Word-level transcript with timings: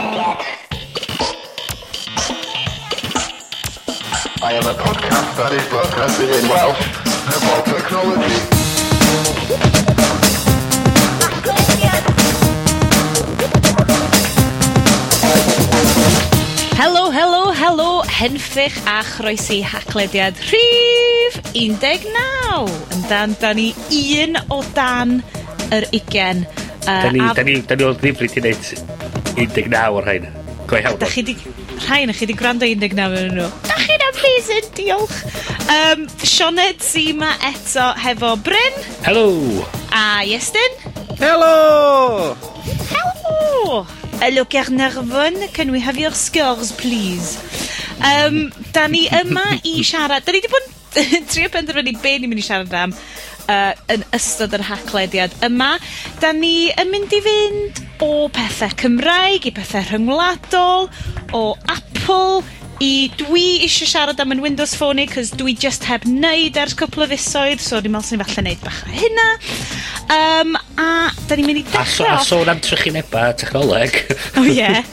I 0.00 0.04
am 4.52 4.62
a 4.62 4.74
podcast 4.78 5.34
that 5.34 5.50
is 5.52 5.66
broadcasting 5.68 6.28
in 6.28 6.46
Welsh 6.46 6.86
about 7.26 7.66
technology. 7.66 8.38
Helo, 16.78 17.10
helo, 17.10 17.50
helo, 17.52 18.02
henffych 18.06 18.78
a 18.86 19.02
chroesi 19.02 19.64
haclediad 19.64 20.34
rhif 20.52 21.40
19. 21.54 22.70
Yn 22.94 23.02
dan, 23.08 23.34
da 23.40 23.52
ni 23.52 23.74
un 24.22 24.38
o 24.48 24.62
dan 24.74 25.22
yr 25.74 25.88
20. 25.90 26.46
Uh, 26.86 26.86
da 26.86 27.10
ni, 27.10 27.18
a... 27.18 27.32
da 27.34 27.42
ni, 27.42 27.62
da 27.66 27.74
ni 27.74 27.84
o 27.84 27.92
ddifri 27.98 28.28
ti 28.30 28.40
neud 28.46 28.62
19 29.46 29.94
o'r 29.94 30.08
rhain. 30.08 30.28
Go 30.68 30.76
iawn. 30.76 30.98
Da 31.00 31.08
chi 31.08 31.22
di... 31.22 31.36
Rhain, 31.86 32.12
chi 32.12 32.26
di 32.26 32.34
gwrando 32.36 32.66
19 32.66 33.22
yn 33.22 33.36
nhw. 33.38 33.48
Da 33.68 33.78
chi'n 33.84 34.04
amazing, 34.10 34.70
diolch. 34.76 35.16
Um, 35.68 36.06
Sioned 36.24 36.82
Zima 36.82 37.30
eto 37.50 37.92
hefo 38.02 38.34
Bryn. 38.44 38.82
Helo. 39.06 39.28
A 39.94 40.24
Iestyn. 40.26 40.80
Helo. 41.20 42.34
Helo. 42.90 43.86
Hello, 44.20 44.42
ar 44.42 45.48
can 45.52 45.70
we 45.70 45.78
have 45.78 45.96
your 45.96 46.10
scores, 46.10 46.72
please? 46.72 47.38
Um, 48.02 48.52
da 48.72 48.86
ni 48.88 49.06
yma 49.06 49.60
i 49.64 49.82
siarad... 49.84 50.24
Da 50.24 50.32
ni 50.32 50.40
di 50.40 50.50
bod 50.50 50.66
yn 50.98 51.26
trio 51.30 51.50
penderfynu 51.54 51.94
be 52.02 52.16
ni'n 52.18 52.30
mynd 52.30 52.42
i 52.42 52.46
siarad 52.46 52.74
am 52.74 52.94
uh, 53.48 53.72
yn 53.92 54.04
ystod 54.16 54.54
yr 54.56 54.66
hachlediad 54.68 55.34
yma. 55.48 55.74
Da 56.22 56.32
ni 56.36 56.70
yn 56.78 56.92
mynd 56.92 57.14
i 57.16 57.22
fynd 57.24 57.82
o 58.04 58.28
pethau 58.32 58.76
Cymraeg 58.78 59.48
i 59.48 59.54
pethau 59.56 59.84
rhyngwladol, 59.88 60.88
o 61.36 61.42
Apple 61.66 62.44
i 62.84 63.08
dwi 63.18 63.64
eisiau 63.66 63.90
siarad 63.90 64.20
am 64.22 64.32
'yn 64.34 64.42
Windows 64.44 64.76
Phone 64.78 65.02
i 65.02 65.08
'c'os 65.10 65.32
dwi 65.34 65.56
just 65.58 65.88
heb 65.90 66.06
neud 66.06 66.58
ers 66.62 66.76
cwpl 66.78 67.06
o 67.06 67.08
fisoedd 67.10 67.62
so 67.62 67.80
dwi'n 67.82 67.96
meddwl 67.96 68.06
sy'n 68.06 68.22
falle 68.22 68.44
neud 68.46 68.62
bach 68.62 68.82
o 68.86 68.92
hynna. 68.94 69.28
Um, 70.14 70.57
A, 70.78 71.10
da 71.26 71.34
ni'n 71.34 71.48
mynd 71.48 71.60
i 71.60 71.64
dechrau... 71.66 71.82
A, 71.82 71.90
so, 71.90 72.06
a 72.06 72.18
sôn 72.22 72.50
am 72.52 72.60
trychineba 72.62 73.32
technoleg. 73.38 73.96
O, 74.36 74.42
oh, 74.42 74.46
ie. 74.46 74.54
Yeah. 74.60 74.84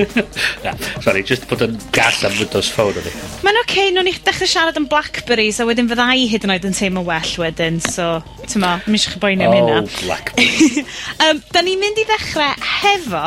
Na, 0.64 0.72
sorry, 1.04 1.22
just 1.26 1.46
bod 1.50 1.62
yn 1.62 1.76
gall 1.94 2.24
am 2.26 2.34
Windows 2.38 2.70
Phone 2.74 2.98
o'n 2.98 3.06
i. 3.06 3.12
Mae'n 3.44 3.60
oce, 3.60 3.66
okay, 3.68 3.92
nhw'n 3.94 4.10
i 4.10 4.14
dechrau 4.26 4.50
siarad 4.50 4.80
am 4.80 4.88
Blackberries, 4.90 5.60
a 5.62 5.68
wedyn 5.68 5.90
fydda 5.90 6.08
i 6.18 6.26
hyd 6.30 6.46
yn 6.48 6.54
oed 6.56 6.66
yn 6.66 6.74
teimlo 6.74 7.04
well 7.06 7.34
wedyn, 7.44 7.78
so, 7.84 8.08
ti'n 8.46 8.64
ma, 8.64 8.76
mi 8.88 8.98
eisiau 8.98 9.14
chi 9.14 9.22
boeni 9.22 9.46
am 9.46 9.54
hynna. 9.54 9.80
Oh, 9.84 9.98
Blackberries. 10.02 10.80
um, 11.26 11.42
da 11.54 11.62
ni'n 11.66 11.82
mynd 11.84 12.02
i 12.02 12.06
ddechrau 12.10 12.70
hefo 12.82 13.26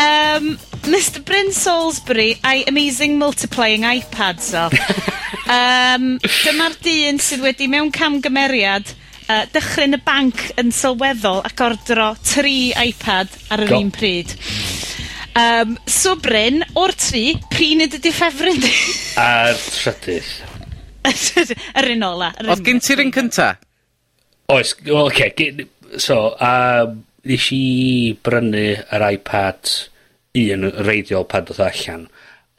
um, 0.00 0.52
Mr 0.88 1.24
Bryn 1.26 1.52
Salisbury 1.52 2.36
a'i 2.44 2.64
Amazing 2.70 3.18
Multiplying 3.20 3.84
iPads 3.84 4.54
o. 4.56 4.68
um, 5.58 6.14
dyma'r 6.22 6.80
dyn 6.84 7.20
sydd 7.22 7.44
wedi 7.44 7.68
mewn 7.68 7.92
camgymeriad 7.92 8.96
uh, 9.28 9.44
dychryn 9.54 9.96
y 9.96 10.00
banc 10.06 10.42
yn 10.60 10.72
sylweddol 10.74 11.42
ac 11.46 11.62
ordro 11.66 12.10
tri 12.26 12.72
iPad 12.86 13.32
ar 13.54 13.64
yr 13.66 13.74
un 13.78 13.92
pryd. 13.94 14.34
Um, 15.36 15.74
so 15.84 16.14
Bryn, 16.16 16.62
o'r 16.80 16.94
tri, 16.96 17.34
pryn 17.52 17.84
ydy 17.84 18.00
dy 18.00 18.12
ffefryn 18.16 18.60
di? 18.62 18.70
A'r 19.20 19.58
trydydd. 19.60 20.30
yr 21.82 21.90
un 21.92 22.06
ola. 22.08 22.30
yr 22.38 22.46
un- 22.48 22.54
Oedd 22.54 22.64
gen 22.66 22.80
ti'r 22.82 23.02
un 23.04 23.12
cynta? 23.14 23.50
Oes, 24.54 24.72
wel, 24.86 25.02
oce. 25.10 25.26
Okay, 25.28 25.66
so, 26.00 26.32
um, 26.40 27.02
nes 27.26 27.48
i 27.52 28.14
brynu 28.24 28.64
yr 28.96 29.04
iPad 29.12 29.74
un 30.36 30.66
yn 30.70 30.80
reiddiol 30.86 31.26
pan 31.28 31.44
dod 31.48 31.60
allan. 31.66 32.06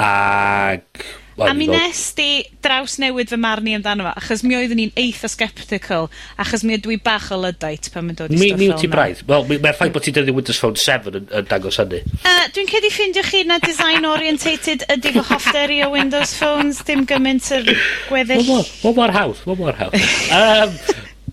Ag 0.04 1.04
A 1.45 1.53
mi 1.53 1.67
nes 1.69 1.99
di 2.17 2.41
draws 2.66 2.97
newid 3.02 3.30
fy 3.30 3.38
marn 3.38 3.67
i 3.69 3.75
amdano 3.77 4.08
fo, 4.08 4.14
achos 4.17 4.42
mi 4.42 4.55
oeddwn 4.58 4.81
i'n 4.87 4.93
eitha 4.98 5.30
sceptical, 5.30 6.08
achos 6.42 6.64
mi 6.65 6.77
ydw 6.77 6.95
i 6.95 6.98
bach 7.03 7.30
o 7.36 7.37
lydait 7.42 7.89
pan 7.93 8.08
mae'n 8.08 8.17
dod 8.17 8.33
i 8.33 8.39
mi, 8.39 8.48
stwff 8.49 8.64
fel 8.64 8.71
yna. 8.71 8.77
ti 8.81 8.89
braidd. 8.92 9.23
Wel, 9.30 9.45
mae'r 9.53 9.77
ffaith 9.77 9.93
bod 9.93 10.08
ti 10.08 10.14
dynnu 10.15 10.33
Windows 10.37 10.61
Phone 10.64 10.81
7 10.81 11.20
yn, 11.20 11.27
yn 11.39 11.49
dangos 11.52 11.77
hynny. 11.83 11.99
Uh, 12.23 12.45
Dwi'n 12.55 12.71
cedi 12.71 12.92
ffindio 12.93 13.26
chi 13.27 13.43
na 13.45 13.59
design 13.64 14.08
orientated 14.09 14.87
ydy 14.95 15.14
fy 15.17 15.26
hoffderi 15.30 15.81
o 15.86 15.92
Windows 15.93 16.33
Phones, 16.39 16.81
dim 16.87 17.05
gymaint 17.09 17.52
yr 17.53 17.70
gweddill. 18.08 18.49
One 18.87 18.97
mor 18.97 19.14
hawdd, 19.14 19.43
one 19.45 19.61
mor 19.61 19.77
hawdd. 19.77 19.99
Um, 20.33 20.73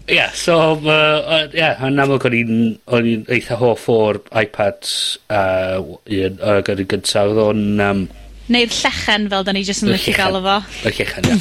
Ie, 0.04 0.18
yeah, 0.18 0.32
so, 0.36 0.74
ie, 0.76 0.90
uh, 0.92 1.46
yeah, 1.56 1.78
yn 1.86 1.96
amlwg 2.02 2.26
o'n 2.28 2.34
i'n 2.36 3.22
eitha 3.32 3.56
hoff 3.56 3.86
o'r 3.88 4.18
iPads 4.36 4.90
uh, 5.32 5.78
un, 5.80 6.36
uh, 6.44 6.58
yn 6.60 6.84
gyntaf, 6.92 7.32
oedd 7.32 7.40
o'n... 7.46 7.64
Um, 7.80 8.04
Neu'r 8.52 8.72
llechen, 8.72 9.28
fel 9.32 9.44
da 9.46 9.54
ni 9.56 9.64
jyst 9.64 9.86
yn 9.86 9.94
lle 9.94 10.12
gael 10.16 10.36
o 10.36 10.42
fo. 10.44 10.56
Y 10.84 10.92
llechen, 10.92 11.28
ia. 11.30 11.36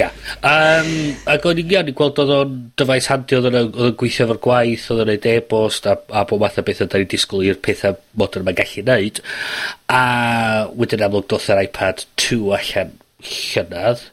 ia. 0.00 0.06
Um, 0.44 0.88
ac 1.28 1.44
o'n 1.48 1.60
i'n 1.60 1.74
iawn 1.74 1.90
i 1.90 1.94
gweld 1.96 2.20
oedd 2.22 2.32
o'n 2.32 2.54
dyfais 2.80 3.08
handi, 3.12 3.36
oedd 3.36 3.50
o'n 3.50 3.96
gweithio 4.00 4.24
efo'r 4.24 4.40
gwaith, 4.46 4.86
oedd 4.92 5.02
o'n 5.04 5.10
neud 5.12 5.28
e-bost, 5.28 5.88
a, 5.90 5.98
a 6.08 6.24
bod 6.30 6.40
math 6.40 6.56
o 6.60 6.64
bethau 6.64 6.88
da 6.88 7.00
ni'n 7.00 7.10
disgwyl 7.12 7.44
i'r 7.50 7.60
pethau 7.64 7.98
modern 8.20 8.48
mae'n 8.48 8.58
gallu 8.62 8.86
neud. 8.88 9.20
A 9.92 10.04
wedyn 10.72 11.04
amlwg 11.04 11.28
doth 11.32 11.50
yr 11.52 11.60
iPad 11.66 12.06
2 12.22 12.40
allan 12.56 12.96
llynydd, 13.28 14.06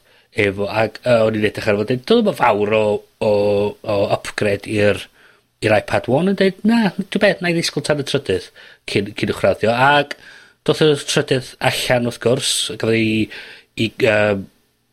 efo, 0.43 0.67
ac 0.67 0.99
uh, 1.05 1.23
o'n 1.27 1.39
i'n 1.39 1.47
edrych 1.47 1.71
ar 1.71 1.79
fod, 1.79 1.95
doedd 2.11 2.33
o'n 2.33 2.39
fawr 2.41 2.75
o, 2.75 2.83
o, 3.23 3.31
o 3.79 3.97
upgrade 4.17 4.67
i'r 4.71 5.05
i'r 5.61 5.75
iPad 5.77 6.07
1 6.09 6.31
yn 6.31 6.37
dweud, 6.39 6.61
na, 6.65 6.77
dwi'n 6.97 7.21
beth, 7.21 7.41
na 7.43 7.51
i 7.51 7.55
ddisgwyl 7.55 7.83
tan 7.85 8.01
y 8.01 8.05
trydydd 8.09 8.47
cyn, 8.89 9.11
cyn 9.17 9.33
ychraddio. 9.33 9.71
Ac 9.71 10.15
Doth 10.67 10.83
y 10.85 10.91
trydydd 11.09 11.53
allan 11.71 12.09
wrth 12.09 12.21
gwrs, 12.21 12.51
gafodd 12.77 12.97
i, 12.99 13.29
'i 13.81 13.87
um, 14.11 14.43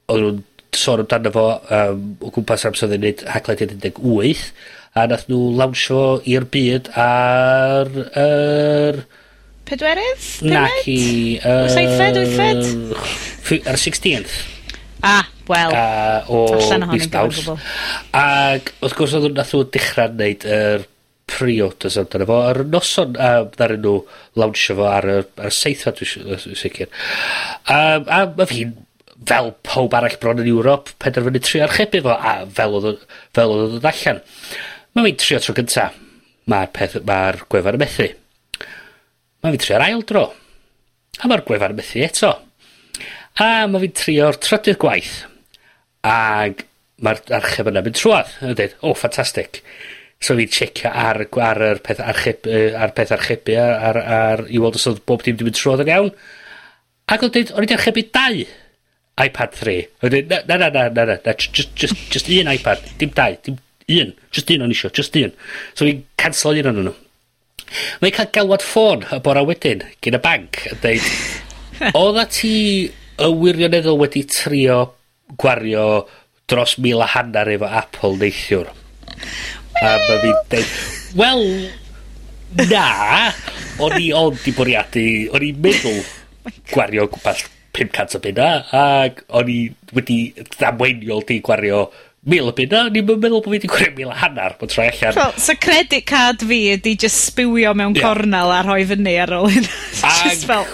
oedd 0.09 0.23
nhw'n 0.25 0.43
sôn 0.79 1.03
amdano 1.03 1.33
fo 1.35 1.47
um, 1.75 2.03
o 2.25 2.31
gwmpas 2.33 2.65
amser 2.69 2.89
oedd 2.89 2.97
e'n 2.99 3.05
neud 3.05 3.25
haglen 3.35 3.75
un 3.77 3.83
a 4.99 5.07
nath 5.11 5.27
nhw 5.29 5.41
lawnsio 5.59 6.03
i'r 6.29 6.47
byd 6.55 6.89
ar 6.99 7.91
yr 8.25 9.03
Pedwerydd? 9.69 10.29
nac 10.49 10.71
Naci 10.79 11.01
yy... 11.37 11.57
Seithfed, 11.75 12.21
wythfed? 12.23 12.95
Ffi- 13.45 13.65
ar 13.69 13.77
y 13.77 13.83
sixteenth. 13.83 14.39
Ah, 15.05 15.29
wel. 15.47 15.75
uh, 15.77 16.31
o 16.33 16.87
mis 16.89 17.05
Mawrth. 17.13 17.51
Ac 18.17 18.73
wrth 18.81 18.97
gwrs 18.97 19.19
oedd 19.19 19.37
nath 19.37 19.53
nw 19.53 19.67
dechra 19.77 20.09
neud 20.17 20.49
yr 20.49 20.89
pre-orders 21.29 21.99
amdano 22.01 22.27
fo 22.29 22.39
ar 22.49 22.63
y 22.63 22.67
noson 22.73 23.17
uh, 23.21 23.45
ddaru 23.55 23.79
nhw 23.83 23.95
lawnsio 24.41 24.77
fo 24.79 24.87
ar 24.89 25.09
y, 25.09 25.17
ar 25.39 25.51
y 25.51 25.55
seithfed 25.55 26.01
dwi'n 26.01 26.57
sicr. 26.59 26.89
Um, 27.69 28.09
a 28.09 28.23
mae 28.33 28.49
fi'n 28.49 28.75
fel 29.29 29.53
pob 29.67 29.95
arall 29.99 30.17
bron 30.23 30.41
yn 30.43 30.51
Ewrop 30.53 30.93
penderfynu 31.03 31.43
trio 31.45 31.65
archebu 31.67 32.03
fo 32.07 32.15
a 32.17 32.35
fel 32.59 32.77
oedd 32.79 33.05
fel 33.37 33.55
oedd 33.55 33.79
yn 33.81 33.89
allan. 33.91 34.23
Mae 34.95 35.09
fi'n 35.11 35.21
trio 35.25 35.41
tro 35.45 35.57
gynta. 35.59 35.89
Mae'r 36.49 36.71
peth, 36.77 36.97
mae'r 37.09 37.43
gwefan 37.53 37.77
y 37.77 37.83
methu. 37.83 38.09
Mae 39.45 39.55
fi'n 39.55 39.65
trio'r 39.67 39.85
ail 39.85 40.05
dro. 40.09 40.25
A 41.19 41.29
mae'r 41.29 41.45
gwefan 41.49 41.77
y 41.77 41.81
methu 41.83 42.07
eto. 42.07 42.33
A 43.45 43.51
mae 43.69 43.85
fi'n 43.85 43.99
trio'r 44.01 44.41
trydydd 44.43 44.81
gwaith. 44.81 45.21
Ag 46.09 46.65
mae'r 47.05 47.23
archeb 47.39 47.69
yna 47.71 47.85
mynd 47.85 48.01
trwad. 48.01 48.33
Yn 48.41 48.57
dweud, 48.57 48.79
o, 48.81 48.91
oh, 48.91 48.99
ffantastig. 48.99 49.61
Ffantastig 49.61 49.98
So 50.19 50.35
o'n 50.35 50.41
checio 50.51 50.67
tsiecio 50.75 50.91
ar 50.91 51.21
ar 51.47 51.61
yr 51.69 51.81
peth 51.87 52.01
archebu 52.03 52.51
yy 52.51 52.73
ar 52.75 52.91
peth 52.97 53.13
archebu 53.15 53.55
ar, 53.63 53.75
ar 53.91 53.99
ar 54.19 54.41
i 54.51 54.59
weld 54.59 54.79
os 54.81 54.87
oedd 54.91 55.05
bob 55.07 55.23
dim 55.23 55.37
'di 55.39 55.47
mynd 55.47 55.59
trwodd 55.59 55.85
yn 55.85 55.93
iawn. 55.95 56.09
Ac 57.09 57.23
oedd 57.23 57.37
dweud, 57.37 57.53
o'n 57.55 57.67
i 57.67 57.69
'di 57.71 57.77
archebu 57.77 58.03
dau 58.17 58.41
iPad 59.25 59.55
3. 59.61 59.77
Oedd 60.03 60.17
dweud, 60.17 60.33
na 60.49 60.57
na 60.59 60.71
na 60.75 60.89
na 60.89 61.05
na 61.07 61.19
na 61.23 61.35
j- 61.39 61.53
just, 61.55 61.71
just 61.79 61.95
jyst 62.11 62.31
un 62.35 62.51
iPad, 62.55 62.83
dim 62.99 63.15
dau, 63.15 63.37
dim 63.47 63.59
un. 63.89 64.11
just 64.35 64.51
un 64.51 64.63
o'n 64.67 64.75
isio, 64.75 64.91
just 64.95 65.15
un. 65.23 65.33
So 65.75 65.87
fi'n 65.87 66.03
cancel 66.21 66.59
un 66.65 66.71
o'n 66.73 66.83
nhw. 66.89 66.95
Mae'n 68.03 68.15
cael 68.17 68.31
galwad 68.35 68.65
ffôn 68.65 69.07
y 69.15 69.19
bora 69.25 69.43
wedyn 69.47 69.83
gin 70.03 70.19
y 70.19 70.21
banc 70.25 70.63
yn 70.73 70.79
dweud, 70.83 71.09
odda 72.03 72.27
ti 72.33 72.53
y 72.89 73.31
wirioneddol 73.39 73.99
wedi 74.03 74.25
trio 74.31 74.81
gwario 75.39 75.87
dros 76.49 76.79
mil 76.83 77.03
a 77.05 77.09
hanner 77.15 77.51
efo 77.55 77.69
Apple 77.71 78.17
neithiwr. 78.23 78.71
A 79.79 79.95
ma 80.03 80.17
fi 80.23 80.33
deud, 80.51 80.71
wel, 81.19 81.45
na, 82.67 82.87
o'n 83.79 83.95
i 84.03 84.09
ond 84.17 84.49
i 84.51 84.55
bwriadu, 84.57 85.05
o'n 85.31 85.45
i'n 85.47 85.61
meddwl 85.63 86.01
gwario 86.73 87.07
gwball 87.13 87.45
500 87.79 88.19
o 88.19 88.23
bunna, 88.25 88.49
ac 88.75 89.23
o'n 89.39 89.53
i 89.53 89.61
wedi 89.95 90.19
ddamweiniol 90.57 91.23
di 91.29 91.39
gwario 91.47 91.85
mil 92.29 92.51
o 92.51 92.57
bunna, 92.59 92.89
o'n 92.89 92.99
i'n 92.99 93.07
meddwl 93.07 93.39
bod 93.39 93.47
fi 93.47 93.55
wedi 93.55 93.71
gwario 93.71 93.95
mil 94.01 94.11
a 94.11 94.19
hanner, 94.25 94.59
bod 94.59 94.75
troi 94.75 94.89
allan. 94.91 95.15
well, 95.21 95.39
so 95.39 95.55
credit 95.55 96.09
card 96.11 96.43
fi 96.43 96.61
ydi 96.75 96.97
just 96.99 97.29
spywio 97.31 97.77
mewn 97.79 97.95
yeah. 97.95 98.09
cornel 98.09 98.51
a 98.57 98.65
rhoi 98.67 98.83
fyny 98.91 99.15
ar 99.23 99.37
ôl 99.39 99.47
hynna. 99.55 99.79
just 100.25 100.49
fel, 100.51 100.67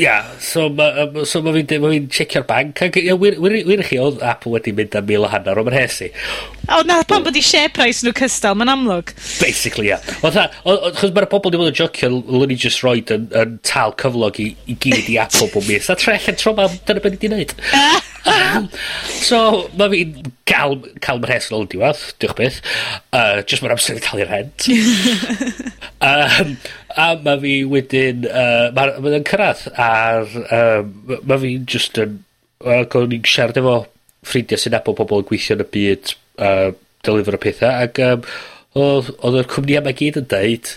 Ia, 0.00 0.24
so 0.40 0.68
ma', 0.70 0.88
um, 1.02 1.24
so 1.28 1.42
ma' 1.44 1.52
fi'n 1.52 1.66
deud, 1.68 1.82
ma' 1.82 1.90
fi'n 1.92 2.06
checio'r 2.14 2.46
bank 2.48 2.80
ac 2.86 2.96
ia, 3.00 3.16
wir, 3.20 3.34
wir, 3.42 3.56
wir 3.68 3.82
i 3.82 3.84
chi, 3.84 3.98
oedd 4.00 4.22
Apple 4.24 4.54
wedi 4.54 4.72
mynd 4.76 4.96
am 4.96 5.04
mil 5.10 5.26
o 5.26 5.28
hanner 5.28 5.60
o 5.60 5.64
myrhes 5.66 5.98
i. 6.06 6.08
O, 6.72 6.78
na, 6.88 7.00
pan 7.08 7.26
bod 7.26 7.36
i 7.36 7.42
share 7.44 7.68
price 7.76 8.06
nhw 8.06 8.14
cystal, 8.16 8.56
mae'n 8.56 8.72
amlwg. 8.72 9.12
Basically, 9.42 9.90
ia. 9.90 9.98
Oedd 10.24 10.38
ha, 10.40 10.46
chos 10.96 11.12
mae'r 11.12 11.28
pobl 11.28 11.50
wedi 11.50 11.60
bod 11.60 11.72
yn 11.72 11.78
jocio, 11.82 12.08
lwni 12.16 12.56
just 12.64 12.80
roed 12.86 13.12
yn, 13.12 13.28
yn 13.36 13.58
tal 13.66 13.92
cyflog 14.00 14.40
i, 14.40 14.52
i 14.70 14.78
gyd 14.80 15.12
i 15.12 15.18
Apple 15.20 15.50
bob 15.52 15.68
mis. 15.68 15.90
A 15.92 15.98
trech 16.00 16.30
yn 16.32 16.40
troma, 16.40 16.70
dyna 16.88 17.04
beth 17.04 17.18
wedi 17.18 17.32
wneud. 17.34 17.56
so, 19.28 19.42
ma' 19.76 19.90
fi'n 19.92 20.16
cael, 20.48 20.78
cael 21.04 21.20
myrhes 21.20 21.50
yn 21.50 21.58
ôl 21.60 21.68
diwedd, 21.74 22.04
diolch 22.22 22.38
beth. 22.40 22.60
Uh, 23.12 23.42
just 23.44 23.60
mae'r 23.60 23.76
amser 23.76 24.00
i 24.00 24.04
talu 24.04 24.28
rent. 24.30 24.70
um, 26.12 26.56
A 26.98 27.12
mae 27.22 27.38
fi 27.42 27.54
wedyn, 27.70 28.26
uh, 28.26 28.68
mae'n 28.74 28.98
ma 29.04 29.22
cyrraedd 29.28 29.66
ar, 29.78 30.36
um, 30.58 30.92
mae 31.28 31.40
fi 31.42 31.54
just 31.70 32.00
yn, 32.02 32.20
ac 32.66 32.96
o'n 32.98 33.14
i'n 33.14 33.26
siarad 33.30 33.60
efo 33.60 33.76
ffrindiau 34.26 34.60
sy'n 34.60 34.76
abo 34.80 34.94
pobl 34.98 35.22
yn 35.22 35.28
gweithio 35.28 35.56
yn 35.56 35.64
y 35.64 35.68
byd 35.76 36.14
uh, 36.42 36.70
deliver 37.06 37.38
y 37.38 37.42
pethau, 37.46 37.86
ac 37.86 38.00
um, 38.04 38.26
oedd 38.80 39.38
yr 39.40 39.50
cwmni 39.50 39.78
yma 39.80 39.94
gyd 39.96 40.18
yn 40.20 40.28
deud, 40.30 40.74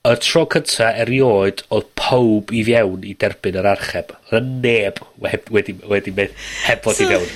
y 0.00 0.14
tro 0.24 0.46
cynta 0.48 0.92
erioed 1.02 1.64
oedd 1.76 1.88
pawb 1.98 2.52
i 2.56 2.62
fiewn 2.64 3.02
i 3.04 3.12
derbyn 3.20 3.58
yr 3.60 3.68
archeb. 3.74 4.14
Oedd 4.30 4.46
neb 4.64 5.02
wedi, 5.20 5.50
wedi, 5.52 5.74
wedi 5.90 6.14
mynd 6.16 6.38
heb 6.64 6.86
fod 6.86 6.96
so, 6.96 7.04
i 7.04 7.10
fewn. 7.10 7.34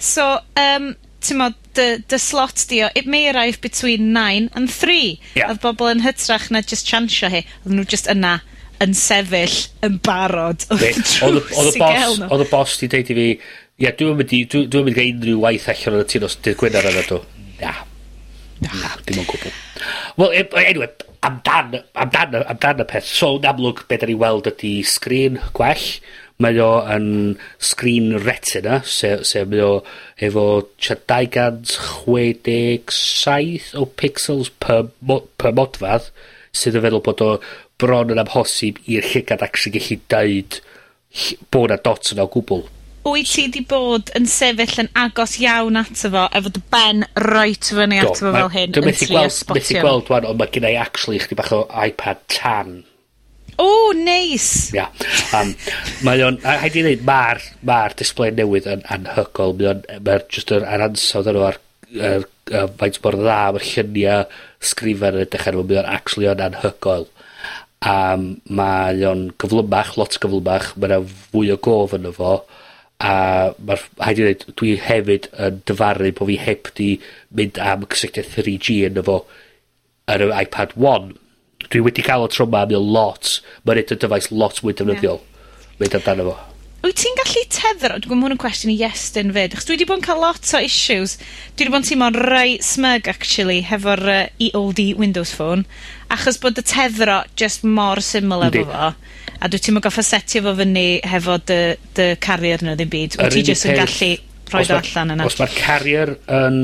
So, 0.00 0.28
um, 0.60 0.94
ti'n 1.24 1.40
modd, 1.40 1.58
dy, 1.76 1.86
dy 2.10 2.18
slot 2.20 2.66
di 2.70 2.82
o 2.86 2.90
it 2.94 3.06
may 3.10 3.28
arrive 3.30 3.60
between 3.64 4.12
9 4.12 4.50
and 4.54 4.70
3. 4.70 4.98
Ia. 5.36 5.48
Oedd 5.50 5.62
bobl 5.64 5.90
yn 5.92 6.02
hytrach 6.04 6.50
na 6.54 6.62
just 6.62 6.88
chansio 6.90 7.30
hi, 7.32 7.44
Oedd 7.64 7.76
nhw 7.76 7.86
just 7.90 8.10
yna 8.10 8.38
yn 8.82 8.94
sefyll 8.98 9.58
yn 9.86 9.98
barod 10.04 10.66
oedd 10.74 10.86
y 10.88 10.92
drws 10.98 11.76
i 11.76 11.82
ga'l 11.82 12.18
nw. 12.20 12.30
Odd 12.34 12.44
y 12.44 12.48
boss 12.50 12.76
'di 12.80 12.90
deud 12.92 13.12
i 13.12 13.18
fi, 13.18 13.26
ie, 13.80 13.90
dwi'n 13.90 14.18
mynd 14.18 14.34
i, 14.34 14.44
dwi, 14.50 14.66
dwi'm 14.70 14.88
mynd 14.88 14.98
i 14.98 15.00
ga'l 15.00 15.16
unrhyw 15.16 15.42
waith 15.46 15.68
allan 15.72 16.00
o'n 16.02 16.06
y 16.06 16.22
os 16.28 16.38
dydd 16.42 16.58
Gwener 16.60 16.90
ar 16.90 17.02
ydw. 17.04 17.20
Na. 17.62 17.74
Na, 18.64 18.94
dim 19.06 19.20
ond 19.22 19.28
gwbl. 19.30 19.54
Wel, 20.20 20.34
e- 20.38 20.44
e- 20.46 20.66
anyway, 20.70 20.90
amdan, 21.26 21.78
amdan, 21.92 22.36
amdan 22.52 22.82
y 22.84 22.86
peth. 22.90 23.08
So, 23.08 23.34
yn 23.38 23.48
amlwg, 23.50 23.84
beth 23.90 24.04
da 24.04 24.08
ni 24.10 24.16
weld 24.20 24.48
ydi 24.50 24.76
sgrin 24.86 25.40
gwell 25.56 25.86
mae 26.42 26.58
o 26.58 26.82
yn 26.90 27.38
sgrin 27.62 28.18
retina, 28.24 28.80
sef, 28.82 29.22
se 29.28 29.44
mae 29.46 29.62
o 29.62 29.84
efo 30.18 30.66
tua 30.82 30.96
267 31.06 33.78
o 33.78 33.86
pixels 34.00 34.50
per, 34.58 34.88
mo, 35.00 35.20
per 35.38 35.52
modfad, 35.54 36.10
sydd 36.54 36.76
yn 36.78 36.84
feddwl 36.86 37.02
bod 37.06 37.20
o 37.24 37.30
bron 37.80 38.12
yn 38.14 38.22
amhosib 38.22 38.76
i'r 38.90 39.06
llygad 39.12 39.42
actually 39.46 39.78
gallu 39.78 39.96
deud 40.10 40.52
bod 41.54 41.70
na 41.70 41.78
dots 41.82 42.08
yna 42.14 42.24
o 42.26 42.28
gwbl. 42.34 42.62
Wyt 43.04 43.30
ti 43.36 43.44
di 43.52 43.60
bod 43.68 44.08
yn 44.16 44.26
sefyll 44.30 44.80
yn 44.80 44.88
agos 44.96 45.34
iawn 45.42 45.76
ato 45.76 46.08
fo, 46.10 46.22
efo 46.34 46.48
dy 46.54 46.62
ben 46.72 47.04
roet 47.20 47.64
fyny 47.76 48.00
ato 48.00 48.20
fo 48.22 48.32
fel 48.34 48.50
hyn, 48.54 48.72
yn 48.72 48.96
trio 48.96 49.28
spotio. 49.28 49.52
Dwi'n 49.52 49.60
methu 49.60 49.84
gweld, 49.84 50.06
wan, 50.10 50.28
ond 50.30 50.38
mae 50.40 50.50
gennau 50.54 50.74
actually 50.80 51.20
chdi 51.22 51.34
bach 51.38 51.52
o 51.54 51.66
iPad 51.68 52.18
tan 52.32 52.70
O, 53.60 53.92
neis! 53.94 54.72
Ia. 54.74 54.88
Um, 55.36 55.52
mae 56.06 56.22
o'n, 56.26 56.38
a 56.46 56.56
haid 56.62 56.78
i 56.78 56.82
ddweud, 56.82 57.04
mae'r 57.06 57.42
ma 57.68 57.80
display 57.98 58.32
newydd 58.34 58.68
yn 58.70 58.82
anhygol. 58.96 59.54
Mae 59.58 59.70
o'n... 59.70 59.84
Mae'r 60.06 60.26
just 60.32 60.50
yr 60.54 60.66
ar 60.66 60.86
ansawdd 60.88 61.30
yno 61.30 61.44
ar, 61.48 61.60
ar, 62.10 62.26
ar 62.50 62.72
faint 62.80 62.98
mor 63.04 63.18
dda, 63.20 63.38
mae'r 63.54 63.68
lluniau 63.70 64.26
sgrifen 64.72 65.20
yn 65.20 65.26
edrych 65.26 65.48
ar 65.50 65.60
Mae 65.60 65.80
o'n 65.82 65.92
actually 65.94 66.30
o'n 66.32 66.44
anhygol. 66.48 67.08
A 67.84 67.96
um, 68.16 68.28
mae 68.48 69.06
o'n 69.06 69.26
gyflymach, 69.38 69.94
lot 70.00 70.18
gyflymach, 70.18 70.72
mae 70.78 70.90
yna 70.90 71.00
fwy 71.30 71.54
o 71.54 71.58
gof 71.68 71.94
yn 71.98 72.10
fo. 72.16 72.36
A 73.04 73.16
mae'r, 73.58 73.88
haid 74.02 74.22
i 74.22 74.24
ddweud, 74.24 74.46
dwi 74.58 74.76
hefyd 74.82 75.30
yn 75.46 75.60
dyfaru 75.68 76.14
bod 76.18 76.32
fi 76.32 76.40
heb 76.42 76.70
di 76.78 76.92
mynd 77.36 77.60
am 77.62 77.86
cysylltiad 77.90 78.30
3G 78.34 78.80
yn 78.88 79.04
fo 79.06 79.20
yn 80.10 80.24
yr 80.26 80.34
iPad 80.42 80.74
1 80.80 81.12
dwi 81.70 81.84
wedi 81.84 82.04
cael 82.06 82.24
o 82.24 82.30
tro 82.32 82.46
'ma 82.48 82.64
mae 82.70 82.80
lot, 82.80 83.38
mae'n 83.64 83.84
edrych 83.84 83.98
y 83.98 84.02
dyfais 84.04 84.32
lot 84.32 84.60
mwy 84.64 84.76
defnyddiol. 84.76 85.22
Ie. 85.22 85.78
Mynd 85.80 85.96
amdano 85.98 86.28
fo. 86.30 86.36
Wyt 86.84 86.98
ti'n 87.00 87.14
gallu 87.16 87.42
tethro? 87.48 87.94
dwi'n 87.96 88.02
gwybod 88.04 88.18
ma' 88.20 88.26
hwn 88.26 88.34
yn 88.34 88.40
cwestiwn 88.42 88.72
i 88.74 88.76
Iestyn 88.84 89.30
'fyd, 89.32 89.54
Chos 89.56 89.64
dwi 89.64 89.78
wedi 89.78 89.86
bod 89.88 90.02
yn 90.02 90.04
cael 90.04 90.20
lot 90.20 90.50
o 90.52 90.60
issues, 90.60 91.14
dwi 91.56 91.64
wedi 91.64 91.72
bod 91.72 91.80
yn 91.80 91.86
teimlo'n 91.88 92.18
rai 92.28 92.58
smug, 92.60 93.08
actually 93.08 93.62
hefo'r 93.64 94.02
yy 94.04 94.50
EOD 94.50 94.82
Windows 95.00 95.32
Phone, 95.32 95.64
achos 96.12 96.36
bod 96.42 96.60
y 96.60 96.64
tethro 96.68 97.22
just 97.40 97.64
mor 97.64 98.02
syml 98.04 98.44
efo 98.50 98.66
fo, 98.68 98.90
a 99.40 99.48
dwi 99.48 99.62
ti'n 99.64 99.80
yn 99.80 99.86
goffo 99.86 100.04
setio 100.04 100.44
fo 100.44 100.52
fyny 100.60 100.84
hefo 101.08 101.38
dy, 101.48 101.60
dy 101.96 102.10
carrier 102.20 102.66
na 102.66 102.76
ddim 102.76 102.92
byd. 102.92 103.16
Wyt 103.22 103.32
ti 103.38 103.46
jyst 103.48 103.64
yn 103.70 103.80
gallu 103.80 104.10
rhoi 104.52 104.66
o 104.68 104.78
allan 104.82 105.16
yna. 105.16 105.30
Os 105.30 105.40
mae'r 105.40 105.56
carrier 105.56 106.14
yn 106.28 106.60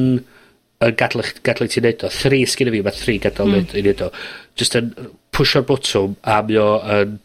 yn 0.81 0.97
gadal, 0.97 1.25
gadal 1.44 1.69
i 1.69 1.73
ti 1.73 1.82
neud 1.85 2.06
o. 2.06 2.11
Three 2.15 2.47
sgyn 2.49 2.73
fi, 2.73 2.81
mae 2.87 2.97
three 2.97 3.21
gadal 3.21 3.53
mm. 3.53 3.77
i 3.77 3.85
neud 3.85 4.03
o. 4.06 4.11
Just 4.59 4.77
yn 4.79 4.91
pwysio'r 5.37 5.67
botwm 5.69 6.17
a 6.25 6.41
mi 6.47 6.56
o 6.61 6.69
yn 6.97 7.19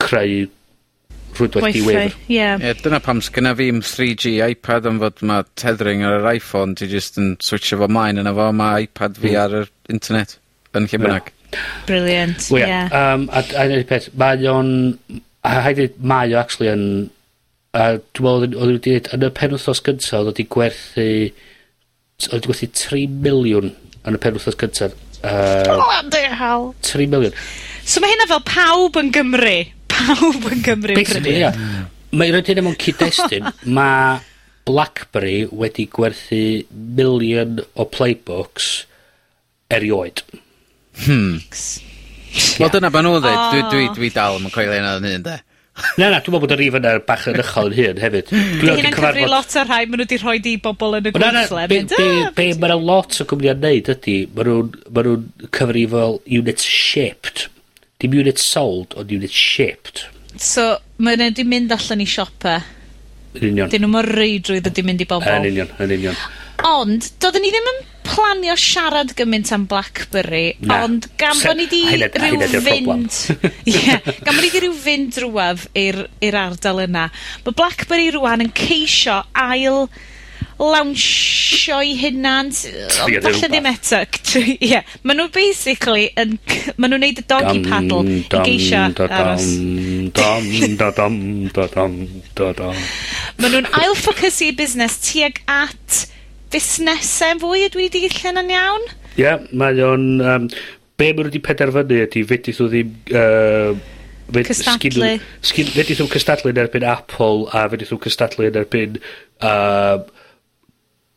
creu 0.00 0.46
rhwydwaith 1.34 1.74
diwedd. 1.74 2.14
Yeah. 2.30 2.62
Yeah, 2.62 2.78
dyna 2.84 3.00
pam 3.02 3.22
sgynna 3.24 3.56
fi'm 3.58 3.82
3G 3.86 4.36
iPad 4.46 4.86
am 4.90 5.02
fod 5.02 5.24
mae 5.26 5.46
tethering 5.58 6.06
ar 6.06 6.20
yr 6.20 6.30
iPhone, 6.36 6.76
ti 6.78 6.88
just 6.90 7.18
yn 7.20 7.34
switcho 7.42 7.80
fo 7.82 7.90
mlaen 7.90 8.22
yna 8.22 8.34
fo, 8.36 8.48
mae 8.56 8.86
iPad 8.86 9.18
fi 9.18 9.34
mm. 9.34 9.42
ar 9.42 9.58
yr 9.62 9.70
internet 9.90 10.38
yn 10.78 10.86
lle 10.86 11.02
bynnag. 11.02 11.34
Brilliant, 11.90 12.46
ie. 12.54 12.62
Yeah. 12.62 12.94
Um, 12.94 13.26
a, 13.34 13.42
a, 13.58 13.66
a, 13.80 13.84
peth, 13.90 14.12
mae 14.18 14.46
o'n, 14.50 14.74
a 15.42 15.60
haid 15.66 15.98
mae 15.98 16.34
o 16.34 16.38
actually 16.38 16.70
yn, 16.70 16.84
a 17.74 17.96
dwi'n 18.14 18.26
meddwl, 18.26 18.58
oedd 18.62 18.74
wedi 18.76 18.82
dweud, 18.86 19.14
yn 19.16 19.26
y 19.26 19.36
penwthos 19.38 19.82
gyntaf, 19.86 20.20
oedd 20.20 20.30
wedi 20.30 20.46
gwerthu 20.54 21.08
oedd 22.28 22.42
'di 22.42 22.50
gwerthu 22.50 22.68
3 22.82 23.06
miliwn 23.24 23.70
yn 23.70 24.16
y 24.16 24.20
penwthnos 24.20 24.58
cyntaf 24.60 24.96
yy... 25.24 25.64
Blandy 25.68 26.24
hell. 26.40 26.70
3 26.86 27.08
miliwn. 27.12 27.36
So 27.84 28.02
mae 28.02 28.12
hynna 28.14 28.28
fel 28.30 28.42
pawb 28.48 28.98
yn 29.00 29.12
Gymru. 29.14 29.56
Pawb 29.90 30.50
yn 30.52 30.64
Gymru 30.66 30.96
yn 30.96 31.08
prynu. 31.08 31.32
Ia. 31.32 31.52
Mae 32.16 32.34
roid 32.34 32.50
hynna 32.50 32.64
mewn 32.66 32.78
cyd-destun, 32.80 33.50
mae 33.76 34.18
BlackBerry 34.68 35.44
wedi 35.50 35.86
gwerthu 35.90 36.42
miliwn 36.98 37.60
o 37.74 37.86
playbooks 37.90 38.70
erioed. 39.72 40.24
Hmm. 41.04 41.38
Wel 42.60 42.72
dyna 42.72 42.90
ba 42.92 43.02
nhw 43.02 43.18
dweud, 43.22 43.44
dwi, 43.50 43.62
dwi, 43.70 43.86
dwi 43.96 44.10
dal 44.14 44.38
yn 44.38 44.52
coelio 44.52 44.76
yna 44.78 44.98
yn 45.00 45.08
hyn, 45.08 45.24
de. 45.26 45.38
Na, 45.96 46.10
na, 46.10 46.18
dwi'n 46.20 46.34
meddwl 46.34 46.42
bod 46.42 46.52
y 46.54 46.56
rif 46.58 46.76
yna 46.76 46.92
bach 47.06 47.26
yn 47.30 47.38
ychol 47.40 47.70
yn 47.70 47.76
hyn 47.76 48.00
hefyd. 48.02 48.30
Dwi'n 48.30 48.58
meddwl 48.58 48.80
hynna'n 48.80 48.96
cyfri 48.96 49.26
lot 49.30 49.54
o'r 49.60 49.68
rhai, 49.68 49.84
maen 49.86 50.00
nhw 50.00 50.04
wedi 50.04 50.18
rhoi 50.20 50.36
di 50.44 50.54
bobl 50.62 50.98
yn 50.98 51.08
y 51.08 51.12
gweithle. 51.14 51.66
Be, 51.70 51.78
be, 51.92 52.08
be 52.36 52.46
mae'n 52.60 52.84
lot 52.88 53.16
o 53.22 53.26
gwmnia'n 53.30 53.62
neud 53.62 53.90
ydy, 53.94 54.16
maen 54.34 54.50
nhw'n 54.50 55.08
nhw 55.08 55.48
cyfri 55.56 55.86
fel 55.94 56.18
units 56.40 56.66
shipped. 56.66 57.46
Dim 58.02 58.16
units 58.18 58.44
sold, 58.44 58.96
ond 59.00 59.14
units 59.14 59.36
shipped. 59.36 60.04
So, 60.36 60.66
maen 60.98 61.22
nhw 61.22 61.30
wedi 61.30 61.46
mynd 61.48 61.74
allan 61.76 62.04
i 62.04 62.08
siopa. 62.10 62.58
Yn 63.38 63.48
union. 63.52 63.72
Dyn 63.72 63.86
nhw'n 63.86 64.10
reidrwydd 64.10 64.68
wedi 64.68 64.86
mynd 64.86 65.06
i 65.06 65.08
bobl. 65.08 65.32
Yn 65.38 65.48
union, 65.52 65.72
yn 65.80 65.96
union. 65.96 66.20
Ond, 66.66 67.12
doedden 67.22 67.46
ni 67.46 67.54
ddim 67.54 67.72
yn 67.72 67.82
planio 68.10 68.56
siarad 68.58 69.14
gymaint 69.18 69.52
am 69.54 69.66
BlackBerry, 69.70 70.46
Na. 70.66 70.82
ond 70.84 71.08
gan 71.20 71.36
Se, 71.38 71.48
bo 71.48 71.56
ni 71.56 71.66
di 71.70 71.82
hyna, 71.86 72.10
ryw 72.10 72.40
hyna 72.40 72.62
fynd... 72.66 73.18
Ie, 73.70 73.98
gan 74.24 74.34
bod 74.34 74.44
ni 74.44 74.52
di 74.52 74.64
rhyw 74.64 74.78
fynd 74.84 75.18
drwaf 75.18 75.66
i'r 75.78 76.40
ardal 76.44 76.84
yna, 76.86 77.08
mae 77.46 77.58
BlackBerry 77.62 78.10
rwan 78.16 78.46
yn 78.46 78.54
ceisio 78.56 79.22
ail 79.38 79.86
lawnsio'i 80.60 81.94
hunan, 81.96 82.50
ond 82.52 83.24
falle 83.24 83.48
ddim 83.48 83.68
eto. 83.70 84.00
Ie, 84.40 84.56
yeah. 84.60 84.84
maen 85.06 85.22
nhw 85.22 85.30
basically 85.32 86.10
yn, 86.20 86.34
maen 86.76 86.92
nhw'n 86.92 87.00
neud 87.06 87.22
y 87.22 87.24
doggy 87.30 87.62
paddle 87.64 88.02
i 88.04 88.20
geisio 88.44 88.82
aros. 89.06 89.46
Maen 93.40 93.56
nhw'n 93.56 93.70
ail-ffocysu 93.80 94.50
i 94.50 94.56
busnes 94.58 94.98
tuag 95.06 95.40
at 95.48 96.02
fusnesau 96.50 97.34
yn 97.34 97.40
fwy, 97.42 97.64
ydw 97.68 97.80
i 97.80 97.88
wedi 97.88 98.04
gillen 98.08 98.42
yn 98.42 98.52
iawn? 98.56 98.86
Ie, 99.14 99.24
yeah, 99.24 99.48
mae 99.56 99.80
o'n... 99.86 100.06
Um, 100.20 100.50
be 101.00 101.08
maen 101.14 101.24
nhw 101.24 101.30
wedi 101.30 101.40
penderfynu 101.44 102.04
ydy, 102.04 102.26
fedrith 102.28 102.60
nhw 102.60 102.68
ddim... 102.72 102.94
Uh, 103.14 103.96
Fed, 104.30 104.46
cystadlu. 104.46 105.10
Sgin, 105.42 105.70
fedrith 105.74 106.02
nhw 106.02 106.10
cystadlu 106.12 106.52
yn 106.52 106.60
erbyn 106.62 106.86
Apple 106.86 107.48
a 107.50 107.64
fedrith 107.72 107.90
nhw 107.94 108.00
cystadlu 108.04 108.46
yn 108.50 108.58
erbyn 108.60 108.98
uh, 109.46 110.02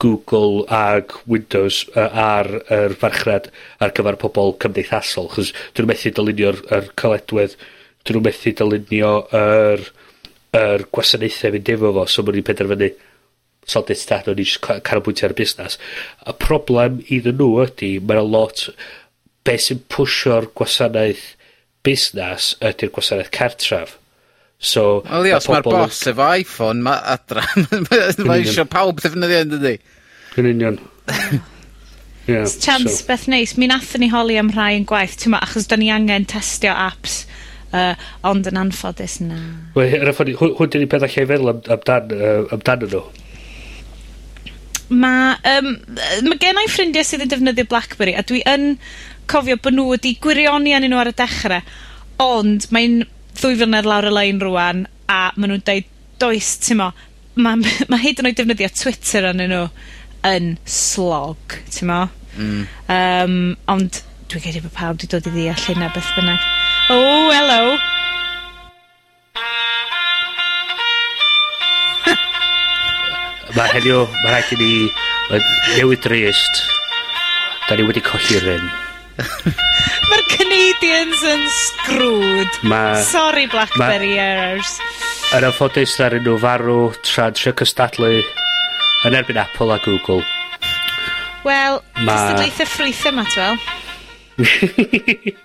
Google 0.03 0.63
ag 0.73 1.13
Windows 1.29 1.83
uh, 1.93 2.07
ar 2.07 2.49
yr 2.73 2.95
farchnad 2.99 3.51
ar 3.83 3.93
gyfer 3.95 4.17
pobl 4.23 4.55
cymdeithasol. 4.63 5.29
Chos 5.35 5.53
dyn 5.53 5.83
nhw'n 5.83 5.91
methu 5.93 6.13
dylunio'r 6.17 6.61
coledwedd, 6.99 7.57
dyn 8.03 8.17
nhw'n 8.17 8.27
methu 8.29 8.55
dylunio 8.59 9.13
yr, 9.39 9.87
yr 10.57 10.87
gwasanaethau 10.95 11.57
fynd 11.57 11.73
efo 11.75 11.93
fo, 11.99 12.07
so 12.09 12.25
mae'n 12.25 12.47
penderfynu 12.49 12.93
Solid 13.69 13.99
state 13.99 14.31
o'n 14.31 14.41
i 14.41 14.47
jyst 14.47 14.61
ca- 14.65 14.81
canolbwyntio 14.85 15.29
ar 15.29 15.35
y 15.35 15.39
busnes. 15.39 15.79
Y 16.27 16.35
problem 16.41 17.01
iddyn 17.07 17.39
nhw 17.39 17.53
ydy, 17.67 17.95
mae'n 18.01 18.21
'na 18.21 18.27
lot... 18.27 18.67
Be' 19.43 19.59
sy'n 19.59 19.81
pwysio'r 19.91 20.45
gwasanaeth 20.55 21.33
busnes 21.83 22.53
ydy'r 22.63 22.93
gwasanaeth 22.95 23.31
cartref. 23.35 23.97
So... 24.63 25.01
Wel 25.09 25.27
ia, 25.27 25.39
os 25.41 25.49
ma'r 25.51 25.65
bos 25.67 25.99
efo 26.07 26.29
Iphone 26.39 26.83
mae 26.85 27.01
adra, 27.15 27.43
mae 28.27 28.39
eisiau 28.39 28.67
pawb 28.71 29.01
ddefnyddio 29.03 29.41
yn 29.43 29.51
dydi? 29.51 29.73
Yn 30.39 30.47
union. 30.53 30.79
yeah, 32.31 32.47
chance 32.47 33.01
so. 33.01 33.07
beth 33.09 33.27
neis, 33.31 33.57
mi 33.59 33.67
nathon 33.67 34.05
ni 34.05 34.09
holi 34.13 34.39
am 34.39 34.53
rhai 34.55 34.71
yn 34.77 34.87
gwaith, 34.87 35.17
ti'n 35.19 35.35
ma, 35.35 35.41
achos 35.43 35.67
da 35.67 35.75
ni 35.79 35.91
angen 35.91 36.27
testio 36.31 36.71
apps, 36.71 37.25
uh, 37.75 37.91
ond 38.29 38.47
yn 38.47 38.61
anffodus 38.63 39.19
na. 39.25 39.41
Wel, 39.75 39.97
hwn 39.99 40.71
dyn 40.71 40.85
ni 40.85 40.89
peth 40.89 41.03
allai 41.09 41.27
feddwl 41.33 41.51
amdan, 41.57 42.15
uh, 42.15 42.55
amdan 42.55 42.87
nhw 42.87 43.03
ma' 44.95 45.37
um, 45.55 45.73
yy, 45.97 46.21
ma' 46.27 46.37
gennai 46.41 46.67
ffrindie 46.71 47.03
sydd 47.05 47.25
yn 47.25 47.31
defnyddio 47.31 47.67
BlackBerry, 47.71 48.15
a 48.17 48.23
dwi 48.27 48.43
yn 48.49 48.73
cofio 49.31 49.57
bo' 49.61 49.73
nw 49.73 49.87
wedi 49.93 50.15
gwirioni 50.23 50.75
arnyn 50.75 50.93
nw 50.93 51.01
ar 51.01 51.11
y 51.11 51.15
dechre, 51.19 51.61
ond 52.23 52.67
mae'n 52.75 53.01
ddwy 53.39 53.57
flynedd 53.59 53.89
lawr 53.89 54.09
y 54.09 54.13
lein 54.13 54.41
rŵan, 54.43 54.85
a 55.11 55.21
ma' 55.35 55.49
nw'n 55.49 55.65
deud, 55.67 55.89
does 56.21 56.53
t'mo', 56.65 56.91
ma' 57.35 57.55
ma' 57.91 58.01
hyd 58.03 58.23
yn 58.23 58.31
oed 58.31 58.39
defnyddio 58.41 58.71
Twitter 58.77 59.29
arnyn 59.31 59.53
nw 59.53 59.63
yn 60.29 60.53
slog, 60.69 61.59
t'mo'? 61.73 62.05
Hmm. 62.33 62.67
Yym, 62.89 63.39
ond, 63.69 64.03
dwi 64.31 64.41
credu 64.41 64.63
bo' 64.65 64.73
pawb 64.73 64.97
'di 64.97 65.11
dod 65.11 65.27
i 65.29 65.35
ddeall 65.35 65.67
hynna 65.67 65.91
beth 65.93 66.13
bynnag. 66.17 66.47
Oh, 66.93 67.29
hello 67.29 67.92
mae 73.53 73.69
heddiw, 73.69 74.05
mae 74.23 74.31
rhaid 74.31 74.53
i 74.55 74.57
ni 74.59 74.71
newid 75.77 76.01
drist. 76.05 76.63
Da 77.67 77.77
ni 77.77 77.85
wedi 77.87 78.01
colli'r 78.03 78.47
un. 78.55 78.65
Mae'r 80.09 80.25
Canadians 80.31 81.23
yn 81.29 81.43
screwed. 81.53 82.59
Ma, 82.69 82.83
Sorry 83.05 83.45
Blackberry 83.51 84.15
ma, 84.17 84.25
errors. 84.25 84.77
Yn 85.37 85.47
anffodus, 85.47 85.95
ar 86.03 86.17
nhw 86.19 86.37
farw 86.41 86.77
tra'n 87.05 87.37
trio 87.37 87.53
cystadlu 87.61 88.13
yn 89.07 89.17
erbyn 89.19 89.41
Apple 89.41 89.73
a 89.75 89.79
Google. 89.85 90.21
Wel, 91.45 91.81
ma... 92.03 92.17
cystadlaethau 92.17 92.71
ffrwythau, 92.73 93.13
yma, 93.13 93.27
ti 93.29 93.35
fel? 93.37 93.55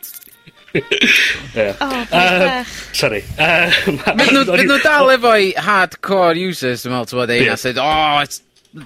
yeah. 0.74 1.76
Oh, 1.80 2.06
uh, 2.12 2.64
sorry. 2.92 3.22
Uh, 3.38 3.70
Fydd 3.70 4.34
nhw 4.34 4.78
dal 4.84 5.12
efo'i 5.14 5.52
hardcore 5.56 6.36
users, 6.40 6.84
dwi'n 6.84 6.94
meddwl, 6.94 7.08
ti'n 7.10 7.20
meddwl, 7.22 7.34
ein 7.38 7.52
a 7.54 7.58
said, 7.60 7.80
oh, 7.82 8.20
it's 8.24 8.42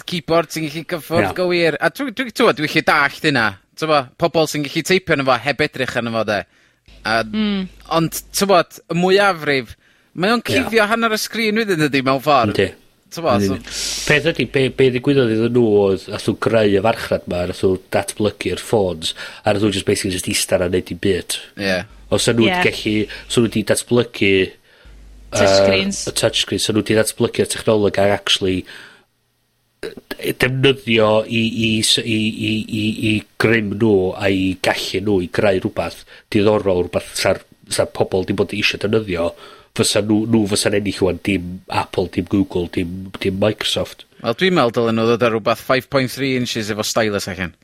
keyboard 0.09 0.53
sy'n 0.53 0.69
gallu 0.69 0.85
cyffwrdd 0.95 1.29
yeah. 1.29 1.37
gywir. 1.39 1.79
A 1.81 1.91
dwi'n 1.91 2.15
dwi, 2.17 2.31
dwi, 2.31 2.57
dwi 2.59 2.71
gallu 2.71 2.85
dallt 2.91 3.29
hynna. 3.29 3.47
Tyfo, 3.79 4.03
pobl 4.21 4.51
sy'n 4.51 4.67
gallu 4.67 4.85
teipio 4.89 5.17
yna 5.17 5.27
fo 5.29 5.39
heb 5.47 5.65
edrych 5.67 5.97
yna 6.03 6.15
fo 6.15 6.27
de. 6.29 6.43
A, 7.03 7.19
mm. 7.25 7.65
Ond, 7.99 8.23
tyfo, 8.37 8.61
y 8.63 8.99
mwyafrif, 8.99 9.75
mae 10.15 10.37
o'n 10.37 10.45
cuddio 10.47 10.83
yeah. 10.83 10.93
hanner 10.93 11.17
y 11.17 11.21
sgrin 11.21 11.61
wedyn 11.63 11.89
ydy 11.89 12.05
mewn 12.07 12.23
ffordd. 12.23 12.55
Ydy. 12.57 12.71
So, 13.13 13.21
peth 14.09 14.27
ydy, 14.31 14.47
be, 14.49 14.63
be 14.73 14.87
ddigwyddodd 14.89 15.35
iddyn 15.35 15.53
nhw 15.53 15.65
oedd 15.83 16.07
nath 16.09 16.29
nhw 16.31 16.39
greu 16.47 16.79
y 16.79 16.81
farchnad 16.87 17.27
ma, 17.29 17.43
nath 17.51 17.61
nhw 17.61 17.75
datblygu'r 17.93 18.63
ffôns, 18.63 19.13
a 19.45 19.53
nath 19.53 19.67
nhw 19.67 19.73
just 19.77 19.89
basically 19.89 20.15
just 20.15 20.31
istar 20.33 20.65
a 20.65 20.71
neud 20.73 20.95
i 20.95 20.97
byd. 20.97 21.37
Yeah. 21.61 21.91
Os 22.09 22.31
nhw 22.31 22.49
yeah. 22.49 22.65
gallu, 22.65 22.95
os 23.29 23.37
nhw 23.37 23.45
wedi 23.51 23.65
datblygu... 23.69 24.33
Touchscreens. 25.33 26.03
Uh, 26.09 26.17
touchscreens, 26.23 26.65
so 26.65 26.73
nhw 26.73 26.87
wedi 26.87 26.97
datblygu'r 27.03 27.53
technoleg 27.53 28.01
a 28.01 28.09
actually 28.17 28.65
defnyddio 29.83 31.13
i, 31.27 31.47
i, 31.69 31.71
i, 31.85 32.19
i, 32.49 32.53
i, 32.81 32.85
i 33.13 33.17
grym 33.45 33.75
nhw 33.77 33.97
a 34.17 34.33
i 34.33 34.53
gallu 34.65 35.05
nhw 35.05 35.23
i 35.27 35.33
greu 35.37 35.61
rhywbeth 35.61 36.07
diddorol, 36.33 36.87
rhywbeth 36.87 37.13
sa'r 37.21 37.45
sa 37.73 37.85
pobl 37.85 38.25
di 38.25 38.35
bod 38.37 38.57
eisiau 38.57 38.81
defnyddio. 38.81 39.35
Mm 39.37 39.59
fysa 39.79 40.03
nhw, 40.05 40.23
nhw 40.29 40.47
fysa'n 40.53 40.77
ennill 40.79 41.03
wan, 41.07 41.21
dim 41.25 41.53
Apple, 41.73 42.09
dim 42.13 42.27
Google, 42.29 42.69
dim, 42.73 43.11
dim 43.21 43.39
Microsoft. 43.41 44.07
Wel, 44.23 44.37
dwi'n 44.39 44.57
meddwl 44.59 44.75
dylen 44.77 44.99
nhw 45.01 45.07
ddod 45.09 45.27
ar 45.29 45.37
rhywbeth 45.37 45.65
5.3 45.69 46.35
inches 46.41 46.73
efo 46.73 46.85
stylus 46.87 47.29
allan. 47.33 47.57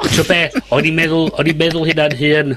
Tro 0.00 0.24
be, 0.24 0.38
o'n 0.72 0.86
i'n 0.88 0.96
meddwl, 0.96 1.26
o'n 1.36 1.48
i'n 1.50 1.58
meddwl 1.60 1.84
hynna'n 1.90 2.14
hyn. 2.16 2.54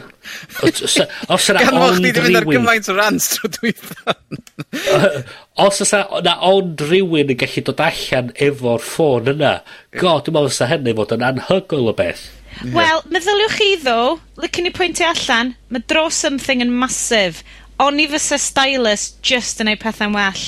Os 0.63 1.49
yna 1.51 1.65
ond 1.75 1.97
rywun... 1.99 2.13
Gan 2.15 2.23
fynd 2.23 2.39
ar 2.39 2.47
gymaint 2.47 2.87
o 2.87 2.95
rans 2.95 3.27
trwy 3.33 3.73
dwi'n 3.75 5.25
Os 5.65 5.81
yna 5.83 6.37
ond 6.47 6.85
rhywun 6.87 7.33
yn 7.33 7.41
gallu 7.41 7.65
dod 7.67 7.83
allan 7.83 8.31
efo'r 8.47 8.85
ffôn 8.85 9.33
yna, 9.33 9.57
go, 9.97 10.15
dwi'n 10.23 10.37
meddwl 10.37 10.55
sa 10.55 10.69
hynny 10.71 10.95
fod 10.95 11.17
yn 11.17 11.27
anhygoel 11.27 11.91
o 11.91 11.95
beth. 11.97 12.23
Wel, 12.71 13.03
meddyliwch 13.11 13.57
chi 13.57 13.69
ddo, 13.81 13.97
lycyn 14.39 14.69
i 14.69 14.73
pwyntio 14.73 15.09
allan, 15.09 15.55
mae 15.73 15.83
dro 15.89 16.05
something 16.13 16.63
yn 16.63 16.71
masif 16.79 17.41
o'n 17.83 17.99
i 18.03 18.07
fysa 18.11 18.39
stylus 18.41 19.09
just 19.25 19.61
yn 19.63 19.71
ei 19.73 19.79
pethau'n 19.79 20.15
well. 20.15 20.43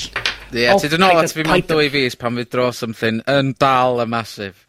Ie, 0.52 0.62
yeah, 0.62 0.74
oh, 0.74 0.80
ti 0.80 0.90
dyn 0.92 1.02
nôl 1.02 1.18
at 1.20 1.34
fi 1.34 1.44
mewn 1.46 1.64
dwy 1.66 1.88
fus 1.92 2.16
pan 2.18 2.38
fydd 2.38 2.52
dro 2.52 2.70
something 2.74 3.20
yn 3.30 3.52
dal 3.60 4.00
y 4.04 4.06
masif. 4.08 4.62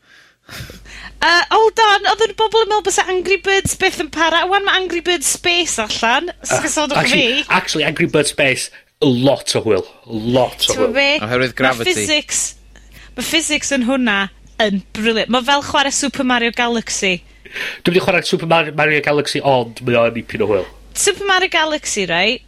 uh, 1.27 1.43
hold 1.51 1.81
on, 1.83 2.07
oedd 2.13 2.23
yn 2.27 2.33
bobl 2.39 2.63
yn 2.63 2.71
meddwl 2.71 2.85
bod 2.87 3.11
Angry 3.13 3.37
Birds 3.43 3.75
beth 3.79 3.99
yn 4.03 4.09
para. 4.13 4.45
Wan 4.49 4.65
mae 4.67 4.81
Angry 4.81 5.03
Birds 5.05 5.29
Space 5.37 5.77
allan. 5.83 6.31
Uh, 6.47 6.61
actually, 6.95 7.43
actually, 7.49 7.85
Angry 7.87 8.07
Birds 8.11 8.31
Space, 8.33 8.71
lot 9.03 9.53
o 9.55 9.61
hwyl. 9.65 9.85
Lot 10.05 10.69
o 10.71 10.77
hwyl. 10.79 10.95
Oherwydd 11.21 11.55
gravity. 11.59 11.93
Mae 11.93 11.99
physics, 11.99 12.41
mae 13.17 13.27
physics 13.27 13.73
yn 13.75 13.85
hwnna 13.89 14.19
yn 14.63 14.81
briliant. 14.97 15.31
Mae 15.33 15.45
fel 15.47 15.65
chwarae 15.67 15.93
Super 15.93 16.27
Mario 16.27 16.55
Galaxy. 16.55 17.19
Dwi'n 17.83 17.93
wedi 17.93 18.03
chwarae 18.03 18.25
Super 18.27 18.49
Mario, 18.49 18.75
Mario 18.77 19.03
Galaxy 19.05 19.43
ond 19.45 19.83
mae 19.85 19.99
o'n 19.99 20.19
ipyn 20.23 20.43
o 20.45 20.49
hwyl. 20.49 20.67
Super 20.97 21.27
Mario 21.29 21.51
Galaxy, 21.53 22.07
right? 22.09 22.46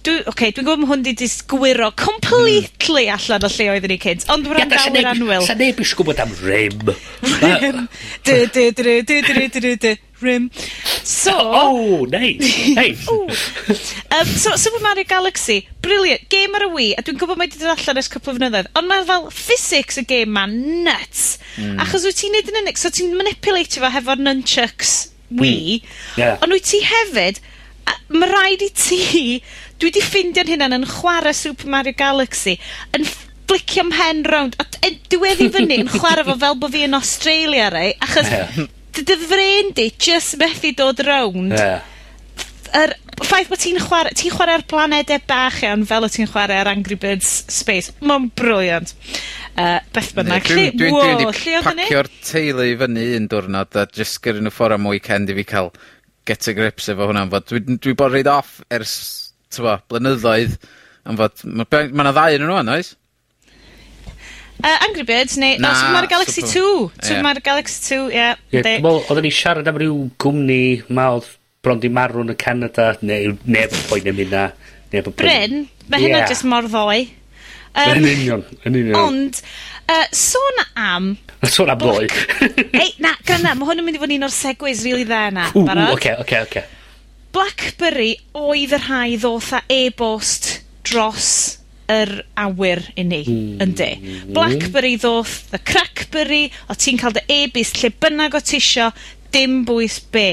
Dwi, 0.00 0.20
okay, 0.32 0.48
dwi'n 0.56 0.64
gwybod 0.64 0.88
hwn 0.88 1.02
di 1.04 1.12
disgwiro 1.18 1.90
completely 1.98 3.02
mm. 3.04 3.16
allan 3.18 3.42
o 3.44 3.48
lle 3.52 3.66
oeddwn 3.74 3.92
ni 3.92 3.98
cynt, 4.00 4.22
ond 4.32 4.46
mae'n 4.48 4.70
rhan 4.72 4.94
yn 4.96 5.08
anwyl. 5.10 5.44
Sa 5.44 5.56
neb 5.58 5.82
eisiau 5.82 5.98
gwybod 6.00 6.22
am 6.24 6.30
rym. 6.40 6.94
Rym. 7.42 7.82
Dy, 8.24 8.36
dy, 8.54 8.70
dy, 8.78 8.94
dy, 9.04 9.18
dy, 9.26 9.48
dy, 9.52 9.74
dy, 9.82 9.92
rym. 10.24 10.48
So... 11.04 11.34
Oh, 11.36 12.06
nice. 12.08 12.72
nice. 12.78 13.04
um, 14.16 14.24
so, 14.24 14.56
Super 14.56 14.80
Mario 14.80 15.04
Galaxy, 15.04 15.68
brilliant. 15.84 16.24
Game 16.32 16.56
ar 16.56 16.64
y 16.64 16.72
Wii, 16.72 16.96
a 16.96 17.04
dwi'n 17.04 17.20
gwybod 17.20 17.36
mae 17.36 17.50
wedi 17.50 17.60
dod 17.60 17.74
allan 17.74 18.00
ers 18.00 18.08
cwpl 18.08 18.32
o 18.32 18.36
fynyddoedd, 18.38 18.72
ond 18.80 18.88
mae 18.88 19.04
fel 19.12 19.28
physics 19.34 20.00
y 20.00 20.08
game 20.08 20.32
ma'n 20.32 20.56
nuts. 20.88 21.36
Mm. 21.60 21.76
Achos 21.84 22.08
wyt 22.08 22.22
ti'n 22.22 22.32
neud 22.38 22.48
yn 22.54 22.62
unig, 22.62 22.80
so 22.80 22.88
ti'n 22.88 23.12
manipulatio 23.20 23.84
fo 23.84 23.92
hefo'r 24.00 24.24
nunchucks 24.24 24.96
Wii, 25.30 25.80
mm. 25.82 26.18
yeah. 26.18 26.40
ond 26.40 26.56
wyt 26.56 26.72
ti 26.72 26.80
hefyd 26.88 27.44
mae 28.14 28.30
rhaid 28.30 28.64
i 28.66 28.70
ti, 28.74 29.40
dwi 29.80 29.92
'di 29.94 30.04
ffindio'n 30.04 30.52
hynna'n 30.54 30.78
yn 30.80 30.88
chwarae 30.90 31.34
Super 31.36 31.70
Mario 31.72 31.96
Galaxy, 31.98 32.56
yn 32.96 33.06
flicio 33.50 33.86
mhen 33.88 34.24
rownd, 34.30 34.58
a 34.60 34.66
d- 34.66 34.82
yy 34.86 34.96
dwi 35.16 35.50
fyny 35.54 35.80
yn 35.82 35.90
chwarae 35.90 36.26
fo 36.28 36.36
fel 36.38 36.58
bod 36.60 36.74
fi 36.74 36.84
yn 36.86 36.98
Australia 36.98 37.70
rei, 37.72 37.94
achos... 38.02 38.30
Ie. 38.30 38.68
...dy 38.90 39.04
dy 39.06 39.16
frên 39.22 39.70
di 39.78 39.88
just 39.98 40.38
methu 40.40 40.74
dod 40.78 41.02
rownd... 41.06 41.54
Ie. 41.58 41.78
...yr 42.80 42.94
ffaith 43.26 43.50
bod 43.50 43.60
ti'n 43.62 43.80
chwarae, 43.82 44.14
ti'n 44.16 44.34
chwarae 44.34 44.58
ar 44.58 44.66
planedau 44.70 45.22
bach 45.28 45.60
iawn 45.66 45.82
fel 45.88 46.06
o 46.06 46.10
ti'n 46.12 46.30
chwarae 46.30 46.60
ar 46.62 46.70
Angry 46.70 46.96
Birds 47.00 47.30
Space. 47.50 47.94
Mae'n 48.00 48.30
briliant. 48.38 48.94
Uh, 49.58 49.78
beth 49.92 50.12
bynnag. 50.16 50.46
Lle, 50.54 50.68
wow, 50.94 51.02
lle 51.02 51.16
dwi, 51.18 51.32
ni? 51.34 51.40
Dwi'n 51.42 51.66
pacio'r 51.66 52.10
teulu 52.24 52.66
i 52.70 52.76
fyny 52.80 53.06
un 53.18 53.26
diwrnod 53.30 53.80
a 53.80 53.86
jyst 53.98 54.20
gyrru 54.24 54.44
nhw 54.44 54.54
ffordd 54.54 54.78
am 54.78 54.86
weekend 54.92 55.32
i 55.32 55.36
fi 55.40 55.46
cael 55.50 55.72
get 56.28 56.48
a 56.48 56.54
grips 56.56 56.90
efo 56.92 57.08
hwnna 57.08 57.26
fod 57.32 57.48
dwi 57.50 57.78
dwi 57.78 57.96
bod 57.98 58.14
reid 58.14 58.30
off 58.30 58.58
ers 58.72 58.94
t'mo' 59.52 59.78
blynyddoedd 59.90 60.56
am 61.08 61.18
fod 61.20 61.44
mae 61.44 61.90
ma' 61.90 62.06
'na 62.06 62.14
ddau 62.16 62.38
yn 62.38 62.46
nw 62.46 62.76
oes? 62.76 62.94
Uh, 64.60 64.76
Angry 64.84 65.06
Birds 65.08 65.38
neu... 65.40 65.56
Na. 65.56 65.72
Super 65.72 65.94
Mario 65.94 66.10
Galaxy 66.10 66.42
2. 66.44 66.90
Super 67.00 67.22
Mario 67.24 67.40
Galaxy 67.40 67.94
2, 67.94 68.00
ie 68.12 68.16
Yeah, 68.18 68.34
Ie 68.52 68.64
dwi 68.66 68.74
me'wl 68.84 69.06
oddan 69.06 69.24
ni'n 69.24 69.32
siarad 69.32 69.70
am 69.70 69.78
ryw 69.80 70.02
gwmni 70.20 70.62
ma' 70.92 71.14
bron 71.64 71.80
'di 71.80 71.90
marw 71.92 72.22
yn 72.24 72.32
y 72.32 72.36
Canada 72.40 72.92
neu 73.04 73.36
neb 73.44 73.72
yn 73.76 73.86
poen 73.88 74.12
am 74.12 74.20
hynna. 74.20 74.44
Neb 74.92 75.08
yn 75.08 75.16
poeni... 75.16 75.24
Bryn? 75.24 75.64
mae 75.90 76.04
hynna 76.04 76.22
jyst 76.28 76.46
mor 76.48 76.68
ddoe. 76.70 77.00
Yym. 77.70 77.90
Yn 77.96 78.06
union, 78.10 78.44
yn 78.66 78.78
union. 78.80 78.96
Ond, 79.00 79.40
uh, 79.90 80.06
sôn 80.16 80.64
am 80.74 81.12
sôn 81.48 81.70
am 81.72 81.78
boi. 81.80 82.08
Ei, 82.72 82.92
na, 83.00 83.14
granna, 83.26 83.54
mae 83.56 83.70
hwn 83.70 83.80
yn 83.80 83.86
mynd 83.86 83.98
i 83.98 84.02
fod 84.02 84.12
un 84.16 84.26
o'r 84.28 84.34
segways 84.34 84.82
rili 84.84 85.00
really 85.00 85.08
dda 85.08 85.22
na. 85.32 85.46
Ww, 85.54 85.86
oce, 85.94 86.16
oce, 86.20 86.42
oce. 86.44 86.66
Blackberry 87.30 88.12
oedd 88.36 88.74
yr 88.76 88.84
rhai 88.84 89.14
ddoth 89.14 89.52
ddotha 89.52 89.62
e-bost 89.70 90.50
dros 90.86 91.30
yr 91.90 92.12
awyr 92.38 92.82
i 92.98 93.04
ni, 93.06 93.22
mm. 93.24 93.62
yndi. 93.64 93.90
Blackberry 94.34 94.96
ddoth, 94.98 95.50
the 95.54 95.58
Crackberry, 95.58 96.48
o 96.70 96.76
ti'n 96.78 97.00
cael 97.00 97.16
dy 97.16 97.24
e-bus 97.40 97.74
lle 97.78 97.92
bynnag 98.02 98.36
o 98.38 98.42
tisio, 98.44 98.90
dim 99.34 99.62
bwys 99.66 99.98
be. 100.12 100.28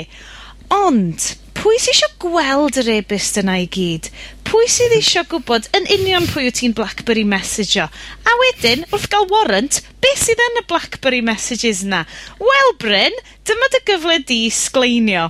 Ond, 0.74 1.32
pwy 1.58 1.78
sy 1.82 1.92
eisiau 1.94 2.14
gweld 2.22 2.78
yr 2.82 2.90
e-byst 2.98 3.40
yna 3.42 3.56
i 3.64 3.66
gyd? 3.74 4.10
Pwy 4.48 4.68
sydd 4.72 4.94
eisiau 4.98 5.26
gwybod 5.32 5.68
yn 5.78 5.88
union 5.98 6.28
pwy 6.30 6.46
wyt 6.48 6.60
ti'n 6.60 6.76
Blackberry 6.78 7.24
messejo? 7.28 7.88
A 7.90 8.36
wedyn, 8.42 8.86
wrth 8.94 9.08
gael 9.12 9.26
warrant, 9.32 9.80
beth 10.04 10.22
sydd 10.24 10.44
yn 10.46 10.62
y 10.62 10.64
Blackberry 10.70 11.24
messages 11.26 11.82
yna? 11.86 12.04
Wel, 12.42 12.74
Bryn, 12.82 13.18
dyma 13.50 13.72
dy 13.74 13.82
gyfle 13.90 14.20
di 14.30 14.40
sgleinio. 14.54 15.28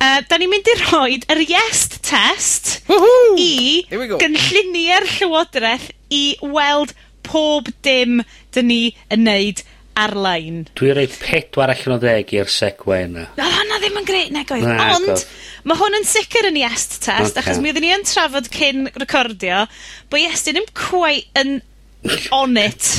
Uh, 0.00 0.18
da 0.26 0.40
ni'n 0.40 0.50
mynd 0.50 0.72
i 0.72 0.76
roi 0.80 1.20
yr 1.30 1.42
yes 1.44 1.86
test 2.00 2.78
Woohoo! 2.88 3.34
i 3.36 3.84
gynlluniau'r 3.90 5.08
Llywodraeth 5.18 5.90
i 6.08 6.24
weld 6.40 6.96
pob 7.26 7.68
dim 7.84 8.22
dyn 8.54 8.70
ni 8.70 8.80
yn 9.12 9.26
neud 9.28 9.60
ar-lein. 10.04 10.64
Dwi'n 10.78 10.96
rhoi 10.96 11.06
pedwar 11.20 11.72
allan 11.74 11.96
o 11.96 12.00
ddeg 12.02 12.34
i'r 12.36 12.50
segwe 12.50 13.02
yna. 13.06 13.26
O, 13.36 13.50
hwnna 13.56 13.80
ddim 13.82 14.00
yn 14.00 14.08
greit 14.08 14.32
negoedd. 14.34 14.66
Na, 14.66 14.88
Ond, 14.96 15.12
gof. 15.12 15.24
mae 15.68 15.80
hwn 15.80 15.98
yn 16.00 16.08
sicr 16.08 16.50
yn 16.50 16.58
iest 16.62 16.98
test, 17.04 17.36
okay. 17.36 17.42
achos 17.42 17.60
mi 17.62 17.72
oeddwn 17.72 17.86
ni 17.86 17.94
yn 17.94 18.06
trafod 18.08 18.50
cyn 18.54 18.90
recordio, 19.00 19.64
bod 20.10 20.24
Iestyn 20.24 20.58
ddim 20.58 20.68
cwai 20.78 21.20
yn 21.40 21.58
on 22.40 22.58
it. 22.60 22.90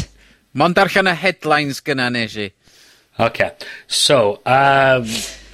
Mond 0.57 0.77
darllen 0.77 1.11
y 1.11 1.15
headlines 1.15 1.83
gyna 1.85 2.09
nes 2.13 2.35
i. 2.39 2.49
OK. 3.21 3.43
So, 3.87 4.41
um, 4.47 5.07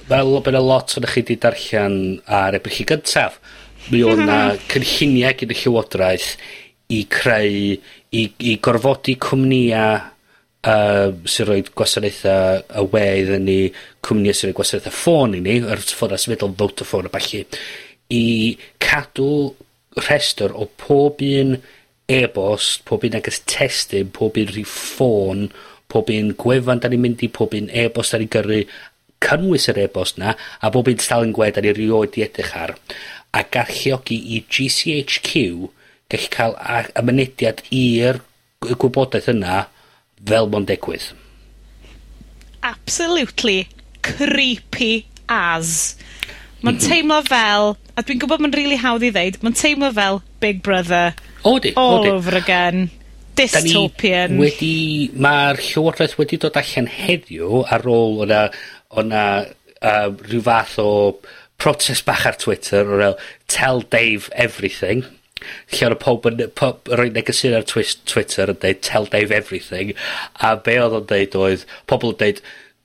fel 0.08 0.38
bydd 0.44 0.58
y 0.58 0.62
lot 0.64 0.96
o'n 0.98 1.08
chi 1.08 1.22
wedi 1.22 1.38
darllen 1.42 1.98
ar 2.24 2.56
ebrych 2.56 2.80
chi 2.80 2.88
gyntaf, 2.92 3.40
mi 3.92 4.04
o'n 4.06 4.24
na 4.28 4.38
cynlluniau 4.70 5.36
gyda 5.40 5.56
Llywodraeth 5.58 6.30
i 6.94 7.02
creu, 7.12 7.74
i, 8.16 8.22
i 8.38 8.54
gorfodi 8.64 9.18
cwmnïau 9.20 9.98
yym 10.66 11.20
sy'n 11.30 11.46
rhoi 11.46 11.62
gwasanaethau 11.70 12.64
y 12.80 12.84
we 12.92 13.04
iddyn 13.22 13.44
ni, 13.46 13.58
cwmnïa 14.04 14.34
sy'n 14.34 14.50
rhoi 14.50 14.56
gwasanaethau 14.58 14.96
ffôn 14.96 15.36
i 15.38 15.42
ni, 15.44 15.58
yr 15.62 15.82
ffona 15.86 16.18
symudol 16.18 16.54
Vodafone 16.58 17.10
a 17.10 17.14
ballu, 17.14 17.44
i 18.10 18.24
cadw 18.82 19.30
rhestr 19.98 20.54
o 20.54 20.66
pob 20.80 21.22
un 21.24 21.56
e-bost, 22.08 22.82
pob 22.88 23.04
un 23.06 23.18
agos 23.18 23.42
testyn 23.46 24.10
pob 24.14 24.38
un 24.40 24.50
rhif 24.50 24.74
ffôn, 24.96 25.48
pob 25.88 26.10
un 26.12 26.34
gwefan 26.40 26.82
da 26.82 26.90
ni'n 26.90 27.04
mynd 27.04 27.24
i, 27.24 27.30
pob 27.32 27.54
un 27.56 27.70
e-bost 27.70 28.14
da 28.14 28.20
ni'n 28.20 28.32
gyrru, 28.32 28.62
cynnwys 29.22 29.68
yr 29.70 29.80
e-bost 29.86 30.18
'na, 30.18 30.34
a 30.62 30.70
bob 30.74 30.88
un 30.90 30.98
stalin 31.02 31.32
gwe 31.34 31.50
da 31.54 31.62
ni 31.62 31.70
erioed 31.72 32.18
i 32.18 32.26
edrych 32.26 32.54
ar, 32.56 32.76
a 33.34 33.42
galluogi 33.42 34.18
i 34.36 34.44
GCHQ 34.48 35.32
gallu 36.08 36.30
cael 36.32 36.54
a- 36.58 36.86
ymenediad 36.98 37.62
i'r 37.74 38.22
gwybodaeth 38.64 39.28
yna 39.34 39.66
fel 40.26 40.48
ma'n 40.52 40.66
digwydd. 40.68 41.12
Absolutely 42.62 43.68
creepy 44.02 45.06
as. 45.28 45.96
Mae'n 46.62 46.74
mm 46.74 46.80
-hmm. 46.80 46.88
teimlo 46.88 47.22
fel, 47.22 47.76
a 47.94 48.02
dwi'n 48.02 48.18
gwybod 48.18 48.42
ma'n 48.42 48.56
really 48.56 48.78
hawdd 48.82 49.06
i 49.06 49.12
ddeud, 49.14 49.38
mae'n 49.42 49.54
teimlo 49.54 49.92
fel 49.94 50.22
Big 50.40 50.62
Brother. 50.62 51.14
O 51.42 51.58
di, 51.58 51.72
All 51.76 52.02
di. 52.02 52.10
over 52.10 52.34
again. 52.36 52.90
Dystopian. 53.38 54.38
Wedi, 54.42 55.10
mae'r 55.14 55.60
Llywodraeth 55.62 56.16
wedi 56.18 56.40
dod 56.42 56.56
allan 56.58 56.88
heddiw 56.90 57.62
ar 57.70 57.86
ôl 57.86 58.24
o'na, 58.24 58.48
o'na 58.90 59.24
uh, 59.78 60.08
rhyw 60.10 60.42
fath 60.42 60.78
o 60.82 60.88
protest 61.58 62.04
bach 62.06 62.26
ar 62.26 62.38
Twitter 62.38 62.82
o'r 62.96 63.14
tell 63.46 63.82
Dave 63.82 64.30
everything 64.34 65.04
lle 65.74 65.90
oedd 65.90 66.00
pob 66.02 66.30
yn 66.30 66.44
pob, 66.58 66.88
rhoi 66.92 67.10
negesyn 67.14 67.56
ar 67.58 67.66
twist, 67.68 68.04
Twitter 68.10 68.52
yn 68.52 68.60
dweud 68.62 68.82
tell 68.86 69.10
Dave 69.12 69.34
everything. 69.34 69.94
A 70.40 70.56
be 70.56 70.78
oedd 70.82 70.96
o'n 71.00 71.06
dweud 71.10 71.38
oedd 71.38 71.68
pobl 71.90 72.14
yn 72.14 72.18
dweud 72.22 72.42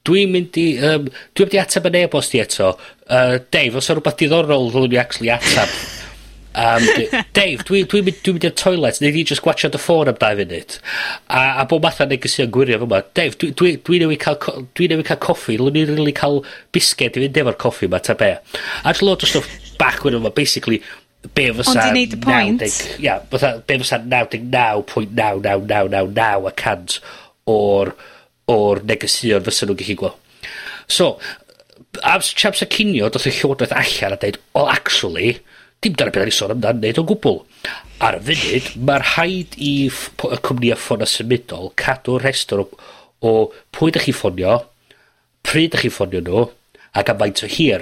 dwi'n 0.07 0.31
mynd 0.33 0.57
i 0.59 0.67
um, 0.83 1.09
dwi'n 1.35 1.47
mynd 1.47 1.57
i 1.57 1.61
ateb 1.63 1.89
yn 1.89 1.99
e-bost 2.03 2.33
i 2.35 2.43
eto. 2.43 2.73
Uh, 3.07 3.37
Dave 3.55 3.79
os 3.79 3.89
o'r 3.89 3.99
rhywbeth 3.99 4.19
diddorol 4.19 4.71
ddylwn 4.71 4.97
i 4.97 5.03
actually 5.03 5.31
ateb? 5.33 5.77
Um, 6.53 6.83
Dave 7.33 7.63
dwi'n 7.65 7.87
dwi, 7.89 8.03
mynd, 8.05 8.19
dwi 8.21 8.35
mynd 8.35 8.45
i'r 8.45 8.55
toilet 8.59 8.99
neu 9.01 9.13
di 9.15 9.23
just 9.25 9.41
gwachio 9.45 9.71
dy 9.73 9.79
ffôn 9.81 10.11
am 10.11 10.19
2 10.21 10.37
funud. 10.41 10.75
A, 11.25 11.39
a 11.63 11.65
bod 11.69 11.81
matha 11.85 12.05
negeseuon 12.09 12.51
gwirio 12.53 12.81
fyma 12.83 13.01
Dave 13.17 13.39
dwi'n 13.41 13.55
dwi, 13.57 13.71
dwi 13.87 14.01
newi 14.03 14.19
cael 14.21 14.37
dwi 14.77 14.91
newi 14.91 15.07
cael 15.07 15.21
coffi. 15.23 15.57
Lwn 15.57 15.79
i'n 15.81 15.95
rili 15.95 16.13
cael 16.17 16.43
bisged 16.75 17.17
i 17.17 17.23
fynd 17.23 17.39
efo'r 17.41 17.59
coffi 17.63 17.89
ma 17.89 18.03
ta 18.03 18.17
be. 18.19 18.35
A 18.83 18.93
lot 19.01 19.25
o 19.25 19.29
stwff 19.29 19.49
bach 19.79 20.03
wedyn 20.05 20.21
yma 20.21 20.33
basically 20.35 20.83
be 21.31 21.45
fysa... 21.55 21.71
Ond 21.71 21.85
i 21.85 21.91
neud 21.97 22.13
y 22.17 22.19
pwynt. 22.23 22.63
Ia, 23.03 23.15
fatha, 23.31 23.49
be 23.67 23.75
fysa 23.81 23.97
99.99999 24.03 26.49
y 26.49 26.51
cant 26.59 26.91
o'r, 27.49 27.89
or 28.51 28.75
negesion 28.87 29.45
fysa 29.47 29.63
nhw'n 29.67 29.79
gallu 29.79 29.95
gweld. 30.01 30.17
So, 30.91 31.05
am 32.03 32.21
chaps 32.21 32.63
y 32.65 32.67
cinio, 32.71 33.05
doth 33.09 33.29
y 33.29 33.31
llywodraeth 33.37 33.77
allan 33.79 34.15
a 34.17 34.19
dweud, 34.19 34.37
well, 34.55 34.69
actually, 34.71 35.29
dim 35.83 35.93
dyna 35.99 36.11
beth 36.15 36.27
ni 36.27 36.35
sôn 36.35 36.53
amdano'n 36.55 36.81
neud 36.83 36.99
o'n 37.01 37.09
gwbl. 37.11 37.37
Ar 38.03 38.15
y 38.19 38.21
funud, 38.27 38.65
mae'r 38.89 39.05
rhaid 39.13 39.51
i 39.57 39.73
y 39.87 39.89
cwmni 40.47 40.69
a 40.73 40.77
ffonau 40.79 41.09
symudol 41.09 41.67
cadw'r 41.79 42.23
rhestr 42.25 42.57
o, 42.63 42.65
o 43.23 43.25
pwy 43.75 43.87
ydych 43.93 44.05
chi 44.09 44.15
ffonio, 44.15 44.53
pryd 45.47 45.69
ydych 45.71 45.83
chi 45.85 45.91
ffonio 45.93 46.21
nhw, 46.23 46.41
ac 46.99 47.07
am 47.11 47.19
faint 47.23 47.45
o 47.45 47.47
hir. 47.51 47.81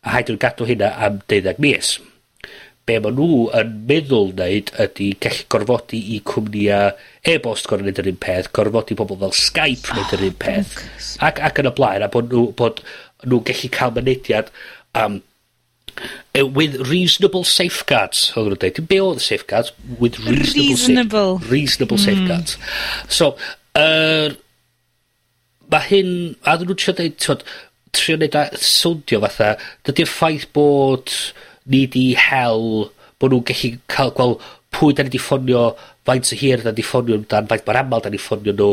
A 0.00 0.02
haid 0.16 0.26
nhw'n 0.30 0.42
gadw 0.42 0.64
hynna 0.68 0.88
am 1.06 1.14
12 1.30 1.62
mis 1.62 1.88
be 2.90 2.98
maen 3.02 3.16
nhw 3.18 3.46
yn 3.60 3.72
meddwl 3.88 4.32
wneud 4.32 4.74
ydy 4.82 5.12
gallu 5.22 5.46
gorfodi 5.52 6.00
i 6.16 6.18
cwmnïa 6.26 6.80
e-bost 7.30 7.70
gorfod 7.70 7.86
wneud 7.86 8.02
yr 8.02 8.10
un 8.10 8.20
peth, 8.24 8.50
gorfodi 8.56 8.98
pobl 8.98 9.20
fel 9.22 9.34
Skype 9.38 9.94
wneud 9.94 10.14
yr 10.16 10.26
un 10.26 10.34
oh, 10.34 10.38
peth, 10.42 10.76
ac, 11.22 11.42
ac 11.46 11.62
yn 11.62 11.70
y 11.70 11.74
blaen, 11.78 12.04
a 12.06 12.10
bod 12.12 12.30
nhw, 12.32 12.50
bod 12.58 12.82
nhw'n 13.24 13.46
gallu 13.46 13.72
cael 13.74 13.96
mynediad 13.96 14.54
am 14.98 15.20
um, 15.20 15.26
with 16.54 16.76
reasonable 16.88 17.44
safeguards 17.44 18.30
oedd 18.34 18.52
nhw'n 18.52 18.60
dweud 18.62 18.84
be 18.90 19.00
oedd 19.04 19.22
safeguards? 19.24 19.72
With 19.98 20.20
reasonable 20.24 20.70
reasonable, 20.70 21.34
safe, 21.40 21.50
reasonable. 21.50 21.98
mm. 21.98 22.06
safeguards. 22.06 22.56
So 23.08 23.34
er, 23.78 24.38
mae 25.70 25.86
hyn 25.90 26.14
a 26.42 26.56
ddyn 26.56 26.70
nhw'n 26.70 26.80
trio 26.80 26.96
dweud 26.96 27.44
trio 27.96 28.16
neud 28.18 28.38
a 28.38 28.46
sowndio 28.62 29.20
fatha 29.26 29.54
dydy'r 29.86 30.10
ffaith 30.10 30.48
bod 30.56 31.14
ni 31.70 31.86
'di 31.86 32.04
hel 32.18 32.90
bod 33.20 33.32
nhw'n 33.32 33.46
gallu 33.48 33.70
cael 33.94 34.12
gweld 34.16 34.44
pwy 34.74 34.94
da 34.94 35.06
ni 35.06 35.12
'di 35.12 35.22
ffonio, 35.22 35.64
faint 36.06 36.32
o 36.32 36.38
hir 36.42 36.62
da 36.64 36.70
ni 36.70 36.80
'di 36.80 36.86
ffonio 36.90 37.18
nhw 37.18 37.28
dan 37.30 37.48
faint 37.50 37.66
mae'r 37.66 37.82
amal 37.82 38.04
da 38.04 38.12
ni 38.12 38.20
ffonio 38.20 38.54
nhw 38.54 38.70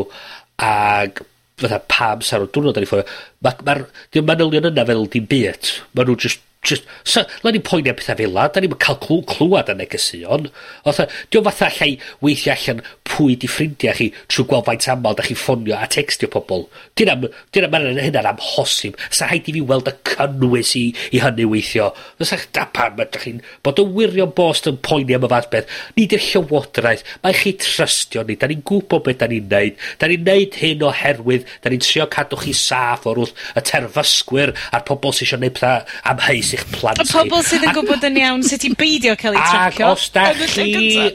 ag 0.67 1.23
fatha 1.57 1.79
pa 1.91 2.11
amser 2.15 2.43
o'r 2.43 2.51
diwrnod 2.53 2.75
da 2.77 2.83
ni 2.83 2.89
ffonio. 2.89 3.07
mae'r 3.41 3.63
Ma' 3.65 3.65
ma, 3.65 3.77
'di 4.11 4.21
y 4.21 4.25
manylion 4.25 4.69
yna 4.71 4.85
fel 4.89 5.07
dim 5.13 5.29
byd. 5.31 5.73
mae 5.93 6.05
nw 6.05 6.17
just 6.25 6.41
just, 6.63 6.83
so, 7.03 7.23
'Lan 7.43 7.55
ni'n 7.55 7.63
poeni 7.63 7.91
am 7.91 7.95
pethau 7.95 8.17
fel 8.17 8.33
'Dan 8.33 8.51
da 8.53 8.61
ni'n 8.61 8.75
cael 8.81 8.97
clw- 9.03 9.25
clwad 9.29 9.69
y 9.71 9.75
negesion. 9.77 10.49
Fatha, 10.83 11.07
diolch 11.31 11.45
fatha 11.47 11.69
allai 11.69 11.97
weithio 12.21 12.53
allan 12.53 12.81
pwy 13.07 13.37
'di 13.37 13.47
ffrindiau 13.47 13.95
chi 13.95 14.09
trwy 14.27 14.45
gweld 14.49 14.65
faint 14.67 14.87
aml 14.91 15.15
da 15.15 15.23
chi 15.23 15.37
ffonio 15.37 15.77
a 15.77 15.87
textio 15.87 16.27
pobl. 16.33 16.65
'Di 16.95 17.05
wna'm, 17.07 17.27
'di 17.51 17.63
wnna, 17.63 17.93
hynna'n 18.03 18.29
amhosib. 18.33 18.97
'Sa 19.09 19.29
rhaid 19.29 19.47
i 19.47 19.55
fi 19.55 19.63
weld 19.69 19.91
y 19.91 19.95
cynnwys 20.11 20.73
i, 20.79 20.83
i 21.13 21.21
hynny 21.23 21.47
weithio. 21.53 21.91
Fysach, 22.19 22.47
da 22.51 22.65
pam 22.73 22.99
ydach 22.99 23.23
chi'n 23.23 23.39
bod 23.63 23.79
yn 23.83 23.93
wirion 23.95 24.33
bost 24.35 24.67
yn 24.67 24.81
poeni 24.83 25.15
am 25.15 25.27
y 25.29 25.31
fath 25.31 25.49
beth. 25.53 25.71
Ni 25.95 26.07
'di'r 26.09 26.25
llywodraeth. 26.25 27.05
mae 27.23 27.37
chi 27.37 27.53
trystio 27.53 28.25
ni. 28.27 28.35
da 28.35 28.47
ni'n 28.49 28.65
gwybod 28.67 29.05
beth 29.05 29.21
da 29.23 29.27
ni'n 29.31 29.47
neud. 29.47 29.79
Da 29.99 30.09
ni'n 30.09 30.25
neud 30.27 30.59
hyn 30.59 30.83
oherwydd 30.89 31.47
da 31.63 31.71
ni'n 31.71 31.83
trio 31.85 32.09
cadw 32.11 32.41
chi 32.43 32.53
saff 32.53 33.07
o'r 33.07 33.23
wrth 33.23 33.47
y 33.55 33.63
terfysgwyr 33.71 34.53
a'r 34.71 34.85
pobl 34.87 35.13
sy'n 35.15 35.27
eisiau 35.27 35.41
neud 35.41 35.55
pethau 35.57 35.85
amheus 36.11 36.53
i 36.53 36.56
eich 36.57 36.65
plant. 36.73 37.01
Y 37.01 37.05
pobl 37.11 37.43
sydd 37.45 37.65
yn 37.67 37.73
gwybod 37.75 38.05
yn 38.07 38.17
iawn 38.21 38.43
sut 38.45 38.65
i 38.67 38.71
beidio 38.77 39.13
cael 39.19 39.37
ei 39.37 39.43
tracio. 39.43 39.89
Ac 39.91 39.93
os 39.93 40.07
da 40.15 40.25
chi, 40.33 40.65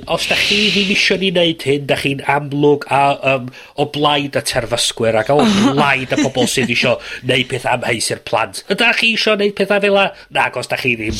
os 0.07 0.29
da 0.31 0.39
chi 0.39 0.61
ddim 0.71 0.93
isio 0.95 1.19
ni 1.21 1.33
wneud 1.33 1.67
hyn, 1.69 1.87
da 1.91 1.99
chi'n 2.01 2.23
amlwg 2.37 2.87
a, 2.93 3.03
um, 3.35 3.51
o 3.81 3.89
blaid 3.95 4.39
y 4.39 4.45
terfysgwyr 4.53 5.19
ac 5.23 5.33
o 5.35 5.39
oh. 5.43 5.59
blaid 5.73 6.15
y 6.15 6.21
pobl 6.23 6.49
sydd 6.51 6.73
isio 6.73 6.97
wneud 7.25 7.51
peth 7.51 7.69
amheus 7.75 8.11
i'r 8.15 8.23
plant. 8.29 8.63
Ydych 8.73 9.03
chi 9.03 9.13
isio 9.17 9.37
wneud 9.37 9.57
pethau 9.59 9.83
fel 9.85 9.99
la? 9.99 10.09
Nag 10.39 10.59
os 10.61 10.71
da 10.71 10.81
chi 10.81 10.95
ddim. 11.01 11.19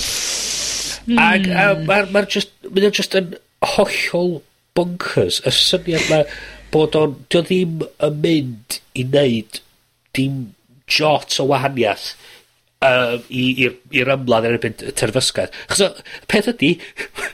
Mm. 1.11 1.19
Ac 1.19 1.51
um, 1.51 1.85
mae'r 1.91 2.11
ma 2.15 2.25
just, 2.31 2.55
ma 2.71 2.89
just 2.89 3.19
yn 3.19 3.35
hollol 3.75 4.41
bonkers. 4.79 5.43
Y 5.47 5.55
syniad 5.57 6.09
mae 6.13 6.27
bod 6.73 6.97
o'n... 6.99 7.19
Dio 7.33 7.45
ddim 7.45 7.83
yn 8.03 8.19
mynd 8.25 8.81
i 8.99 9.07
wneud 9.09 9.63
dim 10.17 10.43
jot 10.93 11.39
o 11.41 11.47
wahaniaeth 11.49 12.13
uh, 12.83 13.17
i'r 13.31 13.77
i'r 13.95 14.11
ymladd 14.17 14.47
erbyn 14.49 14.75
y 14.83 14.93
terfysgaeth. 14.99 15.55
'Chos 15.71 15.83
y 15.87 15.91
peth 16.31 16.49
ydy, 16.53 16.71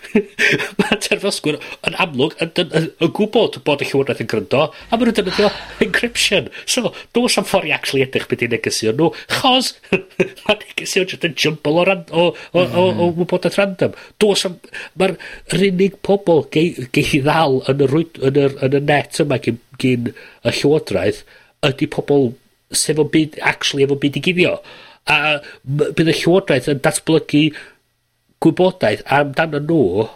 mae 0.81 0.99
terfysgwyr 1.05 1.59
yn 1.89 1.97
amlwg 2.05 2.37
yn 2.45 2.53
yn, 2.63 2.73
yn 2.81 2.89
yn 3.07 3.13
gwybod 3.19 3.61
bod 3.67 3.85
y 3.85 3.89
llywodraeth 3.89 4.23
yn 4.25 4.31
gryndo, 4.31 4.65
a 4.69 4.93
ma' 4.93 5.01
nhw'n 5.03 5.17
defnyddio 5.19 5.51
encryption. 5.87 6.51
So 6.67 6.93
do's 7.17 7.39
na'm 7.39 7.49
ffordd 7.49 7.71
i 7.71 7.75
actually 7.77 8.05
edrych 8.07 8.29
beth 8.31 8.45
i'n 8.47 8.55
negesio 8.57 8.95
nhw, 8.97 9.11
'chos 9.35 9.73
mae 10.45 10.59
negesio 10.65 11.05
jyst 11.05 11.29
yn 11.29 11.39
jymble 11.39 11.83
o 11.83 11.87
ran 11.89 12.05
o 12.11 12.29
o 12.53 12.67
o 12.67 12.89
o 12.91 13.11
wybodaeth 13.21 13.61
random. 13.61 13.97
Do's 14.21 14.45
na'm... 14.47 14.59
Ma'r 14.99 15.17
yr 15.55 15.69
unig 15.71 16.01
pobl 16.07 16.45
gei 16.55 16.89
geith 16.95 17.15
'i 17.17 17.23
ddal 17.25 17.63
yn 17.71 17.87
y 17.87 17.91
rwyd- 17.91 18.21
yn 18.29 18.43
y, 18.43 18.51
yn 18.67 18.77
y 18.81 18.85
net 18.89 19.23
yma 19.25 19.41
gyn, 19.43 19.63
gyn 19.81 20.13
y 20.13 20.55
llywodraeth 20.61 21.25
ydy 21.67 21.89
pobl 21.91 22.33
sef 22.75 23.01
o 23.01 23.07
byd 23.09 23.39
actually 23.41 23.87
efo 23.87 23.97
byd 24.01 24.19
i 24.21 24.23
guddio 24.25 24.59
a 25.09 25.19
my- 25.65 25.91
bydd 25.97 26.13
y 26.13 26.17
Llywodraeth 26.21 26.71
yn 26.73 26.81
datblygu 26.85 27.45
gwybodaeth 28.45 29.05
amdano 29.19 29.61
nhw 29.65 30.09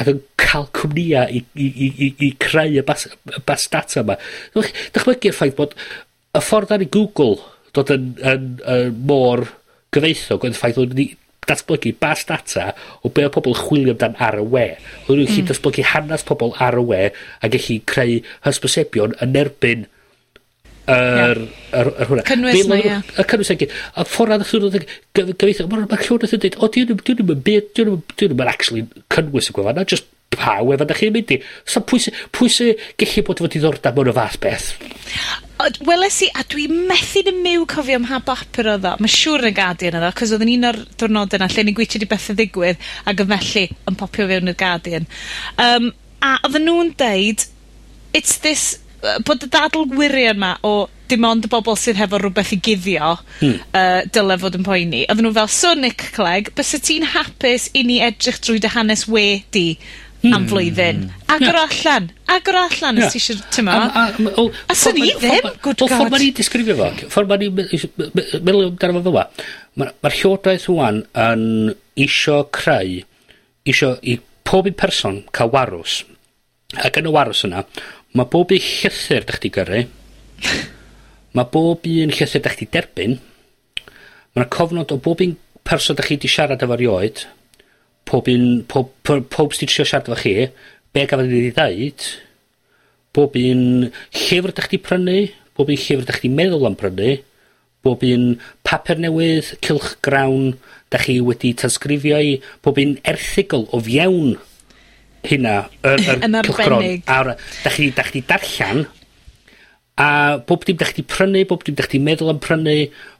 ac 0.00 0.10
yn 0.12 0.20
cael 0.40 0.68
cwmnïa 0.78 1.26
i 1.30 1.42
i 1.54 1.66
i 1.68 1.88
i 2.06 2.10
i 2.28 2.30
creu 2.40 2.78
y 2.80 2.84
bas, 2.86 3.06
y 3.06 3.42
bas 3.46 3.66
data 3.72 4.00
yma. 4.02 4.16
Dych- 4.56 4.72
dychmygu'r 4.96 5.36
ffaith 5.36 5.58
bod 5.58 5.76
y 6.32 6.40
ffordd 6.40 6.72
ar 6.74 6.84
i 6.84 6.88
Google 6.92 7.36
dod 7.76 7.92
yn 7.94 8.14
yn 8.32 8.46
yn 8.68 9.02
mor 9.08 9.46
gyfeithog 9.92 10.46
oedd 10.46 10.56
y 10.56 10.60
ffaith 10.60 10.80
oedd 10.80 10.96
ni 10.96 11.10
datblygu 11.48 11.92
bas 12.00 12.22
data 12.28 12.70
o 13.02 13.10
be' 13.10 13.26
o 13.26 13.32
pobl 13.34 13.56
chwilio 13.58 13.96
amdan 13.96 14.14
ar 14.22 14.38
y 14.38 14.44
we. 14.46 14.66
Oedden 15.06 15.24
nhw'n 15.24 15.28
gallu 15.28 15.40
hmm. 15.42 15.48
datblygu 15.50 15.86
hanes 15.92 16.26
pobl 16.28 16.54
ar 16.62 16.78
y 16.78 16.84
we 16.90 17.02
a 17.12 17.50
gallu 17.52 17.80
creu 17.92 18.20
hysbysebion 18.46 19.16
yn 19.24 19.38
erbyn 19.42 19.88
yr, 20.90 21.42
yr, 21.70 21.90
yr 21.92 22.08
hwnna. 22.10 22.24
Cynnwys 22.26 22.66
na, 22.70 22.78
ia. 22.80 22.96
Y 23.14 23.26
cynnwys 23.30 23.52
na 23.52 23.58
gyd. 23.60 23.76
A 23.94 24.06
ffordd 24.08 24.36
addas 24.38 24.50
chi'n 24.50 24.88
gyfeithio, 25.18 25.68
mae'r 25.70 25.86
ma 25.86 26.00
llywodraeth 26.00 26.34
yn 26.38 26.42
dweud, 26.42 26.58
o, 26.58 26.70
dwi'n 26.72 26.90
dyn 26.90 27.22
nhw'n 27.22 27.44
byd, 27.46 27.70
dwi'n 27.76 28.02
dyn 28.18 28.34
nhw'n 28.34 28.50
actually 28.50 28.88
cynnwys 29.14 29.52
y 29.52 29.56
gwefan, 29.58 29.84
just 29.86 30.10
pa 30.32 30.58
wefan 30.64 30.88
da 30.88 30.96
chi'n 30.96 31.14
mynd 31.14 31.32
i. 31.34 31.38
So 31.68 31.82
pwy 31.86 32.00
sy'n 32.02 32.84
gallu 33.00 33.24
bod 33.28 33.40
efo 33.42 33.50
diddordeb 33.52 33.96
mewn 33.98 34.12
y 34.12 34.16
fath 34.16 34.38
beth? 34.42 34.68
Weles 35.86 36.18
i, 36.26 36.28
a 36.34 36.42
dwi 36.50 36.66
methu 36.72 37.22
y 37.30 37.34
myw 37.36 37.66
cofio 37.70 38.00
am 38.00 38.08
ha 38.10 38.18
bapur 38.26 38.72
o 38.72 38.76
ddo. 38.82 38.96
Mae 38.98 39.12
siŵr 39.12 39.46
yn 39.52 39.56
Guardian 39.56 39.98
o 39.98 40.02
ddo, 40.02 40.12
cos 40.18 40.34
oedd 40.34 40.46
yn 40.46 40.54
un 40.56 40.70
o'r 40.72 40.80
diwrnod 40.98 41.36
yna 41.38 41.50
lle 41.52 41.66
ni'n 41.68 41.76
gweithio 41.78 42.02
di 42.02 42.08
beth 42.10 42.30
y 42.32 42.38
ddigwydd 42.40 42.86
ac 43.12 43.22
yn 43.22 43.34
felly 43.36 43.66
yn 43.90 43.98
popio 44.00 44.26
fewn 44.30 44.50
i'r 44.50 44.58
Guardian. 44.58 45.06
Um, 45.62 45.92
a 46.22 46.38
oedden 46.48 46.66
nhw'n 46.66 46.94
deud, 46.98 47.46
it's 48.16 48.40
this 48.42 48.80
yy, 49.02 49.18
bod 49.26 49.46
y 49.46 49.50
dadl 49.52 49.88
wirion 49.98 50.40
'ma 50.40 50.56
o 50.66 50.74
dim 51.12 51.26
ond 51.28 51.44
y 51.44 51.50
bobl 51.52 51.76
sydd 51.76 51.98
hefo 52.00 52.20
rhywbeth 52.20 52.54
i 52.56 52.60
guddio... 52.68 53.16
Hmm. 53.40 53.58
uh, 53.76 54.00
dyle 54.14 54.38
fod 54.40 54.56
yn 54.58 54.64
poeni. 54.66 55.02
Oedden 55.08 55.28
nhw 55.28 55.34
fel 55.36 55.50
so 55.52 55.74
Nick 55.78 56.12
Clegg 56.16 56.52
bys 56.56 56.72
y 56.78 56.80
ti'n 56.86 57.10
hapus 57.12 57.68
i 57.76 57.84
ni 57.88 58.00
edrych 58.04 58.40
drwy 58.44 58.62
dy 58.62 58.72
hanes 58.72 59.04
we 59.10 59.42
di 59.54 59.66
am 60.22 60.34
hmm. 60.34 60.48
flwyddyn? 60.50 61.02
Agor 61.34 61.58
o 61.58 61.64
allan. 61.66 62.10
Agor 62.30 62.58
o 62.58 62.64
allan 62.68 63.00
os 63.02 63.14
ti 63.14 63.20
eisiau, 63.20 63.42
ti'n 63.52 63.66
ma. 63.66 63.78
A 63.90 64.76
'swn 64.78 65.00
i 65.02 65.08
ddim, 65.18 65.48
good 65.64 65.80
God. 65.82 65.90
Wel, 65.90 65.98
ffordd 65.98 66.14
ma'n 66.14 66.24
ni'n 66.24 66.36
disgrifio 66.38 66.78
fo, 66.78 66.90
ffordd 67.16 67.32
ma'n 67.32 67.42
ni'n 67.42 67.56
meddwl 67.58 68.68
amdano 68.70 69.00
fo 69.00 69.04
fel 69.08 69.20
'a, 69.22 69.26
ma'r 69.82 70.18
Llywodraeth 70.20 70.68
rwan 70.70 71.02
yn 71.26 71.44
isio 72.06 72.44
creu, 72.54 73.02
isio 73.68 73.96
i 74.02 74.16
pob 74.46 74.70
un 74.70 74.78
person 74.78 75.22
cael 75.34 75.52
warws, 75.52 76.02
ac 76.86 77.02
yn 77.02 77.10
y 77.10 77.14
warws 77.14 77.42
yna 77.48 77.66
mae 78.12 78.28
bob 78.28 78.50
un 78.52 78.60
llythyr 78.60 79.24
dych 79.28 79.38
chi 79.40 79.50
gyrru. 79.52 79.82
Mae 81.36 81.48
bob 81.52 81.86
un 81.88 82.12
llythyr 82.12 82.42
dych 82.44 82.58
chi 82.58 82.66
derbyn, 82.68 83.14
ma' 84.34 84.42
'na 84.42 84.48
cofnod 84.52 84.92
o 84.92 84.98
bob 85.00 85.22
un 85.24 85.32
person 85.64 85.96
dych 85.96 86.10
chi 86.10 86.18
'di 86.20 86.28
siarad 86.28 86.64
efo'r 86.64 86.84
ioed, 86.84 87.24
pob 88.04 88.28
un 88.28 88.44
pob 88.68 88.92
pob, 89.06 89.24
pob 89.32 89.56
sydd 89.56 89.72
trio 89.72 89.88
siarad 89.88 90.12
efo 90.12 90.20
chi, 90.20 90.34
be' 90.92 91.06
gafodd 91.08 91.32
ni 91.32 91.40
wedi 91.40 91.56
ddeud, 91.56 92.06
bob 93.16 93.40
un 93.40 93.64
llyfr 93.88 94.52
'dach 94.52 94.68
chi 94.68 94.82
prynu, 94.90 95.18
bob 95.56 95.72
un 95.72 95.80
llyfr 95.80 96.04
'dach 96.04 96.20
chi 96.20 96.28
meddwl 96.28 96.68
am 96.68 96.76
prynu, 96.76 97.16
bob 97.82 98.04
un 98.04 98.28
papur 98.60 99.00
newydd, 99.00 99.54
cilch 99.64 99.96
grawn, 100.04 100.58
'dach 100.92 101.08
chi 101.08 101.16
wedi 101.24 101.56
tanysgrifio 101.56 102.20
'i, 102.20 102.40
bob 102.60 102.76
un 102.76 102.98
erthigol 103.08 103.70
o 103.72 103.80
fiewn 103.80 104.36
hynna 105.26 105.56
yr, 105.86 106.02
yr 106.02 106.22
yn 106.26 106.38
arbennig 106.40 107.06
ar, 107.10 107.34
da 107.62 107.72
chi, 107.72 107.90
da 107.94 108.06
chi 108.08 108.24
darllan 108.26 108.84
a 110.02 110.38
bob 110.46 110.64
dim 110.64 110.78
da 110.80 110.88
chi 110.88 111.04
prynu 111.04 111.44
bob 111.48 111.64
dim 111.66 111.76
da 111.78 111.86
chi 111.86 112.00
meddwl 112.02 112.32
am 112.32 112.40
prynu 112.42 112.76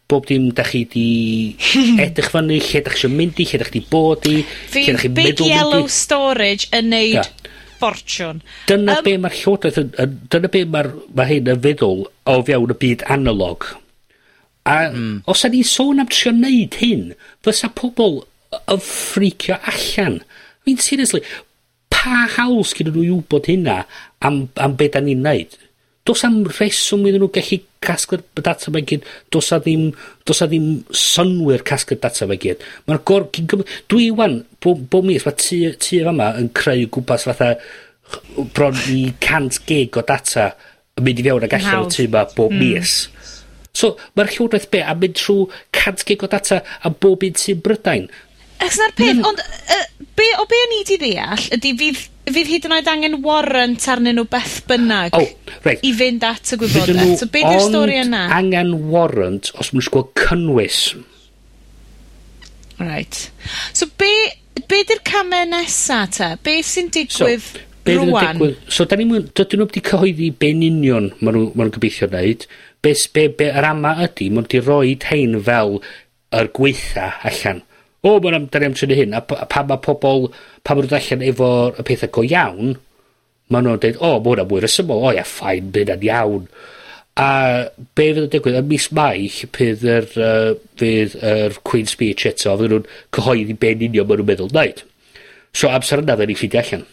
bob 0.08 0.26
dim 0.28 0.50
da 0.56 0.64
chi 0.66 0.84
di 0.92 1.08
edrych 2.04 2.32
fyny 2.34 2.58
lle 2.60 2.82
da 2.86 2.94
chi 2.96 3.10
mynd 3.12 3.42
i 3.42 3.48
lle 3.48 3.60
da 3.62 3.68
chi 3.68 3.84
bod 3.90 4.26
i 4.30 4.40
Fy 4.44 4.86
lle 4.86 4.96
da 4.96 5.02
chi'n 5.04 5.14
meddwl 5.18 5.52
mynd 5.52 5.78
i. 5.78 5.92
storage 5.92 6.70
yn 6.76 6.90
neud 6.92 7.20
yeah. 7.20 7.30
fortune. 7.82 8.42
Dyna 8.70 8.98
um, 8.98 9.06
be 9.06 9.14
mae'r 9.20 9.38
llywodraeth 9.38 9.80
yn, 9.82 10.18
dyna 10.32 10.50
be 10.52 10.64
mae'r 10.74 10.90
ma 11.16 11.28
hyn 11.28 11.52
yn 11.54 11.62
feddwl 11.68 12.04
o 12.08 12.36
fewn 12.48 12.74
y 12.74 12.78
byd 12.84 13.06
analog. 13.12 13.68
A 14.68 14.76
mm. 14.90 15.22
os 15.30 15.46
ydy 15.48 15.64
sôn 15.66 16.02
am 16.02 16.10
trio 16.12 16.34
neud 16.36 16.76
hyn 16.82 17.08
fysa 17.42 17.72
pobl 17.74 18.20
yn 18.60 18.84
ffricio 18.84 19.58
allan. 19.58 20.20
I 20.22 20.70
mean, 20.70 20.78
seriously, 20.78 21.24
pa 22.02 22.24
haws 22.36 22.74
gen 22.74 22.90
nhw 22.90 23.04
i 23.04 23.12
wybod 23.12 23.50
hynna 23.50 23.82
am, 24.26 24.46
am 24.58 24.74
be 24.78 24.88
da 24.90 25.02
ni'n 25.02 25.22
neud? 25.22 25.54
Dos 26.02 26.24
am 26.26 26.40
reswm 26.58 27.04
iddyn 27.06 27.22
nhw 27.22 27.30
gallu 27.30 27.60
casglu'r 27.82 28.24
data 28.42 28.72
mae 28.74 28.82
gyd. 28.86 29.06
dos 29.30 29.52
a 29.54 29.60
ddim, 29.62 29.92
dos 30.26 30.42
a 30.42 30.48
ddim 30.50 30.82
synwyr 30.90 31.62
casglu'r 31.66 32.00
data 32.02 32.26
mae 32.26 32.40
gyd. 32.42 32.64
Mae'r 32.88 33.02
gor... 33.06 33.28
Dwi 33.90 34.10
wan, 34.18 34.40
bo, 34.62 34.74
bo 34.74 35.02
mis, 35.06 35.22
mae 35.26 35.38
tu, 35.38 35.60
tu 35.78 36.02
yma 36.02 36.32
yn 36.40 36.50
creu 36.58 36.88
gwmpas 36.90 37.28
fatha 37.30 37.54
bron 38.54 38.76
i 38.90 39.12
100 39.14 39.62
gig 39.68 39.96
o 39.96 40.02
data 40.06 40.50
yn 40.98 41.06
mynd 41.06 41.22
i 41.22 41.26
fewn 41.28 41.46
ag 41.46 41.56
allan 41.60 41.86
o 41.86 41.92
tu 41.92 42.06
yma 42.08 42.26
bob 42.34 42.50
mm. 42.50 42.64
mis. 42.66 42.96
So, 43.72 43.94
mae'r 44.18 44.34
llywodraeth 44.34 44.68
be 44.74 44.82
a 44.82 44.96
mynd 44.98 45.16
trwy 45.22 45.46
100 45.70 46.06
gig 46.08 46.26
o 46.26 46.30
data 46.34 46.64
a 46.82 46.90
bob 46.90 47.22
un 47.28 47.38
tu 47.38 47.54
Brydain. 47.62 48.10
Achos 48.62 48.78
'na'r 48.78 48.94
peth, 48.94 49.16
hmm. 49.16 49.26
ond 49.26 49.40
yy, 49.42 50.08
be' 50.18 50.32
o 50.38 50.46
be' 50.50 50.64
o'n 50.64 50.74
i 50.76 50.82
'di 50.86 50.98
ddeall 51.02 51.46
ydy 51.56 51.72
fydd, 51.80 52.02
fydd 52.30 52.50
hyd 52.52 52.66
yn 52.68 52.74
oed 52.76 52.90
angen 52.92 53.16
warrant 53.24 53.86
arnyn 53.90 54.18
nhw 54.18 54.26
beth 54.30 54.60
bynnag... 54.70 55.16
Oh, 55.18 55.24
o 55.26 55.56
reit. 55.64 55.82
...i 55.82 55.90
fynd 55.98 56.26
at 56.28 56.52
y 56.54 56.58
gwybodaeth. 56.60 57.16
So 57.18 57.30
be' 57.32 57.42
'di'r 57.46 57.64
stori 57.66 57.98
yna? 58.04 58.26
angen 58.36 58.76
warrant 58.92 59.50
os 59.58 59.72
mwyn 59.74 59.88
nw 59.88 60.04
cynnwys. 60.22 60.84
Right. 62.82 63.18
So 63.72 63.90
be', 63.98 64.30
be 64.68 64.82
'di'r 64.86 65.02
camau 65.08 65.48
nesa 65.50 66.04
ta? 66.14 66.34
Be' 66.42 66.60
sy'n 66.66 66.92
digwydd 66.94 67.42
so, 67.48 67.64
be 67.86 67.98
rŵan? 67.98 68.38
Digwydd, 68.38 68.62
so 68.70 68.86
'dan 68.86 69.02
ni'm 69.02 69.16
yn, 69.18 69.26
dydyn 69.32 69.62
nhw 69.62 69.70
wedi 69.70 69.84
cyhoeddi 69.90 70.30
be'n 70.38 70.62
union 70.68 71.10
maen 71.18 71.38
nw, 71.38 71.48
ma' 71.56 71.66
nhw 71.66 71.74
gobeithio 71.78 72.10
wneud. 72.12 72.46
Be' 72.82 72.94
be' 73.16 73.28
be' 73.40 73.50
yr 73.50 73.70
ama 73.72 73.96
ydy, 74.06 74.30
maen 74.30 74.46
nhw 74.46 74.50
wedi 74.52 74.62
rhoi 74.62 74.96
hein 75.10 75.38
fel 75.50 75.80
yr 76.38 76.54
gweitha 76.54 77.10
allan 77.26 77.66
o 78.02 78.18
ma'n 78.22 78.38
am, 78.38 78.46
da 78.50 78.60
ni 78.60 78.68
am 78.70 78.76
tynnu 78.78 78.98
hyn, 78.98 79.16
a, 79.16 79.22
a 79.22 79.46
pa 79.50 79.62
mae 79.66 79.80
pobl, 79.82 80.28
pa 80.66 80.74
mae'n 80.74 80.88
dod 80.88 80.96
allan 80.98 81.26
efo'r 81.28 81.80
y 81.80 81.86
pethau 81.86 82.12
go 82.16 82.24
iawn, 82.26 82.76
maen 83.52 83.68
nhw'n 83.68 83.82
dweud, 83.82 83.98
o, 84.00 84.14
mae 84.18 84.32
hwnna 84.32 84.46
mwy 84.50 84.62
resymol, 84.64 85.04
o 85.06 85.12
ia, 85.14 85.26
ffain, 85.28 85.68
bydd 85.74 85.92
yn 85.96 86.06
iawn. 86.08 86.46
A 87.20 87.28
be 87.98 88.08
fydd 88.08 88.22
yn 88.24 88.30
digwydd, 88.32 88.58
y 88.58 88.64
mis 88.70 88.88
mai, 88.96 89.28
bydd 89.54 89.84
yr, 89.96 90.08
uh, 90.16 90.54
fydd 90.80 91.18
yr 91.20 91.58
Queen's 91.68 91.94
Speech 91.94 92.26
eto, 92.32 92.56
fydd 92.58 92.74
nhw'n 92.74 92.88
cyhoeddi 93.14 93.58
be'n 93.60 93.86
union 93.88 94.08
maen 94.08 94.22
nhw'n 94.22 94.30
meddwl 94.32 94.50
wneud. 94.54 94.82
So 95.52 95.70
amser 95.70 96.02
yna, 96.02 96.16
dda 96.16 96.26
ni 96.30 96.38
ffidio 96.38 96.62
allan. 96.62 96.86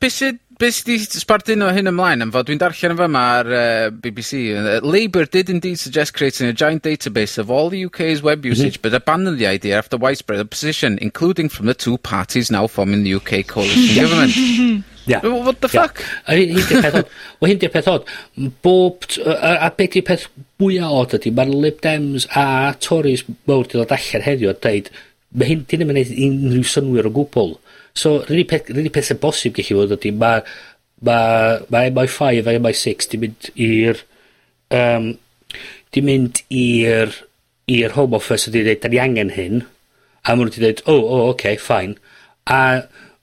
Be 0.00 0.10
sydd 0.10 0.40
Be 0.56 0.70
sydd 0.72 0.88
wedi 0.88 1.20
sbarduno 1.20 1.66
o 1.68 1.72
hyn 1.76 1.90
ymlaen 1.90 2.24
am 2.24 2.30
fod 2.32 2.46
dwi'n 2.48 2.60
darllen 2.62 2.94
yn 2.94 2.98
fama 3.02 3.22
ar 3.42 3.48
uh, 3.52 3.88
BBC 3.92 4.38
Uh, 4.56 4.80
Labour 4.80 5.26
did 5.26 5.50
indeed 5.52 5.78
suggest 5.78 6.14
creating 6.14 6.48
a 6.48 6.52
giant 6.52 6.82
database 6.82 7.36
of 7.36 7.50
all 7.50 7.68
the 7.68 7.84
UK's 7.84 8.22
web 8.22 8.40
mhm. 8.40 8.54
usage 8.54 8.80
but 8.80 8.94
abandoned 8.94 9.38
the 9.38 9.46
idea 9.46 9.76
after 9.76 9.98
widespread 9.98 10.40
opposition 10.40 10.98
including 11.02 11.50
from 11.50 11.66
the 11.66 11.74
two 11.74 11.98
parties 11.98 12.50
now 12.50 12.66
forming 12.66 13.02
the 13.02 13.12
UK 13.14 13.46
coalition 13.46 13.96
government. 14.00 14.84
Yeah. 15.04 15.20
What 15.20 15.60
the 15.60 15.68
fuck? 15.68 16.02
Wel, 16.28 17.50
hyn 17.50 17.60
di'r 17.60 17.70
peth 17.70 17.90
od. 17.92 18.08
Bob... 18.64 19.04
A, 19.22 19.68
a 19.68 19.70
be 19.76 19.86
di'r 19.92 20.06
peth 20.08 20.26
mwyaf 20.62 20.96
od 21.02 21.18
ydy, 21.20 21.34
mae'r 21.36 21.52
Lib 21.52 21.84
Dems 21.84 22.26
a 22.32 22.72
Tories 22.80 23.22
mawr 23.46 23.68
di 23.68 23.76
ddod 23.76 23.94
allan 23.94 24.24
heddiw 24.24 24.50
a 24.50 24.56
dweud, 24.56 24.90
mae 25.36 25.52
hyn 25.52 25.62
di 25.62 25.78
ddim 25.78 25.92
yn 25.92 26.00
unrhyw 26.00 26.66
synwyr 26.72 27.06
o 27.06 27.14
gwbl. 27.20 27.54
So 27.96 28.18
rydyn 28.28 28.36
unig 28.36 28.50
peth 28.50 28.72
yr 28.72 28.90
peth 28.94 29.10
sy 29.10 29.18
bosib 29.20 29.56
gallu 29.56 29.80
fod 29.82 29.96
ydy, 29.96 30.12
mae 30.12 30.42
ma' 31.06 31.60
ma' 31.72 31.86
MI5 31.92 32.48
a 32.48 32.56
MI6 32.58 33.08
'di 33.10 33.20
mynd 33.22 33.48
i'r 33.54 34.02
um, 34.76 35.08
'di 35.92 36.02
mynd 36.04 36.42
i'r 36.52 37.16
i'r 37.72 37.96
Home 37.96 38.16
Office 38.16 38.48
a 38.48 38.52
'di 38.52 38.64
dweud, 38.64 38.82
da 38.82 38.92
ni 38.92 39.00
angen 39.02 39.32
hyn, 39.36 39.64
a 40.24 40.34
maen 40.34 40.48
nhw 40.48 40.54
'di 40.54 40.64
dweud, 40.64 40.84
o 40.86 40.94
oh, 40.94 41.02
o 41.02 41.18
oh, 41.18 41.26
oce 41.32 41.34
okay, 41.34 41.60
fine, 41.60 41.96
a 42.48 42.60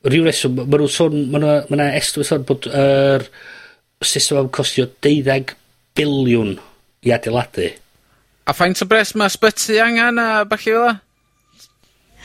rhyw 0.10 0.28
reswm 0.28 0.60
maen 0.60 0.84
nhw'n 0.84 0.94
sôn 0.98 1.18
maen 1.34 1.46
'na 1.46 1.56
ma' 1.70 1.80
'na 1.80 1.90
estyn 1.98 2.26
yn 2.38 2.48
bod 2.50 2.70
yr 2.70 3.28
system 4.04 4.42
am 4.42 4.52
costio 4.54 4.90
deuddag 5.06 5.56
biliwn 5.96 6.58
i 7.08 7.14
adeiladu. 7.16 7.70
A 8.44 8.54
faint 8.58 8.82
o 8.84 8.88
bres 8.90 9.14
mae 9.16 9.32
sbyty 9.32 9.80
angen 9.80 10.20
a 10.20 10.44
ballu 10.50 10.76
fel 10.76 10.98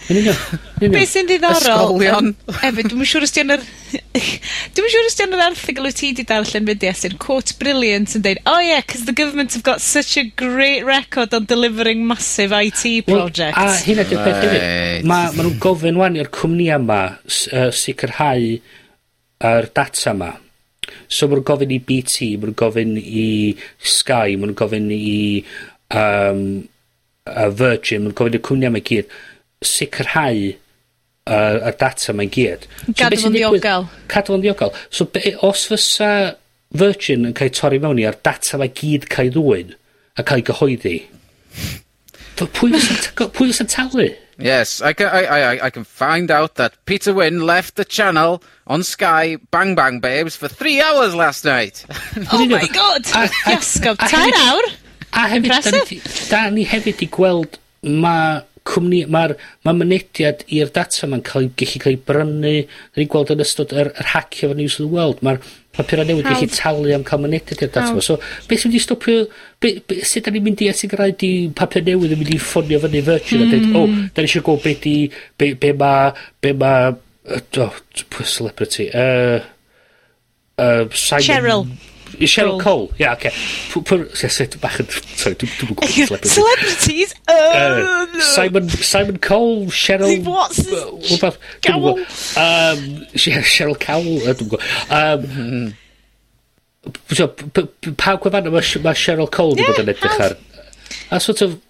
Yn 0.08 0.20
union. 0.22 0.37
Be 0.80 1.02
sy'n 1.08 1.26
diddorol... 1.28 1.58
Ysgolion. 1.58 2.30
Efo, 2.48 2.84
dwi'n 2.87 3.08
siŵr 3.11 3.26
os 3.26 3.34
di 3.34 3.42
yn 3.44 3.52
yr... 3.56 3.64
dwi'n 4.76 4.92
siŵr 4.94 5.08
os 5.11 5.18
di 5.18 5.24
yn 5.26 5.37
yr 5.37 5.44
erthigol 5.50 5.88
wyt 5.88 5.98
ti 6.00 6.12
di 6.16 6.24
darllen 6.28 6.64
mynd 6.68 6.87
i 6.87 6.92
sy'n 6.96 7.18
quote 7.20 7.58
brilliant 7.61 8.16
yn 8.16 8.24
deud, 8.24 8.40
oh 8.48 8.58
yeah, 8.64 8.80
because 8.84 9.04
the 9.11 9.16
government 9.16 9.52
have 9.58 9.66
got 9.66 9.84
such 9.84 10.16
a 10.16 10.24
great 10.40 10.87
record 10.88 11.37
on 11.37 11.44
delivering 11.50 12.06
massive 12.08 12.56
IT 12.56 13.04
projects. 13.11 13.58
Well, 13.58 13.74
a 13.74 13.84
hyn 13.84 14.02
ydy'r 14.04 14.24
peth 14.24 14.42
hefyd. 14.46 14.66
Mae 15.11 15.30
ma 15.37 15.44
nhw'n 15.44 15.62
gofyn 15.62 16.00
wan 16.00 16.18
i'r 16.18 16.32
cwmni 16.32 16.70
yma 16.78 17.00
uh, 17.18 17.70
sicrhau 17.74 18.50
yr 19.52 19.72
data 19.74 20.12
yma. 20.14 20.32
So 21.08 21.28
mae'n 21.28 21.44
gofyn 21.46 21.72
i 21.74 21.80
BT, 21.84 22.32
mae'n 22.40 22.56
gofyn 22.58 22.96
i 23.00 23.28
Sky, 23.78 24.37
mae'n 24.40 24.56
gofyn 24.58 24.88
i 24.94 25.44
um, 25.92 26.44
uh, 27.28 27.48
Virgin, 27.52 28.06
mae'n 28.06 28.16
gofyn 28.16 28.38
i'r 28.38 28.46
cwmni 28.48 28.70
yma 28.70 28.80
y 28.80 28.87
gyd 28.88 29.18
sicrhau 29.64 30.38
y 30.38 30.57
y 31.29 31.73
data 31.81 32.12
'ma 32.12 32.25
i 32.25 32.31
gyd. 32.33 32.64
Gadw 32.97 33.21
fo'n 33.21 33.37
ddiogel. 33.37 33.88
Cadw 34.09 34.33
fo'n 34.33 34.44
ddiogel. 34.44 34.73
So 34.90 35.05
be' 35.05 35.35
os 35.44 35.66
fysa 35.68 36.12
Virgin 36.79 37.25
yn 37.29 37.37
cael 37.37 37.53
torri 37.57 37.81
mewn 37.81 38.01
i 38.01 38.09
a'r 38.09 38.16
data 38.25 38.57
'ma 38.57 38.68
i 38.68 38.75
gyd 38.81 39.09
cael 39.12 39.29
'i 39.29 39.37
ddwyn, 39.37 39.77
a 40.16 40.25
cael 40.25 40.42
ei 40.42 40.49
gyhoeddi 40.49 40.99
pwy 42.47 42.73
fysa'n 42.75 43.31
pwy 43.35 43.51
fysa'n 43.51 43.71
talu? 43.71 44.09
Yes, 44.38 44.81
I 44.81 44.92
can, 44.92 45.09
I, 45.09 45.25
I, 45.27 45.66
I 45.66 45.71
can 45.71 45.83
find 45.83 46.31
out 46.31 46.55
that 46.57 46.75
Peter 46.87 47.12
Wynn 47.12 47.40
left 47.40 47.75
the 47.75 47.85
channel 47.85 48.40
on 48.68 48.85
Sky 48.85 49.37
Bang 49.51 49.75
Bang 49.75 49.99
Babes 49.99 50.37
for 50.37 50.47
three 50.47 50.81
hours 50.81 51.14
last 51.14 51.44
night. 51.44 51.85
oh 52.33 52.47
my 52.47 52.66
god! 52.68 53.03
Iasgob, 53.51 53.99
tair 53.99 54.31
awr? 54.31 54.71
A 55.12 55.27
hefyd, 55.27 56.29
da 56.31 56.51
ni 56.51 56.66
hefyd 56.68 57.03
i 57.03 57.09
gweld 57.11 57.59
ma 57.83 58.42
cwmni, 58.68 59.04
mae'r 59.12 59.35
ma' 59.66 59.74
mynediad 59.76 60.44
i'r 60.54 60.72
data 60.74 61.09
'ma'n 61.09 61.24
cael 61.26 61.48
gallu 61.59 61.83
cael 61.85 61.96
ei 61.96 62.02
brynu. 62.11 62.52
'Dan 62.66 63.02
ni'n 63.02 63.11
gweld 63.12 63.33
yn 63.35 63.44
ystod 63.44 63.74
yr 63.74 63.90
yr 63.94 64.12
hacio 64.14 64.50
fo 64.50 64.59
News 64.59 64.78
of 64.78 64.85
the 64.87 64.92
World 64.92 65.24
mae'r 65.24 65.40
papura' 65.78 66.07
newydd... 66.09 66.28
Hawdd. 66.28 66.54
talu 66.59 66.94
am 66.94 67.04
cael 67.09 67.22
mynediad 67.24 67.64
i'r 67.64 67.72
data 67.74 67.94
'ma 67.94 68.04
so 68.04 68.18
beth 68.50 68.64
sy'n 68.64 68.72
wedi 68.72 68.85
stopio 68.85 69.26
be' 69.62 69.76
be' 69.88 70.00
sut 70.07 70.28
da 70.28 70.35
ni'n 70.35 70.46
mynd 70.46 70.64
i 70.66 70.70
sicirau 70.76 71.14
'di 71.14 71.33
papur 71.59 71.85
newydd 71.87 72.16
yn 72.16 72.22
mynd 72.22 72.33
i 72.37 72.40
ffonio 72.42 72.81
fyny 72.85 73.04
Virgin... 73.11 73.44
Hmm. 73.44 73.46
...a 73.46 73.52
dweud, 73.52 73.76
o 73.76 74.09
da 74.14 74.24
ni 74.24 74.31
eisiau 74.31 74.46
gwybod 74.46 74.64
be' 74.66 74.78
'di 74.85 74.96
be' 75.38 75.54
be' 75.66 75.76
ma' 75.83 76.14
be' 76.44 76.57
ma' 76.62 76.78
uh, 77.28 77.62
oh, 77.64 77.78
pwy 78.14 78.26
celebrity 78.26 78.90
uh, 78.92 79.40
uh, 80.59 80.88
Simon... 80.92 81.28
Cheryl. 81.28 81.68
Cheryl 82.21 82.61
Cole. 82.62 82.88
Ia, 82.99 83.14
oce. 83.14 83.33
Sut 84.29 84.57
bach 84.62 84.79
yn... 84.83 84.88
Sorry, 85.18 85.37
dwi'n 85.38 85.73
gwybod 85.73 85.92
celebrities. 85.94 86.35
Celebrities? 86.38 87.14
Uh, 87.29 87.35
oh, 87.35 88.07
no. 88.14 88.21
Simon, 88.25 88.68
Simon 88.68 89.18
Cole, 89.18 89.66
Cheryl... 89.66 90.09
Steve 90.09 90.27
Watts. 90.27 90.62
Wbeth. 91.12 91.37
Cowell. 91.61 91.99
Um, 92.40 93.05
Cheryl 93.14 93.77
Cowell. 93.79 94.23
Uh, 94.25 94.33
dwi'n 94.33 94.49
gwybod. 94.55 94.64
Um, 94.88 95.29
hmm. 95.37 95.68
pa 98.01 98.16
gwefan 98.16 98.49
yma 98.49 98.62
mae 98.85 98.97
Cheryl 98.97 99.29
Cole 99.35 99.57
wedi 99.59 99.66
bod 99.68 99.83
yn 99.83 99.90
edrych 99.92 100.23
ar 100.25 100.38
a 101.11 101.21
sort 101.21 101.42
of 101.42 101.61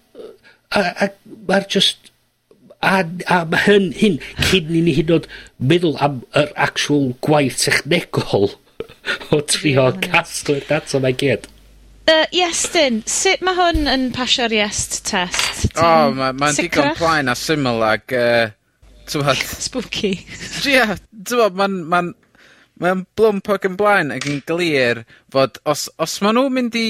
a, 0.71 0.79
a 1.05 1.09
mae'r 1.47 1.67
just 1.67 2.11
a, 2.81 3.03
a 3.27 3.45
mae 3.45 3.63
hyn, 3.65 3.91
hyn 3.99 4.17
cyn 4.49 4.73
i 4.75 4.83
ni 4.85 4.95
hyd 4.95 5.11
yn 5.11 5.17
oed 5.17 5.29
meddwl 5.71 5.97
am 6.05 6.21
yr 6.41 6.51
actual 6.67 7.09
gwaith 7.25 7.59
technegol 7.63 8.53
o 9.35 9.41
trio 9.47 9.89
casglu'r 10.03 10.67
data 10.69 11.01
mae 11.03 11.17
gyd. 11.17 11.47
Uh, 12.09 12.25
yes, 12.33 12.63
dyn. 12.73 13.03
Sut 13.09 13.43
mae 13.45 13.57
hwn 13.57 13.89
yn 13.89 14.07
pasio'r 14.15 14.53
yes 14.55 15.01
test? 15.05 15.67
O, 15.75 15.83
oh, 15.83 16.15
mae'n 16.17 16.39
ma 16.41 16.49
digon 16.57 16.95
plaen 16.97 17.29
a 17.29 17.35
syml 17.37 17.83
ag... 17.85 18.15
Uh, 18.15 18.49
tywod, 19.09 19.43
Spooky. 19.67 20.15
Ia, 20.69 20.87
yeah, 20.95 21.45
mae'n... 21.53 21.83
Mae'n 21.91 22.15
ma 22.79 22.95
blwmp 23.19 23.51
ac 23.51 23.67
yn 23.67 23.77
blaen 23.79 24.13
ac 24.15 24.25
yn 24.29 24.39
glir 24.47 25.03
fod 25.33 25.57
os, 25.67 25.89
os 25.99 26.17
maen 26.23 26.39
nhw'n 26.39 26.55
mynd 26.55 26.79
i... 26.79 26.87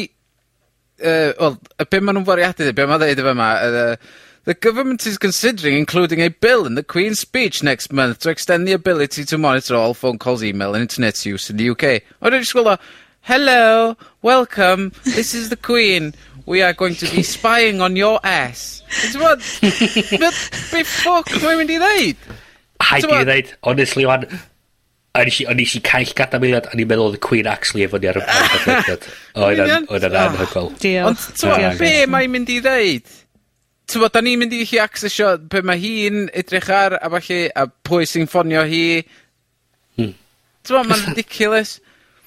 Uh, 1.00 1.32
Wel, 1.40 1.56
be 1.90 2.02
maen 2.04 2.20
nhw'n 2.20 2.28
fwriadu, 2.28 2.70
be 2.76 2.86
maen 2.86 3.02
nhw'n 3.02 3.08
ddeud 3.08 3.24
efo 3.24 3.34
yma, 3.34 3.50
uh, 3.66 4.18
The 4.50 4.56
government 4.56 5.06
is 5.06 5.20
considering 5.20 5.78
including 5.78 6.22
a 6.22 6.30
bill 6.30 6.66
in 6.66 6.74
the 6.74 6.82
Queen's 6.82 7.20
speech 7.20 7.62
next 7.62 7.94
month 7.94 8.18
to 8.22 8.32
extend 8.32 8.68
the 8.68 8.72
ability 8.72 9.24
to 9.26 9.38
monitor 9.38 9.76
all 9.76 9.94
phone 9.94 10.18
calls, 10.18 10.44
email 10.44 10.74
and 10.74 10.82
internet 10.82 11.24
use 11.24 11.52
in 11.52 11.58
the 11.58 11.70
UK. 11.70 12.02
O'n 12.26 12.34
i'n 12.34 12.48
sgwila, 12.50 12.80
hello, 13.30 13.96
welcome, 14.24 14.92
this 15.04 15.36
is 15.36 15.50
the 15.50 15.56
Queen. 15.56 16.16
We 16.48 16.64
are 16.64 16.74
going 16.74 16.96
to 16.96 17.06
be 17.14 17.22
spying 17.22 17.80
on 17.80 17.96
your 17.96 18.18
ass. 18.24 18.82
Ti'n 18.90 19.22
bod, 19.22 19.46
be 19.62 20.82
ffoc 20.82 21.30
mae'n 21.46 21.62
mynd 21.62 21.76
i 21.76 21.80
ddeud? 21.86 22.28
Haid 22.90 23.06
i 23.06 23.22
ddeud, 23.30 23.54
honestly, 23.62 24.10
wan, 24.10 24.26
O'n 25.20 25.30
i, 25.30 25.46
o'n 25.50 25.58
nes 25.58 25.78
i 25.78 25.86
caill 25.86 26.18
gadameiliad, 26.18 26.74
o'n 26.74 26.82
i'n 26.82 26.90
meddwl 26.90 27.12
oedd 27.12 27.22
y 27.22 27.24
Queen 27.30 27.54
actually 27.54 27.86
efo 27.86 28.02
ni 28.02 28.10
ar 28.10 28.18
y 28.18 28.26
pwynt. 28.66 29.10
Oedd 29.46 30.06
yn 30.10 30.14
ah. 30.18 30.26
anhygol. 30.26 30.74
Diolch. 30.82 31.32
Ond, 31.46 31.82
be 31.82 31.96
mae'n 32.10 32.34
mynd 32.34 32.50
i 32.58 32.62
ddeud? 32.66 33.18
t'mod 33.90 34.14
da 34.14 34.22
ni'n 34.24 34.42
mynd 34.42 34.54
i 34.56 34.66
chi 34.70 34.80
accessio 34.82 35.36
be' 35.52 35.64
mae 35.66 35.80
hi'n 35.82 36.28
edrych 36.38 36.70
ar 36.74 36.98
a 37.00 37.10
falle, 37.16 37.40
a 37.56 37.66
pwy 37.88 38.08
sy'n 38.10 38.30
ffonio 38.30 38.66
hi. 38.70 38.84
Hmm. 39.98 40.14
T'mo' 40.68 40.84
mae'n 40.90 41.08
ridiculous. 41.10 41.78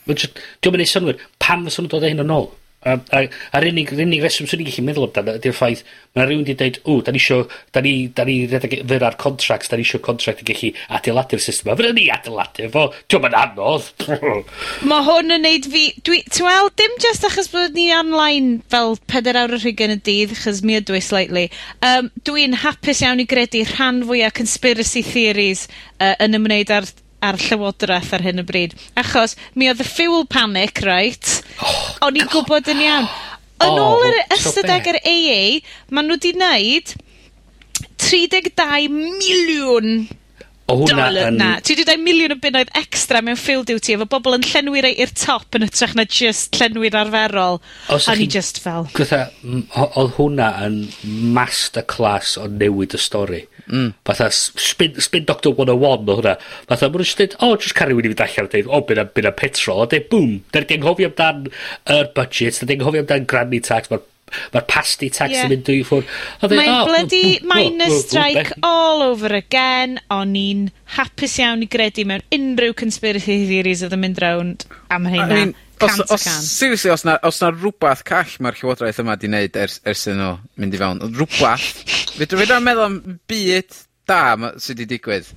Dwi'n 0.07 0.75
mynd 0.75 0.85
i 0.85 0.89
synwyr. 0.91 1.23
Pam 1.43 1.69
fysa 1.69 1.83
nhw'n 1.83 1.93
dod 1.93 2.07
â 2.07 2.11
hyn 2.11 2.25
yn 2.25 2.35
ôl? 2.35 2.51
A, 2.83 2.97
a, 3.15 3.25
a'r 3.55 3.69
unig, 3.69 3.93
unig 3.95 4.23
reswm 4.25 4.49
sy'n 4.51 4.63
i'n 4.65 4.69
gallu 4.71 4.87
meddwl 4.87 5.07
amdano 5.07 5.37
ydy'r 5.39 5.55
ffaith 5.55 5.85
mae 6.17 6.27
rhywun 6.27 6.43
wedi 6.43 6.57
dweud, 6.59 6.79
o, 6.91 6.97
da 7.05 7.13
ni 7.15 7.21
isio, 7.23 7.39
da 7.73 7.81
ni, 7.85 7.93
da 8.13 8.27
ni 8.29 8.35
redeg 8.51 8.75
fyra'r 8.91 9.17
contracts, 9.21 9.71
da 9.71 9.79
ni 9.79 9.85
isio 9.87 10.01
contract 10.05 10.43
i 10.43 10.49
gallu 10.51 10.71
adeiladu'r 10.99 11.41
system. 11.41 11.71
A 11.73 11.77
fyna 11.79 11.93
ni 11.97 12.09
adeiladu 12.13 12.69
fo, 12.75 12.85
ti'n 13.09 13.23
ma'n 13.25 13.37
anodd. 13.39 14.09
mae 14.91 15.07
hwn 15.07 15.37
yn 15.39 15.47
neud 15.47 15.69
fi, 15.73 15.85
dwi, 16.05 16.21
ti'n 16.29 16.49
weld, 16.49 16.75
dim 16.81 16.99
just 17.05 17.25
achos 17.29 17.49
bod 17.53 17.79
ni 17.79 17.87
online 17.97 18.59
fel 18.73 18.99
peder 19.09 19.39
awr 19.41 19.57
yr 19.57 19.65
hugen 19.65 19.97
y 19.97 20.01
dydd, 20.11 20.35
achos 20.37 20.61
mi 20.67 20.77
ydw 20.81 20.99
i 20.99 21.05
slightly. 21.07 21.47
Um, 21.87 22.11
dwi'n 22.29 22.59
hapus 22.65 23.01
iawn 23.07 23.23
i 23.25 23.29
gredu 23.31 23.65
rhan 23.73 24.03
fwyaf 24.09 24.37
conspiracy 24.37 25.05
theories 25.07 25.65
uh, 25.97 26.13
yn 26.21 26.37
ymwneud 26.37 26.75
â'r 26.77 26.91
a'r 27.23 27.39
Llywodraeth 27.41 28.13
ar 28.17 28.25
hyn 28.27 28.43
o 28.43 28.47
bryd, 28.47 28.75
achos 28.99 29.37
mi 29.55 29.69
oedd 29.71 29.83
y 29.85 29.89
fuel 29.89 30.27
panic, 30.31 30.83
right? 30.87 31.37
Oh, 31.63 32.09
O'n 32.09 32.19
i'n 32.19 32.31
gwybod 32.33 32.71
yn 32.73 32.83
iawn. 32.83 33.09
Yn 33.63 33.79
oh, 33.79 33.95
ôl 33.95 34.09
yr 34.09 34.19
ystadeg 34.35 34.91
yr 34.91 34.99
AA, 35.07 35.43
maen 35.95 36.11
nhw 36.11 36.19
wedi 36.19 36.35
wneud 36.35 36.97
32 38.03 38.89
miliwn 38.91 40.03
O, 40.73 40.79
hwnna 40.81 41.09
yn... 41.27 41.37
Na. 41.37 41.51
Ti 41.61 41.75
wedi 41.75 41.85
dweud 41.85 42.01
miliwn 42.01 42.33
o 42.33 42.39
bunnoedd 42.41 42.71
extra 42.79 43.21
mewn 43.25 43.37
field 43.37 43.69
duty 43.69 43.97
efo 43.97 44.07
bobl 44.09 44.39
yn 44.39 44.47
llenwi 44.47 44.81
rei 44.85 44.95
i'r 45.05 45.13
top 45.13 45.59
yn 45.59 45.67
ytrach 45.67 45.93
na 45.99 46.07
just 46.09 46.57
llenwi'r 46.57 46.97
arferol. 47.03 47.61
Os 47.93 48.09
a 48.09 48.15
ni 48.17 48.29
just 48.33 48.63
fel... 48.65 48.89
Gwtha, 48.97 49.27
oedd 49.83 50.15
hwnna 50.17 50.49
yn 50.65 50.79
masterclass 51.37 52.39
o 52.41 52.49
newid 52.49 52.97
y 52.97 53.03
stori. 53.03 53.43
Mm. 53.67 53.93
Fatha, 54.09 54.31
spin, 54.33 54.97
spin 55.05 55.29
Doctor 55.29 55.53
101 55.53 56.09
o 56.09 56.17
hwnna. 56.23 56.37
Fatha, 56.71 56.89
mwyn 56.89 57.05
eisiau 57.05 57.21
dweud, 57.21 57.37
o, 57.37 57.51
oh, 57.51 57.61
just 57.61 57.77
cael 57.77 57.93
rhywun 57.93 58.09
i 58.09 58.15
fynd 58.15 58.25
allan 58.25 58.49
a 58.49 58.55
dweud, 58.55 58.73
o, 58.73 58.81
byna, 58.89 59.07
byna 59.19 59.35
petrol. 59.43 59.85
A 59.85 59.91
dweud, 59.93 60.09
bwm, 60.15 60.39
da 60.55 60.65
ni 60.65 60.79
anghofio 60.79 61.13
amdan 61.13 61.45
yr 61.51 62.01
er 62.01 62.11
budget, 62.17 62.63
da 62.63 62.71
ni 62.71 62.81
anghofio 62.81 63.05
amdan 63.05 63.29
granny 63.29 63.61
tax, 63.69 63.93
mae'r 63.93 64.09
Mae'r 64.55 64.67
pasti 64.71 65.11
tax 65.13 65.35
yeah. 65.35 65.47
yn 65.47 65.55
mynd 65.55 65.73
i 65.73 65.81
ffwrdd. 65.87 66.13
Mae'n 66.53 66.73
oh, 66.73 66.85
bloody 66.91 67.25
minor 67.47 67.93
strike 67.99 68.57
all 68.67 69.05
over 69.07 69.35
again. 69.39 69.99
O'n 70.13 70.37
i'n 70.39 70.69
hapus 70.97 71.39
iawn 71.43 71.65
i 71.65 71.71
gredu 71.73 72.07
mewn 72.09 72.25
unrhyw 72.35 72.77
conspiracy 72.79 73.43
theories 73.51 73.85
oedd 73.87 73.97
yn 73.97 74.05
mynd 74.07 74.23
rownd 74.23 74.67
am 74.93 75.09
hynna. 75.11 75.29
I 75.29 75.39
mean, 75.39 75.55
os, 75.83 76.01
os, 76.11 76.27
seriously, 76.49 76.91
os 76.91 77.05
na, 77.05 77.19
os 77.27 77.41
na 77.43 77.53
rhywbeth 77.53 78.05
call 78.09 78.37
mae'r 78.43 78.59
llywodraeth 78.59 79.01
yma 79.03 79.17
di 79.19 79.31
wneud 79.31 79.57
ers, 79.59 79.81
ers 79.89 80.05
yn 80.11 80.21
nhw 80.21 80.35
mynd 80.63 80.77
i 80.77 80.83
fewn, 80.83 81.03
rhywbeth, 81.17 81.71
fydw 82.19 82.45
i'n 82.45 82.67
meddwl 82.67 82.87
am 82.89 83.01
byd 83.31 83.81
da 84.11 84.21
sydd 84.61 84.83
wedi 84.83 84.89
digwydd. 84.97 85.33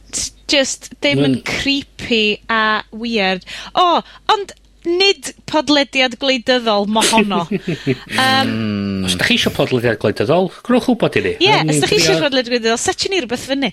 Just 0.51 0.91
ddim 0.99 1.23
yn 1.25 1.39
creepy 1.47 2.37
a 2.51 2.83
weird. 2.93 3.45
O, 3.77 4.01
ond 4.33 4.53
nid 4.89 5.31
podlediad 5.49 6.17
gwleidyddol 6.21 6.87
mohono. 6.91 7.43
Yym. 7.51 8.01
Hmm. 8.15 9.05
Os 9.05 9.17
'dach 9.17 9.29
chi 9.29 9.37
eisiau 9.37 9.53
podlediad 9.55 9.99
gwleidyddol, 10.01 10.51
gnewch 10.65 10.89
wybod 10.93 11.19
i 11.19 11.25
ni. 11.25 11.35
Ie, 11.45 11.61
os 11.61 11.81
'dach 11.81 11.93
chi 11.93 11.99
eisiau 11.99 12.21
podlediad 12.23 12.53
gwleidyddol 12.53 12.81
setio 12.81 13.13
ni 13.13 13.21
rhywbeth 13.23 13.47
fyny. 13.51 13.71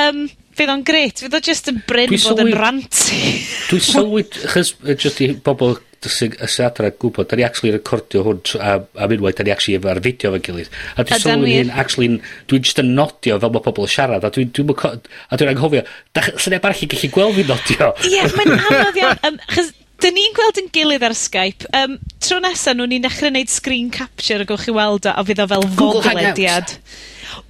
Um, 0.00 0.24
fydd 0.58 0.74
o'n 0.74 0.86
grêt. 0.86 1.22
Fydd 1.24 1.38
o 1.38 1.42
just 1.44 1.70
yn 1.72 1.82
brin 1.88 2.16
bod 2.16 2.42
yn 2.44 2.56
ranty. 2.58 3.22
Dwi'n 3.70 3.86
sylwyd, 3.86 4.42
chys 4.54 4.74
yy 4.84 4.98
jyst 5.00 5.24
i 5.24 5.32
bobl 5.46 5.78
sy'n 6.08 6.36
sy 6.48 6.62
adra 6.64 6.88
gwybod, 6.96 7.28
da 7.28 7.36
ni 7.36 7.44
actually 7.44 7.72
recordio 7.74 8.22
hwn 8.24 8.38
tr- 8.46 8.62
am, 8.64 8.86
am 8.96 9.12
unwaith, 9.16 9.36
da 9.36 9.44
ni 9.44 9.52
actually 9.52 9.76
efo'r 9.76 10.00
fideo 10.04 10.30
efo'n 10.30 10.44
gilydd. 10.46 10.70
A 10.94 11.04
dwi'n 11.04 11.10
da 11.10 11.18
sylwi 11.20 11.48
ni- 11.50 11.56
hyn, 11.58 11.72
actually, 11.82 12.08
dwi'n 12.48 12.64
just 12.64 12.80
yn 12.80 12.94
nodio 12.96 13.36
fel 13.42 13.52
mae 13.52 13.64
pobl 13.66 13.84
yn 13.84 13.92
siarad, 13.92 14.24
a 14.24 14.30
dwi'n 14.32 14.52
dwi 14.56 14.76
a 14.80 15.36
dwi'n 15.36 15.52
anghofio, 15.52 15.84
da, 16.16 16.24
sy'n 16.30 16.56
neb 16.56 16.64
arall 16.64 16.86
yn 16.86 16.92
gallu 16.94 17.12
gweld 17.16 17.36
fi 17.36 17.46
nodio. 17.50 17.90
Ie, 18.08 18.24
mae'n 18.38 18.56
anodd 18.56 19.02
iawn. 19.02 19.20
Yym, 19.26 19.38
achos 19.50 19.72
'dyn 20.00 20.16
ni'n 20.16 20.36
gweld 20.36 20.60
'yn 20.62 20.70
gilydd 20.74 21.04
ar 21.06 21.16
Skype. 21.16 21.68
Um, 21.76 21.98
tro 22.24 22.40
nesa 22.42 22.74
nhw'n 22.76 22.94
ni'n 22.94 23.04
dechrau 23.04 23.32
neud 23.34 23.52
screen 23.52 23.90
capture 23.94 24.44
a 24.44 24.48
gewch 24.48 24.68
chi 24.68 24.74
weld 24.76 25.08
o, 25.08 25.12
a 25.12 25.24
fydd 25.26 25.42
o 25.44 25.48
fel 25.50 25.66
podlediad. 25.76 26.78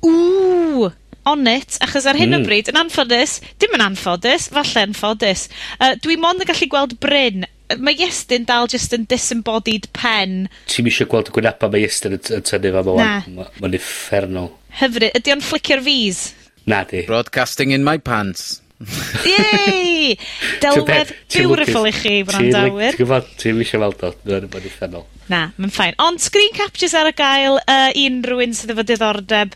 Ww! 0.07 0.91
On 1.31 1.47
it, 1.47 1.77
achos 1.85 2.07
ar 2.09 2.17
hyn 2.17 2.33
o 2.33 2.39
mm. 2.41 2.47
bryd, 2.49 2.71
yn 2.73 2.79
anffodus, 2.81 3.39
dim 3.61 3.75
yn 3.77 3.85
anffodus, 3.85 4.49
falle'n 4.55 4.97
ffodus, 4.97 5.49
Uh, 5.81 5.93
dwi 6.01 6.17
mond 6.21 6.43
yn 6.43 6.49
gallu 6.49 6.69
gweld 6.73 6.97
bryn. 7.03 7.45
Yy 7.71 7.93
Iestyn 8.03 8.47
dal 8.49 8.67
just 8.67 8.95
yn 8.97 9.05
disembodied 9.07 9.87
pen. 9.95 10.49
Ti'n 10.67 10.89
eisiau 10.91 11.07
gweld 11.13 11.31
y 11.31 11.35
gwynapa 11.37 11.69
mae 11.71 11.85
Iestyn 11.87 12.17
yn 12.17 12.25
yn 12.41 12.47
tynnu 12.49 12.73
fa 12.75 12.83
'wan. 12.89 13.05
Na. 13.05 13.21
Ma' 13.37 13.47
ma'n 13.63 13.77
uffernol. 13.79 14.51
Hyfryd. 14.81 15.15
ydy 15.21 15.37
o'n 15.37 15.45
fflicio'r 15.45 15.85
V's? 15.87 16.25
Nadi. 16.67 17.05
Broadcasting 17.07 17.71
in 17.77 17.87
my 17.87 17.97
pants. 17.99 18.59
Yay! 18.81 20.17
Delwedd 20.63 21.11
beautiful 21.29 21.85
i 21.85 21.93
chi, 21.93 22.21
wrandawyr. 22.25 22.95
Ti'n 22.95 23.03
gwybod, 23.03 23.27
ti'n 23.41 23.59
eisiau 23.61 23.83
weld 23.83 24.05
o, 24.07 24.13
dwi'n 24.25 24.47
bod 24.49 24.65
yn 24.65 24.71
uffernol. 24.71 25.05
Na, 25.31 25.43
mae'n 25.61 25.73
ffain. 25.75 25.97
Ond 26.01 26.23
screen 26.25 26.55
captures 26.57 26.95
ar 26.97 27.11
y 27.11 27.13
gael 27.19 27.61
uh, 27.61 27.91
unrhywun 27.93 28.57
sydd 28.57 28.73
efo 28.73 28.85
diddordeb 28.89 29.53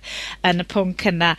yn 0.46 0.60
y 0.60 0.66
pwnc 0.70 1.06
yna. 1.10 1.32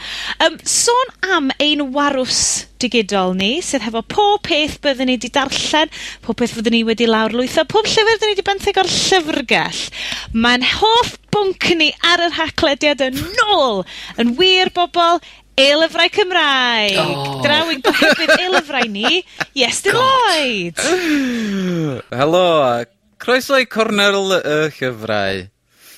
Um, 0.43 0.57
sôn 0.65 1.13
am 1.37 1.53
ein 1.61 1.85
warws 1.95 2.65
digidol 2.81 3.37
ni, 3.37 3.59
sydd 3.63 3.85
hefo 3.85 4.01
pob 4.09 4.41
peth 4.49 4.79
byddwn 4.83 5.11
ni 5.11 5.19
wedi 5.19 5.31
darllen, 5.37 5.93
pob 6.25 6.41
peth 6.41 6.57
byddwn 6.57 6.75
ni 6.79 6.83
wedi 6.89 7.07
lawrlwytho, 7.07 7.67
pob 7.69 7.85
llyfr 7.85 8.09
byddwn 8.09 8.33
ni 8.33 8.35
wedi 8.35 8.47
benthyg 8.49 8.81
o'r 8.81 8.91
llyfrgell. 8.97 9.85
Mae'n 10.33 10.65
hoff 10.73 11.15
bwnc 11.35 11.71
ni 11.77 11.93
ar 12.09 12.25
yr 12.25 12.35
haclediad 12.41 13.05
yn 13.11 13.23
ôl, 13.53 13.85
yn 14.19 14.35
wir 14.41 14.73
bobl, 14.75 15.21
e-lyfrau 15.59 16.11
Cymraeg. 16.15 16.97
Oh. 17.01 17.41
Draw 17.45 17.73
i'n 17.73 17.83
gyhoeddydd 17.85 18.43
e-lyfrau 18.45 18.89
ni, 18.91 19.21
Iestyn 19.57 19.97
Lloyd. 19.97 20.81
Helo, 22.19 22.47
croeso 23.21 23.59
i 23.61 23.67
cornel 23.69 24.37
y 24.39 24.57
llyfrau. 24.77 25.45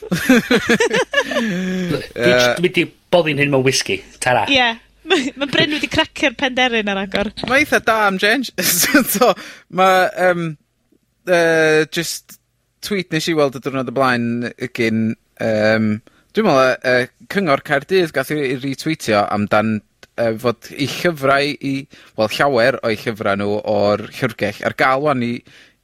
Dwi 2.17 2.67
wedi 2.67 2.86
boddi'n 3.12 3.41
hyn 3.41 3.52
mewn 3.54 3.65
whisky, 3.65 4.02
tara. 4.24 4.46
Ie. 4.52 4.60
Yeah. 4.60 4.84
Mae 5.08 5.48
Bryn 5.48 5.72
wedi 5.72 5.88
cracio'r 5.88 6.36
penderyn 6.36 6.89
ar 6.91 7.00
agor. 7.06 7.30
Mae 7.48 7.63
eitha 7.63 7.80
da 7.84 8.02
am 8.10 8.20
change. 8.22 8.52
so, 9.13 9.34
mae... 9.72 10.10
Um, 10.30 10.50
uh, 11.28 11.86
just 11.91 12.39
tweet 12.84 13.12
nes 13.12 13.28
i 13.28 13.36
weld 13.38 13.58
y 13.58 13.63
diwrnod 13.63 13.89
y 13.91 13.96
blaen 13.96 14.28
gyn 14.78 15.10
um, 15.43 15.89
Dwi'n 16.38 16.45
meddwl, 16.45 16.76
uh, 16.86 17.06
Cyngor 17.34 17.63
Caerdydd 17.65 18.12
gath 18.13 18.30
'i 18.30 18.60
retweetio 18.62 19.23
amdan 19.34 19.71
uh, 20.21 20.36
fod 20.38 20.67
i 20.69 20.86
llyfrau 20.86 21.56
i, 21.65 21.71
wel 22.19 22.28
llawer 22.36 22.76
o'i 22.86 22.97
llyfrau 23.02 23.39
nhw 23.39 23.56
o'r 23.71 24.04
llyfrgell 24.06 24.60
ar 24.69 24.76
gael 24.78 25.02
'wan 25.02 25.23
i 25.26 25.32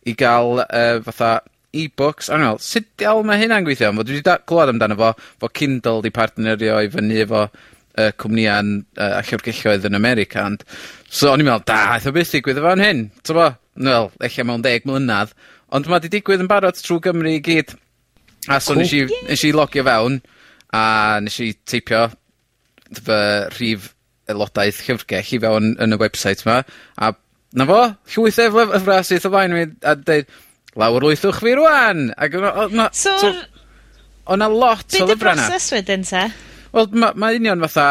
i 0.05 0.13
gael 0.19 0.61
uh, 0.61 0.99
fatha 1.07 1.31
e-books 1.73 2.29
a 2.29 2.35
o'n 2.35 2.43
i 2.43 2.49
me'wl 2.51 2.85
diawl 3.01 3.25
ma' 3.25 3.39
hynna'n 3.41 3.65
gweithio? 3.65 3.89
Fod 3.97 4.11
dwi 4.11 4.19
wedi 4.19 4.35
glwad 4.51 4.69
amdano 4.69 4.97
fo 4.99 5.09
fo 5.41 5.49
Kindle 5.61 6.03
'di 6.03 6.11
partnerio 6.13 6.75
i 6.85 6.91
fyny 6.97 7.23
efo 7.23 7.41
uh, 7.47 8.11
cwmnïa'n 8.21 8.69
uh, 8.83 9.07
a 9.07 9.23
llyfrgelloedd 9.25 9.87
yn 9.89 9.97
America 9.97 10.43
And, 10.45 10.61
so 11.09 11.31
o'n 11.31 11.41
i'n 11.41 11.49
meddwl, 11.49 11.65
da 11.71 11.79
aeth 11.95 12.05
beth 12.11 12.19
byth 12.19 12.35
digwydd 12.35 12.61
o 12.61 12.67
fan 12.67 12.83
hyn 12.85 13.01
t'mo'? 13.23 13.55
Wel 13.89 14.11
ella 14.29 14.45
mewn 14.51 14.67
deg 14.69 14.85
mlynedd. 14.85 15.33
ond 15.73 15.89
mae 15.89 16.05
'di 16.05 16.13
digwydd 16.19 16.45
yn 16.45 16.53
barod 16.53 16.77
trwy 16.77 17.01
Gymru 17.07 17.33
i 17.33 17.41
gyd. 17.41 17.73
A 18.53 18.61
so 18.61 18.77
nes 18.77 18.93
i 18.93 19.01
nes 19.07 19.47
i 19.49 19.53
logio 19.55 19.81
fewn 19.89 20.21
a 20.73 20.83
nes 21.23 21.39
i 21.43 21.51
teipio 21.69 22.07
fy 22.93 23.19
rhif 23.53 23.91
aelodaeth 24.31 24.81
llyfrgell 24.87 25.35
i 25.35 25.41
fewn 25.43 25.73
yn 25.83 25.95
y 25.95 25.99
website 26.01 26.45
'ma, 26.47 26.61
a 26.97 27.13
'na 27.53 27.67
fo, 27.69 27.81
llwyth 28.15 28.39
o 28.41 28.47
lyf- 28.49 28.73
lyfra 28.77 29.01
syth 29.05 29.27
o 29.29 29.33
flaen 29.33 29.57
fi 29.57 29.65
a 29.85 29.95
lawr 29.95 30.25
lawrlwythwch 30.81 31.41
fi 31.43 31.55
rwan! 31.59 32.07
Ac 32.17 32.37
o'n 32.39 32.49
o' 32.49 32.67
'na... 32.73 32.89
So 32.97 33.13
yr... 33.29 33.43
O' 34.25 34.37
'na 34.39 34.47
lot 34.49 34.87
o 34.97 35.05
lyfrau 35.05 35.09
'na. 35.09 35.09
Be' 35.09 35.13
dy 35.13 35.19
broses 35.51 35.71
wedyn 35.75 36.05
te? 36.07 36.23
Wel 36.73 36.93
mae 36.97 37.19
ma' 37.19 37.33
union 37.37 37.65
fatha 37.67 37.87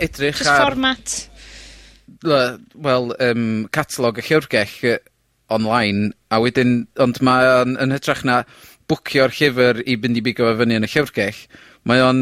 edrych 0.00 0.42
Just 0.42 0.50
ar... 0.50 0.66
format? 0.66 1.16
fformat? 2.20 2.66
Wel 2.74 3.14
um, 3.30 3.46
catalog 3.72 4.20
y 4.20 4.26
llyfrgell 4.26 4.76
yy 4.84 4.98
online, 5.50 6.12
a 6.30 6.38
wedyn, 6.38 6.84
ond 7.02 7.18
mae 7.26 7.46
o'n 7.60 7.74
yn 7.82 7.90
hytrach 7.90 8.22
na 8.26 8.44
bwcio'r 8.90 9.34
llyfr 9.34 9.80
i 9.82 9.96
fynd 10.02 10.18
i 10.18 10.22
bigo 10.22 10.46
fo 10.46 10.58
fyny 10.60 10.76
yn 10.78 10.86
y 10.86 10.90
llyfrgell 10.90 11.40
Mae 11.88 12.02
o'n 12.04 12.20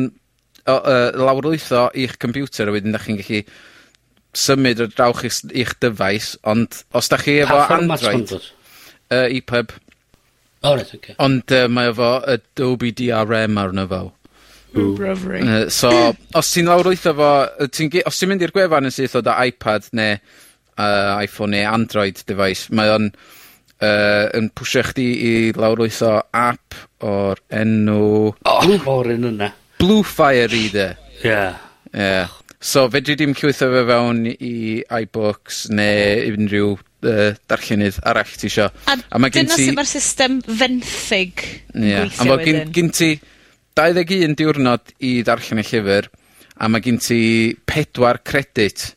o- 0.68 0.82
yy 0.84 1.10
lawrlwytho 1.18 1.88
i'ch 1.98 2.18
computer 2.22 2.68
a 2.68 2.74
wedyn 2.74 2.94
da 2.94 3.00
chi'n 3.02 3.18
gallu 3.22 3.42
symud 4.38 4.82
o 4.84 4.86
drawch 4.92 5.24
i'ch 5.26 5.40
i'ch 5.56 5.74
dyfais, 5.82 6.34
ond 6.46 6.82
os 6.94 7.08
da 7.10 7.18
chi 7.18 7.38
efo... 7.42 7.56
Pa 7.56 7.66
fformat 7.70 8.04
hwn 8.06 8.26
dwad? 8.28 8.48
Yy 9.14 9.38
EPUB. 9.40 9.72
O 10.68 10.74
reit 10.76 10.92
oce. 10.98 11.14
Ond 11.24 11.54
uh, 11.56 11.64
mae 11.72 11.90
efo 11.92 12.12
Adobe 12.34 12.92
DRM 12.98 13.58
arno 13.62 13.86
fo. 13.90 14.02
Ww. 14.76 15.38
Yy, 15.40 15.62
so, 15.72 15.90
os 16.36 16.50
ti'n 16.52 16.68
lawrlwytho 16.68 17.14
fo, 17.16 17.30
yy, 17.64 17.70
ti'n 17.72 17.90
ge- 17.94 18.04
os 18.06 18.18
ti'n 18.20 18.28
mynd 18.34 18.44
i'r 18.44 18.52
gwefan 18.54 18.86
yn 18.90 18.94
syth 18.94 19.16
o 19.18 19.22
da 19.24 19.38
iPad 19.48 19.88
neu 19.96 20.18
uh, 20.18 21.16
iPhone 21.24 21.54
neu 21.56 21.64
Android 21.72 22.20
device, 22.28 22.68
mae 22.76 22.92
o'n 22.92 23.08
uh, 23.82 24.26
yn 24.38 24.50
pwysio 24.56 24.82
chdi 24.90 25.06
i 25.28 25.32
lawrlwytho 25.56 26.14
app 26.34 26.76
o'r 27.04 27.40
enw... 27.60 28.02
O, 28.32 28.58
Blue... 28.64 28.82
o'r 28.90 29.14
un 29.14 29.30
yna. 29.32 29.52
Bluefire 29.78 30.48
Reader. 30.50 30.98
Ie. 31.20 31.30
Yeah. 31.30 31.64
Yeah. 31.94 32.34
So 32.60 32.88
fedri 32.90 33.14
dim 33.18 33.36
llwytho 33.38 33.68
fe 33.70 33.84
fewn 33.86 34.24
i 34.34 34.52
iBooks 34.82 35.68
neu 35.70 36.32
unrhyw 36.32 36.72
uh, 36.74 37.36
darllenydd 37.50 38.00
arall 38.10 38.32
ti 38.34 38.48
isio. 38.50 38.66
A, 38.90 38.96
a 38.98 39.20
mae 39.22 39.34
dyna 39.34 39.54
ti... 39.54 39.68
sut 39.68 39.78
mae'r 39.78 39.90
system 39.90 40.40
fenthyg 40.42 41.44
yn 41.76 41.86
yeah. 41.86 42.08
gweithio 42.08 42.24
wedyn. 42.32 42.32
A 42.34 42.34
mae 42.34 42.48
gen, 42.48 42.72
gen 42.74 42.94
ti 42.98 43.10
21 43.78 44.34
diwrnod 44.38 44.94
i 45.06 45.12
ddarllen 45.22 45.62
y 45.62 45.66
llyfr, 45.68 46.10
a 46.58 46.70
mae 46.72 46.82
gen 46.82 46.98
ti 47.02 47.20
pedwar 47.68 48.18
credit. 48.26 48.88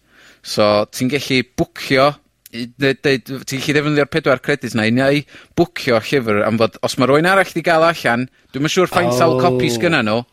So 0.41 0.87
ti'n 0.89 1.11
gallu 1.13 1.43
bwcio 1.61 2.07
i 2.51 2.65
ddeud, 2.67 2.99
deud, 3.05 3.31
ti'n 3.47 3.61
gallu 3.63 3.75
ddefnyddio'r 3.77 4.11
pedwar 4.11 4.41
credits 4.43 4.75
na 4.77 4.87
i 4.89 4.93
neu 4.95 5.21
bwcio 5.59 5.99
llyfr 6.03 6.41
am 6.45 6.59
fod, 6.61 6.77
os 6.85 6.97
mae 6.99 7.09
rhywun 7.09 7.29
arall 7.31 7.53
di 7.55 7.63
gael 7.65 7.87
allan, 7.87 8.27
dwi'n 8.51 8.67
yn 8.67 8.73
siŵr 8.73 8.91
ffaint 8.91 9.13
oh. 9.13 9.17
sawl 9.19 9.37
copi 9.41 9.71
sgynna 9.71 10.01
nhw, 10.07 10.23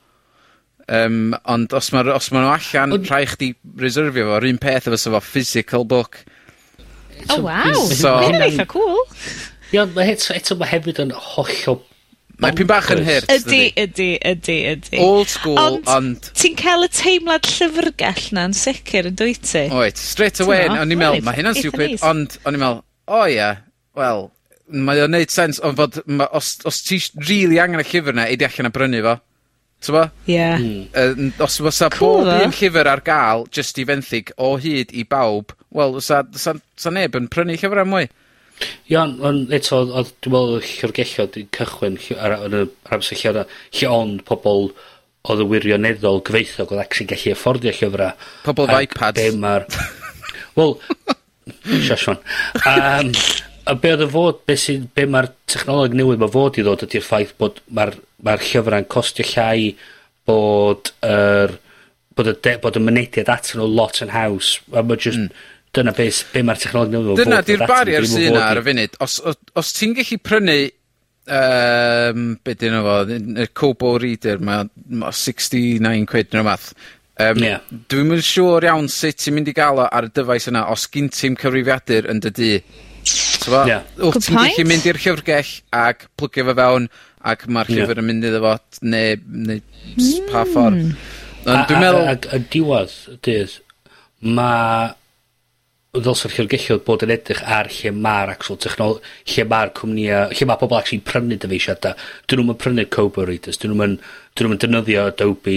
um, 0.98 1.20
ond 1.54 1.76
os 1.78 1.92
mae, 1.94 2.10
os 2.14 2.30
mae 2.34 2.44
nhw 2.44 2.54
allan, 2.54 2.96
Ond... 2.98 3.10
rhai 3.10 3.24
chdi 3.30 3.52
reserfio 3.82 4.30
fo, 4.30 4.40
yr 4.40 4.48
un 4.50 4.62
peth 4.62 4.90
efo 4.90 5.00
sefo 5.00 5.22
physical 5.24 5.86
book. 5.88 6.22
Oh, 7.28 7.34
so, 7.34 7.42
wow! 7.46 7.84
So, 7.90 8.16
Mae'n 8.22 8.48
eitha 8.48 8.66
cool! 8.70 8.98
Ie, 9.72 9.82
ond 9.82 9.94
mae 9.96 10.14
eto, 10.14 10.32
eto 10.34 10.56
mae 10.58 10.70
hefyd 10.70 11.02
yn 11.04 11.14
hollol 11.14 11.82
Mae 12.38 12.54
pyn 12.54 12.68
bach 12.70 12.86
yn 12.94 13.00
hyrt. 13.02 13.30
Ydy, 13.34 13.72
ydy, 13.82 14.08
ydy, 14.30 14.56
ydy. 14.70 14.98
Old 15.02 15.30
school, 15.32 15.58
ond... 15.58 15.88
ond... 15.90 16.28
Ti'n 16.38 16.54
cael 16.58 16.86
y 16.86 16.88
teimlad 16.94 17.48
llyfrgell 17.50 18.28
na'n 18.36 18.54
sicr 18.54 19.08
yn 19.10 19.16
dwyt 19.18 19.42
ti? 19.42 19.64
Oed, 19.74 19.98
straight 19.98 20.38
away, 20.44 20.68
o'n 20.70 20.94
i'n 20.94 21.00
meddwl, 21.00 21.24
mae 21.26 21.40
hynna'n 21.40 21.58
stupid, 21.58 21.96
ond 22.06 22.36
o'n 22.44 22.54
i'n 22.54 22.62
meddwl, 22.62 22.84
o 23.10 23.22
ie, 23.26 23.48
wel, 23.98 24.28
mae 24.86 25.02
o'n 25.02 25.14
neud 25.16 25.34
sens, 25.34 25.58
ond 25.66 25.80
fod, 25.80 25.98
ma, 26.06 26.28
os, 26.38 26.52
os 26.68 26.78
ti 26.86 27.00
rili 27.00 27.24
really 27.32 27.58
angen 27.64 27.82
y 27.82 27.88
llyfr 27.88 28.14
na, 28.14 28.28
eidi 28.30 28.46
allan 28.46 28.70
a 28.70 28.72
brynu 28.74 29.02
fo. 29.08 29.16
Ti'n 29.82 29.94
bo? 29.94 30.04
Ie. 30.30 30.46
Os 31.42 31.58
fysa 31.62 31.90
cool, 31.96 32.22
bob 32.22 32.46
un 32.46 32.54
llyfr 32.54 32.92
ar 32.94 33.02
gael, 33.06 33.46
just 33.54 33.82
i 33.82 33.86
fenthyg, 33.88 34.30
o 34.38 34.54
hyd 34.62 34.94
i 34.94 35.02
bawb, 35.10 35.56
wel, 35.74 35.98
fysa 35.98 36.94
neb 36.94 37.18
yn 37.18 37.26
prynu 37.34 37.58
llyfr 37.58 37.82
am 37.82 37.94
mwy. 37.96 38.06
Iawn, 38.92 39.16
ond 39.24 39.52
eto 39.54 39.82
oedd 39.84 40.12
dwi'n 40.24 40.34
meddwl 40.34 40.54
y 40.54 40.58
odd 40.58 40.68
llyfrgelloedd 40.68 41.34
'di 41.34 41.44
cychwyn 41.58 41.98
ll- 42.00 42.20
ar 42.24 42.36
yn 42.46 42.56
y 42.58 42.62
yr 42.66 42.96
amser 42.96 43.20
lle 43.20 43.32
oedd 43.32 43.56
lle 43.80 43.90
ond 43.94 44.24
pobl 44.28 44.70
oedd 45.28 45.42
y 45.44 45.48
wirioneddol 45.52 46.22
cyfoethog 46.26 46.72
odd 46.74 46.82
actually'n 46.84 47.10
gallu 47.12 47.34
affordio 47.34 47.74
llyfra. 47.76 48.08
Pobl 48.46 48.70
efo 48.70 48.80
Ipads. 48.86 49.20
Be' 49.20 49.36
mae'r... 49.44 49.68
wel 50.58 50.74
shush 51.84 52.08
'wan. 52.08 52.22
Yym 52.64 53.12
a 53.68 53.74
be' 53.76 53.92
oedd 53.92 54.06
y 54.06 54.08
fod 54.14 54.42
be' 54.48 54.56
sy'n 54.56 54.88
be' 54.96 55.06
mae'r 55.12 55.30
technoleg 55.50 55.96
newydd 55.98 56.22
mae 56.22 56.32
fod 56.32 56.58
i 56.58 56.64
ddod 56.64 56.86
ydy'r 56.86 57.04
ffaith 57.04 57.34
bod 57.40 57.60
mae'r 57.76 57.98
ma 58.24 58.36
llyfra'n 58.40 58.88
costio 58.94 59.26
llai 59.28 59.74
bod 60.28 60.92
yr 61.04 61.58
bod 62.16 62.32
y 62.32 62.34
de- 62.46 62.56
bod 62.62 62.78
y 62.80 62.82
mynediad 62.82 63.28
atyn 63.32 63.60
nhw 63.60 63.68
lot 63.78 64.00
yn 64.04 64.14
haws 64.16 64.58
a 64.72 64.82
ma' 64.82 64.98
jyst... 64.98 65.28
Hmm. 65.28 65.46
Dyna 65.78 65.94
be, 65.94 66.08
be 66.34 66.42
mae'r 66.46 66.60
technolog 66.64 66.92
newydd. 66.94 67.22
Dyna 67.22 67.40
di'r 67.46 67.64
barrier 67.70 68.08
sy'n 68.08 68.32
yna 68.32 68.44
ar 68.50 68.60
y 68.60 68.66
funud. 68.66 69.00
Os, 69.04 69.20
os, 69.30 69.40
os 69.62 69.72
ti'n 69.76 69.94
gallu 69.98 70.20
prynu 70.24 70.58
um, 71.38 72.28
be 72.44 72.56
dyn 72.58 72.74
nhw 72.76 72.84
fo, 72.86 73.00
y 73.44 73.48
Kobo 73.56 73.96
Reader, 74.02 74.42
mae 74.44 74.68
ma 75.00 75.12
69 75.14 76.08
quid 76.10 76.34
neu 76.34 76.46
math 76.48 76.72
Um, 77.18 77.40
yeah. 77.42 77.64
Dwi'n 77.90 78.12
mynd 78.12 78.22
siŵr 78.22 78.68
iawn 78.68 78.86
sut 78.94 79.18
ti'n 79.18 79.34
mynd 79.34 79.48
i 79.50 79.54
gael 79.56 79.80
o 79.82 79.86
ar 79.90 80.06
y 80.06 80.10
dyfais 80.14 80.44
yna 80.52 80.68
os 80.70 80.84
gyn 80.94 81.08
ti'n 81.10 81.34
cyfrifiadur 81.40 82.06
yn 82.12 82.20
dy 82.22 82.30
di. 82.36 82.50
So, 83.02 83.64
yeah. 83.66 83.82
Wyt 83.98 84.28
ti'n 84.28 84.38
gallu 84.38 84.66
mynd 84.68 84.86
i'r 84.86 85.00
llyfrgell 85.02 85.50
ac 85.74 86.06
plygio 86.20 86.46
fe 86.46 86.54
fewn 86.60 86.86
ac 87.32 87.42
mae'r 87.50 87.72
llyfr 87.72 87.90
yeah. 87.96 88.02
yn 88.04 88.06
mynd 88.06 88.28
iddo 88.28 88.42
fo 88.44 88.54
neu, 88.86 89.18
neu 89.48 89.58
mm. 89.58 90.30
pa 90.30 90.44
hmm. 90.44 90.52
ffordd. 90.52 90.94
Ond 91.48 91.66
Dwi'n 91.72 91.82
meddwl... 91.82 92.06
Ac 92.12 92.30
y 92.30 92.40
diwedd, 92.54 92.94
dydd, 93.26 93.58
mae 94.38 94.94
ddylsa'r 95.96 96.34
llyfrgelloedd 96.34 96.84
bod 96.84 97.02
yn 97.06 97.12
edrych 97.14 97.40
ar 97.48 97.70
lle 97.72 97.90
mae'r 97.96 98.34
actual 98.34 98.58
technol- 98.60 98.98
lle 99.32 99.44
mae'r 99.48 99.72
cwmnia, 99.78 100.18
lle 100.34 100.46
mae 100.46 100.60
pobl 100.60 100.76
actually 100.76 101.00
prynu 101.00 101.38
dyfeisiadau. 101.40 101.96
'Dyn 102.28 102.42
nhw'n 102.42 102.58
prynu 102.60 102.84
Cobra 102.92 103.24
Readers 103.24 103.56
'dyn 103.58 103.72
nhw'n 103.72 103.86
yn 103.86 103.96
'dyn 104.36 104.50
nw'm 104.50 104.60
defnyddio 104.60 105.06
Adobe 105.08 105.56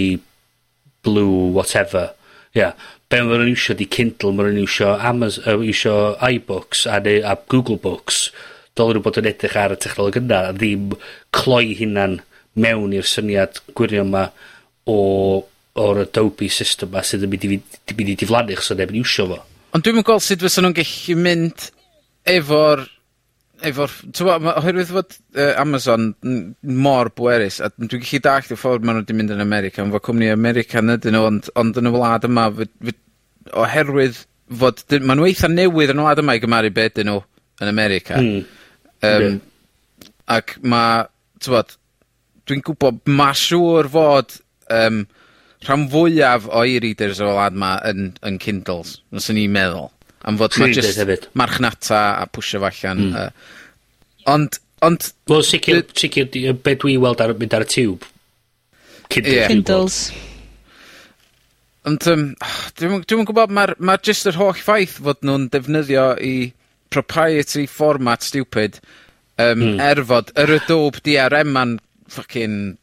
Blue 1.04 1.52
whatever. 1.52 2.14
Yeah. 2.54 2.72
Be' 3.10 3.20
ma' 3.20 3.36
nw'n 3.36 3.52
iwsio 3.52 3.76
'di 3.76 3.90
Kindle 3.92 4.32
ma' 4.32 4.48
nw'n 4.48 4.62
iwsio 4.64 4.96
Amazon, 4.96 5.44
uh, 5.52 5.68
iwsio 5.68 6.16
Ibooks 6.16 6.86
a 6.88 6.98
neu 7.04 7.20
a 7.28 7.36
Google 7.52 7.76
Books. 7.76 8.30
Dylen 8.72 8.96
nhw 8.96 9.04
bod 9.04 9.20
yn 9.20 9.28
edrych 9.28 9.60
ar 9.60 9.76
y 9.76 9.80
technoleg 9.84 10.16
yna 10.22 10.42
a 10.48 10.56
ddim 10.56 10.96
cloi 11.36 11.76
hunan 11.76 12.22
mewn 12.56 12.96
i'r 12.96 13.08
syniad 13.08 13.60
gwirion 13.76 14.08
yma 14.08 14.30
o 14.88 14.98
o'r 15.76 16.04
Adobe 16.06 16.48
system 16.48 16.88
'ma 16.92 17.04
sydd 17.04 17.28
yn 17.28 17.36
mynd 17.36 17.44
i 17.44 17.56
fynd 17.56 17.80
'di 17.84 18.00
mynd 18.00 18.16
i 18.16 18.20
diflannu 18.24 18.56
chos 18.56 18.72
'sa 18.72 18.80
neb 18.80 18.96
yn 18.96 19.02
iwsio 19.04 19.28
fo. 19.28 19.42
Ond 19.72 19.84
dwi'n 19.86 20.04
gweld 20.04 20.24
sut 20.24 20.42
fysan 20.44 20.66
nhw'n 20.66 20.76
gallu 20.76 21.14
mynd 21.22 21.68
efo'r 22.28 22.82
efo'r 23.68 23.92
t'mo' 24.16 24.34
ma' 24.42 24.56
oherwydd 24.58 24.90
fod 24.92 25.14
uh, 25.38 25.52
Amazon 25.62 26.08
m- 26.26 26.40
mor 26.82 27.10
bwerus 27.16 27.60
a 27.62 27.70
dwi'n 27.76 27.92
gallu 28.02 28.20
dallt 28.26 28.52
y 28.52 28.58
ffordd 28.58 28.84
ma' 28.86 28.96
nw 28.96 29.04
'di 29.06 29.16
mynd 29.16 29.34
yn 29.36 29.44
America 29.44 29.84
ma' 29.86 30.02
cwmni 30.02 30.28
American 30.34 30.92
ydyn 30.96 31.16
nw 31.16 31.24
ond 31.28 31.50
ond 31.62 31.78
yn 31.80 31.88
y 31.88 31.94
wlad 31.94 32.26
yma 32.28 32.48
fy, 32.58 32.66
fy, 32.88 32.96
oherwydd 33.64 34.18
fod 34.62 34.82
dy- 34.90 35.00
ma' 35.06 35.16
nw 35.18 35.28
eitha 35.30 35.48
newydd 35.52 35.94
yn 35.94 36.02
y 36.02 36.06
wlad 36.08 36.20
yma 36.24 36.36
i 36.36 36.42
gymaru 36.42 36.72
be' 36.74 36.88
'dyn 36.90 37.08
nhw 37.12 37.22
yn 37.62 37.70
America. 37.70 38.18
Hmm. 38.18 38.42
Yym. 39.02 39.38
Ac 40.32 40.56
ma' 40.66 41.06
t'mod 41.42 41.76
dwi'n 42.48 42.62
gwybod, 42.66 43.02
ma' 43.14 43.32
siŵr 43.38 43.88
fod 43.94 44.40
Um, 44.72 45.02
rhan 45.66 45.88
fwyaf 45.92 46.48
o 46.50 46.64
e-readers 46.68 47.20
ar 47.22 47.34
wlad 47.36 47.58
'ma 47.58 47.74
yn 47.88 48.12
yn 48.28 48.38
Kindles, 48.42 48.98
fyswn 49.14 49.40
i'n 49.42 49.52
meddwl. 49.54 49.90
Am 50.28 50.38
fod 50.38 50.58
ma' 50.60 50.70
just 50.70 50.98
hefyd. 51.00 51.28
...marchnata 51.38 52.02
a 52.20 52.26
pwysio 52.30 52.62
fo 52.62 52.70
allan. 52.70 53.00
Mm. 53.02 53.14
Yy, 53.18 54.26
ond, 54.34 54.58
ond... 54.86 55.08
Wel, 55.30 55.42
sicr, 55.46 55.80
sicr, 55.98 56.28
be 56.62 56.76
dwi 56.78 56.94
weld 57.02 57.22
ar, 57.24 57.34
mynd 57.38 57.56
ar 57.58 57.66
y 57.66 57.70
tube. 57.72 58.06
Kindle. 59.10 59.34
Yeah. 59.34 59.50
Kindles. 59.50 59.98
Ond, 61.90 62.06
um, 62.06 62.26
dwi'n 62.78 63.02
dwi 63.10 63.26
gwybod, 63.26 63.54
mae'r 63.54 63.74
ma 63.82 63.98
just 63.98 64.28
yr 64.30 64.38
holl 64.38 64.54
ffaith 64.54 65.00
fod 65.02 65.26
nhw'n 65.26 65.48
defnyddio 65.50 66.12
i 66.22 66.34
proprietary 66.92 67.66
format 67.66 68.22
stupid 68.22 68.78
um, 69.40 69.64
mm. 69.64 69.80
er 69.82 70.02
fod 70.06 70.30
yr 70.38 70.58
Adobe 70.60 71.02
DRM 71.02 71.50
ma'n 71.56 71.78
ffocin 72.12 72.76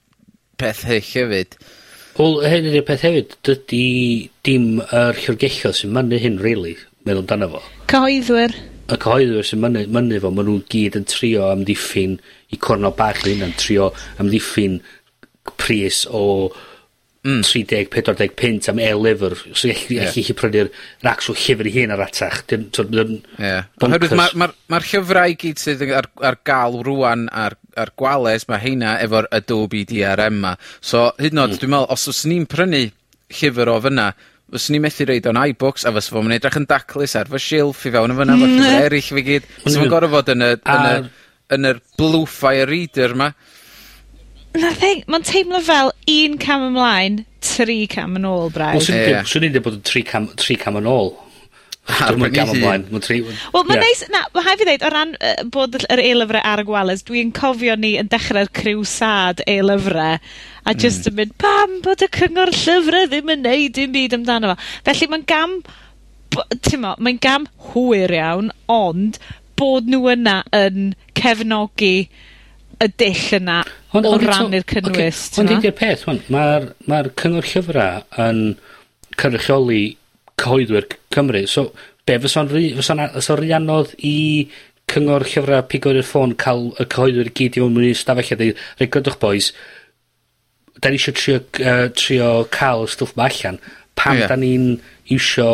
peth 0.60 0.84
hyll 0.90 1.06
hefyd. 1.14 1.56
Wel, 2.18 2.40
hyn 2.52 2.68
ydy'r 2.70 2.86
peth 2.88 3.06
hefyd. 3.08 3.38
dydy 3.48 3.84
dim 4.48 4.82
yr 4.82 5.18
llyfrgelloedd 5.20 5.78
sy'n 5.78 5.94
mynnu 5.96 6.20
hyn, 6.24 6.40
really, 6.44 6.76
meddwl 7.06 7.24
amdano 7.24 7.52
fo. 7.54 7.64
Cyhoeddwyr. 7.92 8.56
Y 8.90 8.98
cyhoeddwyr 8.98 9.48
sy'n 9.48 9.62
mynnu, 9.64 9.86
mynnu 9.96 10.24
fo, 10.24 10.34
maen 10.34 10.50
nhw'n 10.50 10.66
gyd 10.74 10.98
yn 11.00 11.08
trio 11.10 11.52
amddiffyn 11.52 12.18
i 12.50 12.60
cornel 12.60 12.96
bach 12.98 13.22
yn 13.30 13.46
yn 13.46 13.54
trio 13.60 13.92
amddiffyn 14.20 14.80
pris 15.58 16.04
o 16.10 16.50
mm. 17.24 17.42
30-40 17.46 18.36
pint 18.36 18.70
am 18.72 18.82
e-lyfr. 18.84 19.36
So 19.54 19.70
gallu 19.70 20.00
yeah. 20.00 20.12
chi 20.14 20.36
prynu'r 20.38 20.72
actual 21.12 21.38
llyfr 21.40 21.70
i 21.70 21.76
hyn 21.76 21.96
ar 21.96 22.04
atach. 22.06 22.44
Dyn, 22.50 22.68
dyn, 22.76 22.92
dyn, 22.96 23.16
yeah. 23.38 23.70
Oherwydd 23.84 24.16
mae'r 24.18 24.36
ma, 24.36 24.50
ma, 24.50 24.76
ma 24.76 24.84
llyfrau 24.84 25.38
gyd 25.44 25.62
sydd 25.62 25.86
ar, 25.90 26.10
ar 26.26 26.40
gael 26.48 26.80
rwan 26.88 27.28
ar 27.32 27.59
a'r 27.78 27.92
gwales 28.00 28.48
mae 28.50 28.62
heina 28.64 28.96
efo'r 29.04 29.30
Adobe 29.36 29.84
DRM 29.90 30.42
'ma. 30.42 30.56
So 30.82 31.10
hyd 31.20 31.36
yn 31.36 31.44
oed, 31.44 31.56
mm. 31.56 31.62
dwi'n 31.62 31.74
meddwl, 31.76 31.94
os 31.96 32.08
fyswn 32.10 32.34
ni'n 32.34 32.50
prynu 32.50 32.84
llyfr 33.40 33.72
o 33.74 33.78
fyna, 33.86 34.10
fyswn 34.54 34.78
ni'n 34.78 34.86
methu 34.88 35.08
reid 35.10 35.30
o'n 35.30 35.42
iBooks 35.44 35.86
a 35.86 35.94
fysa 35.96 36.16
fo'n 36.16 36.32
yn 36.32 36.38
edrych 36.40 36.60
yn 36.60 36.68
daclus 36.70 37.16
ar 37.20 37.30
fy 37.32 37.44
shilff 37.46 37.86
i 37.86 37.94
fewn 37.94 38.16
yn 38.16 38.20
fyna 38.20 38.36
hmm. 38.36 38.44
efo'r 38.50 38.66
llyfyr 38.66 38.90
eryll 38.90 39.14
fi 39.20 39.26
gyd. 39.30 39.48
Fysa 39.64 39.84
fo'n 39.84 39.94
gorau 39.94 40.14
fod 40.16 40.34
yn 40.36 40.46
y, 40.46 40.52
yn 40.58 40.90
y, 40.90 40.98
yn 41.58 41.72
yr 41.72 41.82
Bluefire 42.00 42.68
Reader 42.70 43.16
'ma. 43.16 43.32
Na 44.60 44.74
thing, 44.74 45.04
e- 45.04 45.12
mae'n 45.14 45.26
teimlo 45.30 45.62
fel 45.62 45.92
un 46.10 46.38
cam 46.42 46.70
ymlaen, 46.72 47.24
tri 47.46 47.84
cam 47.92 48.18
yn 48.18 48.26
ôl 48.28 48.50
braidd. 48.54 48.82
Wel, 48.90 49.26
swn 49.30 49.46
i'n 49.46 49.54
dweud 49.54 49.68
bod 49.68 49.78
yn 49.78 49.84
tri 49.86 50.02
cam, 50.08 50.26
tri 50.40 50.58
cam 50.60 50.80
yn 50.82 50.90
ôl. 50.90 51.14
Dwi'n 51.90 52.34
gael 52.34 52.54
ymlaen. 52.54 52.86
Wel, 52.92 53.66
mae'n 53.68 53.82
neis, 53.82 54.04
na, 54.14 54.22
mae 54.36 54.46
haid 54.46 54.62
fi 54.62 54.68
ddeud, 54.68 54.86
o 54.86 54.92
ran 54.94 55.16
uh, 55.18 55.34
bod 55.54 55.78
yr 55.82 56.02
e-lyfrau 56.04 56.46
ar 56.46 56.62
y 56.62 56.66
gwales, 56.68 57.04
dwi'n 57.08 57.34
cofio 57.36 57.76
ni 57.80 57.96
yn 58.00 58.12
dechrau'r 58.12 58.52
criw 58.56 58.86
sad 58.88 59.44
e-lyfrau, 59.50 60.20
a 60.70 60.76
just 60.78 61.06
mm. 61.06 61.12
yn 61.12 61.20
mynd, 61.20 61.36
pam 61.42 61.76
bod 61.86 62.06
y 62.06 62.10
cyngor 62.16 62.54
llyfrau 62.54 63.10
ddim 63.10 63.34
yn 63.36 63.46
neud 63.48 63.76
dim 63.78 63.94
byd 63.96 64.18
amdano 64.20 64.54
fo. 64.54 64.72
Felly 64.88 65.10
mae'n 65.12 65.28
gam, 65.30 65.60
ti'n 66.68 66.84
mo, 66.86 66.96
mae'n 67.02 67.22
gam 67.26 67.50
hwyr 67.72 68.16
iawn, 68.20 68.52
ond 68.72 69.20
bod 69.60 69.90
nhw 69.92 70.14
yna 70.14 70.40
yn 70.56 70.92
cefnogi 71.20 71.96
y 72.80 72.88
dill 73.02 73.40
yna 73.42 73.62
on, 73.92 74.06
o 74.08 74.16
ran 74.22 74.54
i'r 74.56 74.68
cynnwys. 74.70 75.26
Okay, 75.34 75.42
ond 75.42 75.56
ydy'r 75.58 75.76
peth, 75.76 76.06
mae'r 76.32 76.70
ma 76.88 77.02
cyngor 77.20 77.48
llyfrau 77.50 78.06
yn 78.24 78.44
cynrychioli 79.20 79.82
cyhoeddwyr 80.40 80.88
C 80.90 81.00
Cymru. 81.16 81.44
So, 81.50 81.70
be, 82.08 82.18
fysa'n 82.24 82.52
ry, 82.54 82.66
fysa'n, 82.78 83.06
fysa 83.18 83.38
ry 83.40 83.54
anodd 83.58 83.96
i 84.06 84.18
cyngor 84.90 85.26
llyfrau 85.28 85.66
pigo'r 85.70 86.02
ffôn 86.06 86.36
cael 86.40 86.70
y 86.80 86.86
cyhoeddwyr 86.86 87.30
i 87.30 87.36
gyd 87.40 87.60
i 87.60 87.66
mewn 87.66 87.90
i'r 87.90 88.00
stafell 88.00 88.34
a 88.34 88.40
dweud, 88.40 88.64
rei 88.80 88.92
gydwch 88.96 89.20
boys, 89.22 89.52
da 90.80 90.92
ni 90.92 91.00
eisiau 91.00 91.18
trio, 91.18 91.42
uh, 91.66 91.90
trio 91.96 92.30
cael 92.56 92.88
y 92.88 92.94
stwff 92.94 93.18
ma 93.20 93.28
allan. 93.30 93.60
Pam 94.00 94.18
yeah. 94.18 94.32
da 94.32 94.38
ni'n 94.40 94.72
iwsio 95.12 95.50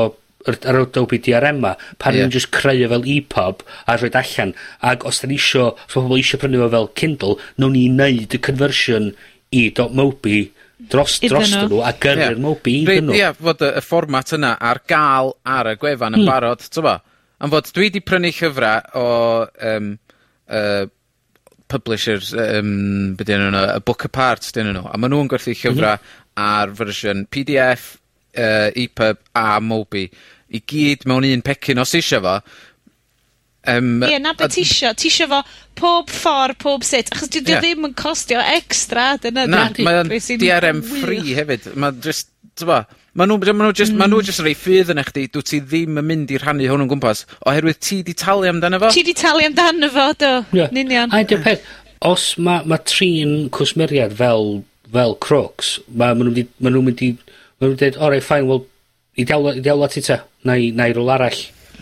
yr, 0.45 0.59
yr 0.61 0.81
Adobe 0.83 1.19
DRM 1.25 1.61
ma, 1.63 1.73
pan 2.01 2.15
yeah. 2.15 2.27
ni'n 2.27 2.35
just 2.35 2.51
creu 2.55 2.85
fel 2.91 3.07
EPUB 3.15 3.63
a 3.89 3.97
rhoi 3.97 4.11
allan. 4.21 4.53
Ac 4.85 5.07
os 5.09 5.21
da 5.21 5.31
ni 5.31 5.39
isio, 5.41 5.71
os 5.73 5.95
mae 5.95 6.03
pobl 6.05 6.19
eisiau 6.21 6.41
prynu 6.41 6.61
fo 6.63 6.69
fel 6.75 6.91
Kindle, 7.01 7.39
nawn 7.57 7.75
ni 7.75 7.87
wneud 7.89 8.37
y 8.37 8.43
conversion 8.49 9.11
i 9.55 9.67
.mobi 9.95 10.39
dros, 10.77 11.19
dros 11.23 11.53
nhw 11.55 11.81
a 11.85 11.93
gyrru'r 11.93 12.35
yeah. 12.35 12.41
mobi 12.41 12.77
iddyn 12.83 13.09
nhw. 13.09 13.17
Ie, 13.17 13.29
fod 13.39 13.63
y, 13.65 13.71
y 13.79 13.83
fformat 13.85 14.35
yna 14.37 14.55
ar 14.71 14.81
gael 14.89 15.33
ar 15.55 15.71
y 15.71 15.75
gwefan 15.81 16.17
yn 16.17 16.23
hmm. 16.23 16.31
barod, 16.31 16.65
ti'n 16.67 16.85
bo? 16.85 16.97
Am 17.43 17.53
fod 17.53 17.71
dwi 17.75 17.89
wedi 17.89 18.03
prynu 18.03 18.31
llyfrau 18.31 19.01
o 19.01 19.07
um, 19.71 19.91
uh, 20.47 20.85
publishers, 21.71 22.31
um, 22.37 23.15
beth 23.17 23.29
dyn 23.29 23.47
nhw, 23.49 23.65
y 23.75 23.83
Book 23.87 24.07
Apart 24.07 24.47
dyn 24.55 24.73
nhw, 24.73 24.85
a 24.87 24.99
maen 24.99 25.15
nhw'n 25.15 25.31
gwerthu 25.31 25.55
llyfrau 25.55 25.97
mhm. 25.97 26.15
ar 26.45 26.75
fersiwn 26.77 27.25
PDF, 27.31 27.95
uh, 28.35 28.69
EPUB 28.75 29.21
a 29.41 29.49
Mobi 29.63 30.07
i 30.55 30.61
gyd 30.61 31.05
mewn 31.09 31.27
un 31.27 31.43
pecyn 31.45 31.81
os 31.81 31.95
eisiau 31.97 32.23
fo, 32.23 32.37
Um, 33.67 34.03
Ie, 34.05 34.19
'na 34.19 34.33
be' 34.37 34.49
tisio. 34.51 34.93
Tisio 34.97 35.27
fo 35.31 35.41
pob 35.75 36.11
ffor 36.13 36.53
pob 36.61 36.85
sut, 36.85 37.09
achos 37.13 37.31
dyw... 37.31 37.41
Ie. 37.41 37.47
...dio 37.47 37.61
ddim 37.63 37.87
yn 37.89 37.95
costio 37.97 38.43
extra, 38.55 39.15
dyna 39.21 39.47
'di'r... 39.47 39.55
Na, 39.55 39.87
mae 39.87 40.01
o'n 40.03 40.11
DRM 40.11 40.83
free 40.85 41.35
hefyd. 41.37 41.71
Ma' 41.79 41.91
jyst, 42.05 42.29
t'mo', 42.59 42.83
ma' 43.15 43.27
nhw, 43.29 43.39
ma' 43.51 43.65
nw 43.65 43.71
jyst 43.79 43.95
ma' 43.97 44.09
nhw 44.11 44.21
just 44.27 44.43
rei 44.43 44.53
roi 44.53 44.59
ffydd 44.59 44.93
yna 44.93 45.05
chdi, 45.07 45.25
dwi 45.33 45.47
ti 45.47 45.61
ddim 45.63 45.99
yn 46.01 46.07
mynd 46.11 46.35
i 46.35 46.39
rhannu 46.41 46.69
hwn 46.69 46.85
yn 46.85 46.91
gwmpas, 46.91 47.25
oherwydd 47.47 47.81
ti 47.81 48.01
'di 48.05 48.15
talu 48.21 48.47
amdano 48.51 48.81
fo. 48.83 48.91
Ti 48.93 49.03
'di 49.07 49.15
talu 49.17 49.45
amdano 49.47 49.89
fo, 49.93 50.07
do. 50.19 50.31
Ie. 50.57 50.69
ninian. 50.75 51.13
A 51.15 51.23
un 51.23 51.43
peth, 51.47 51.65
os 52.05 52.33
mae 52.37 52.65
ma' 52.69 52.81
trin 52.83 53.49
cwsmeriad 53.55 54.15
fel 54.19 54.63
fel 54.91 55.17
crooks, 55.23 55.79
mae 55.89 56.13
ma' 56.15 56.27
nhw'n 56.27 56.51
ma' 56.59 56.71
nhw 56.71 56.85
mynd 56.85 57.03
i 57.07 57.11
ma' 57.15 57.67
nhw'n 57.69 57.79
dweud, 57.81 57.99
o 57.99 58.11
reit 58.11 58.27
fine 58.27 58.47
wel 58.51 58.65
'i 59.15 59.25
dal 59.27 59.47
o 59.47 59.55
'i 59.55 59.63
dal 59.63 59.85
ati 59.87 60.03
'ta. 60.03 60.21
'Nai 60.45 60.71
'nai 60.75 60.91
rwla 60.93 61.15
arall. 61.17 61.39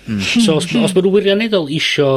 Mm. 0.07 0.21
So 0.43 0.57
os, 0.59 0.67
os 0.67 0.93
maen 0.95 1.05
nhw 1.05 1.13
wirioneddol 1.13 1.71
isio, 1.73 2.11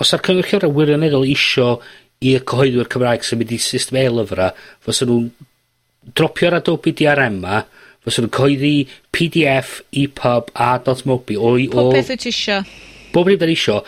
os 0.00 0.14
a'r 0.14 0.22
cyngor 0.26 0.48
llyfrau 0.48 0.74
wirioneddol 0.74 1.26
isio 1.28 1.78
i'r 2.24 2.44
cyhoeddwyr 2.48 2.90
Cymraeg 2.92 3.26
sy'n 3.26 3.40
mynd 3.40 3.52
i 3.54 3.60
system 3.60 4.00
e-lyfra, 4.00 4.52
fysa 4.84 5.08
nhw'n 5.08 5.28
dropio'r 6.14 6.58
Adobe 6.60 6.94
DRM 6.96 7.40
ma, 7.42 7.60
fysa 8.04 8.24
nhw'n 8.24 8.34
coeddi 8.34 8.74
PDF, 9.14 9.80
EPUB 10.04 10.50
a 10.54 10.72
.mobi 11.10 11.38
o... 11.38 11.54
o, 11.54 11.70
Pob 11.74 11.94
beth 11.96 12.12
wyt 12.14 12.24
ti 12.24 12.32
isio. 12.34 12.62
Bob 13.14 13.28
rhywbeth 13.28 13.52
isio. 13.52 13.78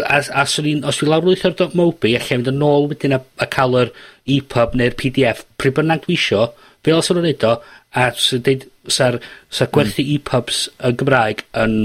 A, 0.00 0.18
a 0.20 0.44
swn 0.48 0.68
i'n, 0.70 0.82
os 0.88 0.98
fi 1.00 1.08
lawr 1.08 1.24
wyth 1.24 1.44
lwytho'r 1.46 1.76
.mobi, 1.78 2.14
allai 2.16 2.28
fynd 2.28 2.50
yn 2.52 2.64
ôl 2.64 2.90
wedyn 2.90 3.16
a, 3.16 3.20
a 3.40 3.48
cael 3.52 3.78
yr 3.80 3.92
EPUB 4.36 4.76
neu'r 4.80 4.96
PDF, 5.00 5.44
pryd 5.60 5.76
bynnag 5.78 6.04
dwi 6.04 6.18
isio, 6.18 6.48
be 6.84 6.92
os 6.96 7.10
o'n 7.10 7.20
nhw'n 7.20 7.30
neud 7.30 7.46
o, 7.48 7.54
a 7.94 8.08
sy'n 8.20 8.44
deud, 8.44 8.66
sa'r 8.92 9.20
sa 9.52 9.68
gwerthu 9.72 10.04
mm. 10.04 10.18
EPUBs 10.18 10.66
yn 10.84 10.98
Gymraeg 11.00 11.46
yn 11.62 11.78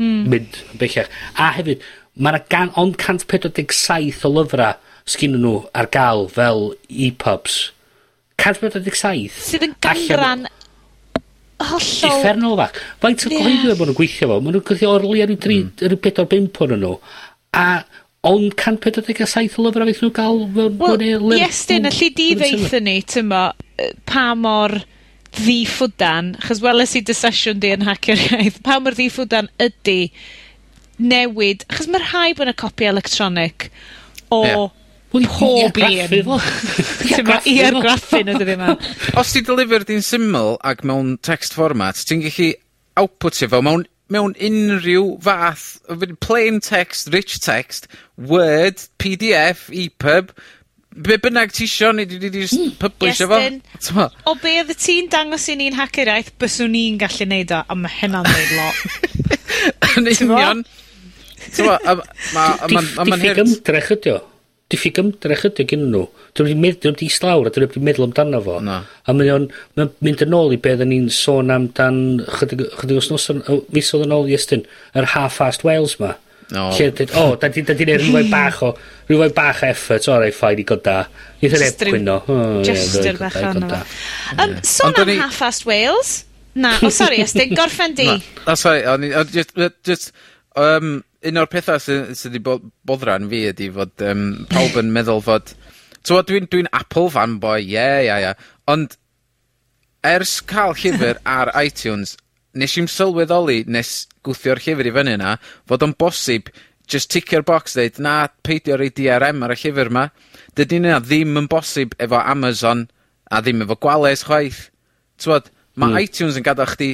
Hmm. 0.00 0.28
Mynd 0.32 0.62
yn 0.72 0.80
bellach. 0.80 1.10
A 1.36 1.50
hefyd, 1.58 1.84
ma' 2.16 2.38
gan- 2.52 2.72
ond 2.80 2.96
cant 3.00 3.26
pedwar 3.28 3.52
deg 3.56 3.74
saith 3.76 4.24
o 4.24 4.32
lyfra 4.32 4.74
sgyn 5.10 5.36
nhw 5.40 5.66
ar 5.76 5.90
gael 5.92 6.26
fel 6.32 6.70
EPUBs. 6.88 7.58
Cant 8.40 8.62
pedwar 8.62 8.84
deg 8.86 8.96
saith. 8.96 9.36
Sydd 9.50 9.68
yn 9.68 9.76
ganran 9.84 10.48
hollol... 11.60 12.10
Uffernol 12.10 12.56
fach. 12.62 12.78
Faint 13.02 13.26
o 13.26 13.32
yeah. 13.32 13.44
gyhoeddi 13.44 13.74
ma' 13.74 13.88
nhw'n 13.90 13.98
gweithio 13.98 14.30
fo? 14.30 14.38
Ma' 14.40 14.54
nhw'n 14.54 14.66
gweithio 14.70 14.94
o'r 14.94 15.08
lia 15.10 15.26
ryw 15.28 15.40
4-5 15.40 16.38
hmm. 16.38 16.62
o'n 16.66 16.78
nhw. 16.80 16.94
A 17.60 17.66
ond 18.30 18.54
147 18.56 19.58
o 19.60 19.66
lyfrau 19.66 19.90
feith 19.90 20.00
nhw 20.04 20.14
gael 20.16 20.40
mewn... 20.56 20.80
Wel, 20.80 21.36
yes, 21.40 21.66
dyn, 21.68 21.88
allu 21.90 22.08
di 22.16 22.30
ddeithio 22.38 22.80
ni, 22.84 22.96
tymo, 23.04 23.44
pa 24.08 24.30
mor 24.36 24.80
ddi 25.36 25.62
ffwdan, 25.68 26.34
achos 26.40 26.62
weles 26.64 26.96
i 26.98 27.04
dy 27.06 27.14
sesiwn 27.16 27.60
di 27.62 27.72
yn 27.76 27.86
Hacio'r 27.86 28.24
Iaith, 28.26 28.60
pa 28.66 28.80
mor 28.82 28.96
ddi 28.96 29.08
ffwdan 29.12 29.50
newid, 31.00 31.64
chos 31.72 31.88
mae'r 31.88 32.06
rhai 32.10 32.34
bo' 32.36 32.48
y 32.50 32.58
copi 32.64 32.90
electronic 32.90 33.70
o... 34.28 34.44
Ie. 34.44 34.52
Wel, 35.10 35.24
pob 35.26 35.78
un. 35.82 36.28
Ia 37.50 37.70
graffu 37.74 38.20
nw 38.22 38.36
dyddia' 38.38 38.58
'ma. 38.60 38.76
Os 39.18 39.32
ti 39.34 39.42
deliver 39.42 39.82
di'n 39.82 40.04
syml 40.06 40.54
ac 40.62 40.84
mewn 40.86 41.16
text 41.26 41.56
format, 41.58 41.98
ti'n 42.06 42.22
gallu 42.22 42.52
outputio 43.00 43.48
fo 43.50 43.58
mewn 43.66 43.88
mewn 44.10 44.36
unrhyw 44.38 45.16
fath, 45.22 45.80
plain 46.22 46.60
text, 46.62 47.10
rich 47.14 47.38
text, 47.42 47.86
Word, 48.18 48.82
PDF, 48.98 49.68
EPUB, 49.70 50.30
be 50.96 51.18
bynnag 51.22 51.52
ti 51.54 51.64
isio, 51.64 51.92
ni 51.92 52.04
wedi 52.04 52.42
just 52.42 52.58
hmm. 52.58 52.74
publish 52.78 53.20
efo. 53.22 54.08
O 54.26 54.34
be 54.42 54.56
oedd 54.62 54.72
ti'n 54.74 55.10
dangos 55.12 55.46
i 55.52 55.56
ni'n 55.58 55.76
haceraeth, 55.78 56.32
byswn 56.40 56.72
ni'n 56.74 56.98
gallu 57.00 57.28
neud 57.30 57.54
o, 57.54 57.62
a 57.62 57.76
mae 57.78 57.94
hynna'n 58.00 58.26
neud 58.26 58.52
lot. 58.58 58.76
Yn 60.00 60.10
union. 60.16 60.64
Diffyg 63.06 63.42
ymdrech 63.44 63.92
ydi 63.96 64.14
o. 64.16 64.18
Diffyg 64.70 64.98
ymdrech 65.02 65.44
ydi 65.50 65.64
o 65.64 65.70
gen 65.70 65.86
nhw. 65.92 66.02
Dwi'n 66.34 66.50
wedi 66.50 66.64
meddwl, 66.64 66.96
dwi'n 66.96 67.06
islawr 67.10 67.50
a 67.50 67.54
dwi'n 67.54 67.68
wedi 67.68 67.84
meddwl 67.86 68.08
amdano 68.08 68.40
fo. 68.46 68.56
No. 68.66 68.80
A 68.82 69.14
mae 69.14 69.30
o'n 69.34 69.46
mynd 69.78 70.26
yn 70.26 70.36
ôl 70.36 70.56
i 70.56 70.58
beth 70.58 70.80
oedden 70.80 70.90
ni'n 70.90 71.06
sôn 71.14 71.54
amdan 71.54 72.00
chydig, 72.38 72.66
chydig 72.82 72.98
os 72.98 73.12
nos, 73.14 73.30
mis 73.74 73.94
yn 73.94 74.16
ôl 74.16 74.30
i 74.30 74.34
ystyn, 74.38 74.66
yr 74.98 75.10
half-fast 75.14 75.66
Wales 75.66 75.96
ma. 76.02 76.16
Mm 76.16 76.26
No. 76.50 76.70
Lle 76.74 76.90
dweud, 76.96 77.12
o, 77.14 77.36
da 77.38 77.50
di, 77.52 77.62
da 77.66 77.76
di 77.78 77.86
neud 77.86 78.02
rhywfaint 78.02 78.32
bach 78.32 78.62
o, 78.66 78.72
rhywfaint 79.10 79.36
bach 79.36 79.62
o 79.62 79.68
effort, 79.70 80.08
o 80.10 80.16
rei 80.18 80.32
ffain 80.34 80.58
i 80.58 80.66
goda. 80.66 80.96
Ieith 81.40 81.54
yn 81.58 82.10
eb 82.10 82.64
Just 82.66 82.98
yr 83.04 83.20
bach 83.20 83.38
o'na. 83.38 83.84
Um, 84.34 84.56
sôn 84.66 84.98
am 84.98 85.12
Half-Fast 85.20 85.68
Wales. 85.68 86.16
Na, 86.58 86.74
o 86.82 86.88
oh, 86.88 86.94
sori, 86.94 87.20
ysdi, 87.22 87.46
gorffen 87.54 87.94
di. 87.94 88.08
O 88.50 88.56
sori, 88.58 88.82
o'n 88.90 89.06
i, 89.06 89.12
just, 89.30 89.54
just, 89.86 90.10
um, 90.58 90.96
un 91.30 91.38
o'r 91.38 91.50
pethau 91.52 91.78
sydd 91.82 92.16
sy 92.18 92.32
wedi 92.32 92.42
boddran 92.88 93.28
fi 93.30 93.44
ydy 93.52 93.68
fod 93.76 94.06
um, 94.08 94.24
pawb 94.50 94.80
yn 94.82 94.90
meddwl 94.94 95.22
fod... 95.24 95.54
So, 96.00 96.16
dwi'n 96.24 96.48
dwi 96.48 96.64
Apple 96.72 97.10
fanboy, 97.12 97.60
ie, 97.60 97.74
yeah, 97.76 97.98
ie, 98.00 98.06
yeah, 98.08 98.18
ie. 98.18 98.26
Yeah. 98.30 98.50
Ond 98.72 98.96
ers 100.06 100.38
cael 100.48 100.72
llyfr 100.80 101.20
ar 101.28 101.52
iTunes, 101.60 102.16
nes 102.58 102.76
i'n 102.80 102.88
sylweddoli 102.90 103.62
nes 103.70 103.92
gwthio'r 104.26 104.62
llyfr 104.64 104.90
i 104.90 104.94
fyny 104.96 105.14
yna, 105.18 105.36
fod 105.68 105.84
o'n 105.86 105.94
bosib 105.98 106.50
just 106.90 107.10
ticio'r 107.14 107.44
box 107.46 107.76
dweud 107.76 108.00
na, 108.02 108.14
peidio 108.46 108.78
roi 108.80 108.90
DRM 108.94 109.44
ar 109.46 109.54
y 109.54 109.58
llyfr 109.60 109.92
'ma. 109.92 110.08
Dydy 110.58 110.80
wnna 110.80 110.98
ddim 111.04 111.38
yn 111.38 111.50
bosib 111.50 111.94
efo 112.02 112.18
Amazon 112.18 112.88
a 113.30 113.42
ddim 113.42 113.62
efo 113.66 113.78
gwales 113.78 114.24
chwaith. 114.26 114.64
Twod, 115.22 115.52
mae 115.78 115.92
mm. 115.94 116.08
iTunes 116.08 116.40
yn 116.40 116.46
gadael 116.46 116.72
chdi 116.72 116.90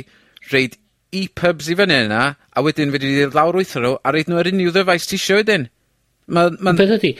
reid 0.52 0.76
e-pubs 1.16 1.70
i 1.72 1.78
fyny 1.78 2.02
yna, 2.04 2.22
a 2.36 2.64
wedyn 2.64 2.92
fedri 2.92 3.14
lawr 3.22 3.34
lawrlwytho 3.38 3.82
nhw 3.82 3.96
a 4.02 4.12
reid 4.12 4.28
nhw 4.30 4.42
ar 4.42 4.50
unrhyw 4.50 4.74
ddyfais 4.74 5.08
ti 5.08 5.16
tisio 5.16 5.40
wedyn. 5.40 5.68
Ma'n... 6.26 6.58
Ma 6.60 6.74
Beth 6.76 6.96
ydi? 6.98 7.14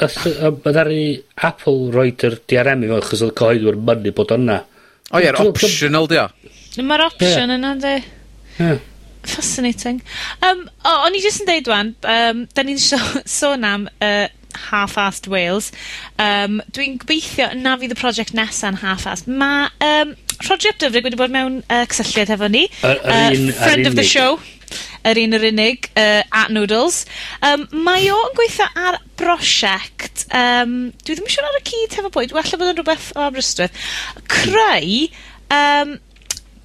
Ma 0.00 0.72
ddaru 0.72 1.02
Apple 1.48 1.90
roed 1.94 2.24
yr 2.26 2.38
DRM 2.50 2.86
i 2.86 2.90
fo, 2.90 3.02
chos 3.10 3.24
oedd 3.26 3.36
cyhoeddwyr 3.38 3.78
mynnu 3.90 4.14
bod 4.16 4.32
yna. 4.38 4.62
O 5.14 5.20
ie, 5.20 5.30
optional 5.44 6.08
di 6.10 6.18
o. 6.18 6.26
Mae'r 6.82 7.06
option 7.06 7.50
yeah. 7.50 7.56
yna, 7.58 7.74
ynddi? 7.76 7.94
Yeah. 8.58 8.78
Fascinating. 9.24 10.02
Um, 10.42 10.66
o, 10.84 10.90
oh, 10.90 11.04
o'n 11.06 11.16
i 11.16 11.20
jyst 11.24 11.44
yn 11.44 11.48
deud 11.48 11.68
wan, 11.70 11.92
um, 12.10 12.44
da 12.54 12.64
ni'n 12.66 12.80
sôn 13.38 13.64
am 13.68 13.86
uh, 14.04 14.26
half-assed 14.68 15.28
Wales. 15.32 15.70
Um, 16.18 16.60
Dwi'n 16.74 16.98
gobeithio 17.02 17.50
na 17.58 17.76
fydd 17.80 17.94
y 17.94 17.98
prosiect 17.98 18.34
nesa'n 18.36 18.80
half-assed. 18.82 19.30
Mae 19.30 19.70
um, 19.84 20.14
Roger 20.48 20.74
Dyfrig 20.80 21.06
wedi 21.06 21.20
bod 21.20 21.34
mewn 21.34 21.62
uh, 21.68 21.84
cysylltiad 21.90 22.34
efo 22.34 22.50
ni. 22.50 22.66
Yr 22.82 23.00
uh, 23.00 23.22
un, 23.30 23.48
uh, 23.48 23.56
Friend 23.62 23.90
of 23.90 23.98
the 23.98 24.06
show. 24.06 24.38
Yr 25.04 25.20
un 25.20 25.36
yr 25.36 25.44
unig, 25.50 25.90
uh, 26.00 26.22
at 26.32 26.52
Noodles. 26.54 27.04
Um, 27.44 27.66
mae 27.86 28.08
o 28.12 28.16
yn 28.28 28.38
gweithio 28.38 28.68
ar 28.80 28.98
brosiect, 29.20 30.24
um, 30.34 30.88
dwi 31.04 31.16
ddim 31.16 31.28
yn 31.28 31.34
siŵr 31.36 31.50
ar 31.50 31.60
y 31.60 31.66
cyd 31.68 31.98
hefo 31.98 32.10
bwyd, 32.14 32.34
well 32.34 32.56
bod 32.56 32.72
yn 32.72 32.80
rhywbeth 32.80 33.12
o 33.14 33.26
Aberystwyth, 33.26 33.84
creu 34.32 35.06
um, 35.52 35.98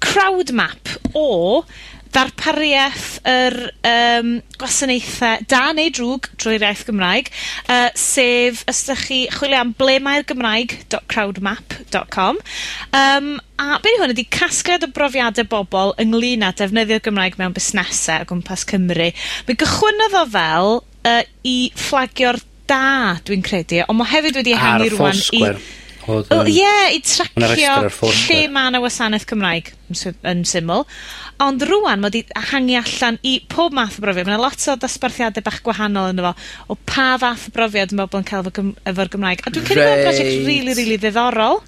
crowd 0.04 0.52
map 0.56 0.96
o 1.14 1.64
ddarpariaeth 2.10 3.20
yr 3.28 3.56
um, 3.86 4.30
gwasanaethau 4.58 5.44
da 5.50 5.60
neu 5.76 5.92
drwg 5.94 6.26
drwy'r 6.42 6.64
iaith 6.66 6.82
Gymraeg, 6.88 7.30
uh, 7.70 7.86
sef 7.98 8.64
os 8.70 8.82
'dach 8.88 9.04
chi 9.06 9.20
chwilio 9.30 9.60
am 9.62 9.72
ble 9.78 9.98
mae'r 10.02 10.26
Gymraeg 10.26 10.74
dot 10.90 11.06
a 13.62 13.78
be' 13.84 13.94
yw 13.94 14.02
hwn 14.02 14.14
ydy 14.16 14.26
casgliad 14.32 14.88
o 14.88 14.90
brofiadau 14.96 15.46
bobl 15.52 15.94
ynglyn 16.02 16.46
â 16.46 16.52
defnyddio'r 16.58 17.04
Gymraeg 17.06 17.38
mewn 17.38 17.54
busnesau 17.56 18.24
o 18.24 18.30
gwmpas 18.32 18.66
Cymru. 18.70 19.10
Mi 19.46 19.58
gychwynodd 19.62 20.18
o 20.18 20.26
fel 20.34 20.80
uh, 20.80 21.22
i 21.46 21.58
fflagio'r 21.78 22.40
da, 22.70 23.18
dwi'n 23.26 23.46
credu, 23.46 23.84
ond 23.86 24.00
mae 24.00 24.16
hefyd 24.16 24.42
wedi 24.42 24.56
ehangu 24.56 24.96
rwan 24.96 25.22
i 25.38 25.44
bod... 26.10 26.28
Wel, 26.32 26.50
ie, 26.52 26.58
yeah, 26.60 26.90
i 26.94 27.00
tracio 27.06 28.10
lle 28.26 28.40
mae 28.52 28.70
yna 28.72 28.82
wasanaeth 28.84 29.26
Cymraeg, 29.30 29.72
yn 29.90 29.98
sy- 30.00 30.14
yn 30.32 30.44
syml. 30.48 30.84
Ond 31.40 31.62
rwan, 31.64 32.02
mae 32.02 32.10
wedi 32.12 32.24
hangi 32.50 32.76
allan 32.80 33.16
i 33.24 33.38
pob 33.48 33.72
math 33.76 33.96
o 33.96 34.04
brofiad. 34.04 34.28
Mae 34.28 34.36
yna 34.36 34.42
lot 34.42 34.66
o 34.68 34.76
dosbarthiade 34.82 35.40
bach 35.46 35.62
gwahanol 35.64 36.12
yn 36.12 36.20
fo, 36.26 36.34
o 36.68 36.76
pa 36.90 37.14
fath 37.22 37.48
o 37.48 37.54
brofiad 37.56 37.94
mae 37.96 38.04
bobl 38.04 38.20
yn 38.20 38.28
cael 38.28 38.44
efo 38.44 38.52
Gym- 38.60 38.76
efo'r 38.92 39.10
Gymraeg. 39.16 39.46
A 39.46 39.54
dwi'n 39.54 39.66
credu 39.70 39.86
bod 39.86 39.96
o'n 39.96 40.04
brosiect 40.10 40.46
really 40.50 40.76
rili 40.76 41.00
ddiddorol. 41.00 41.62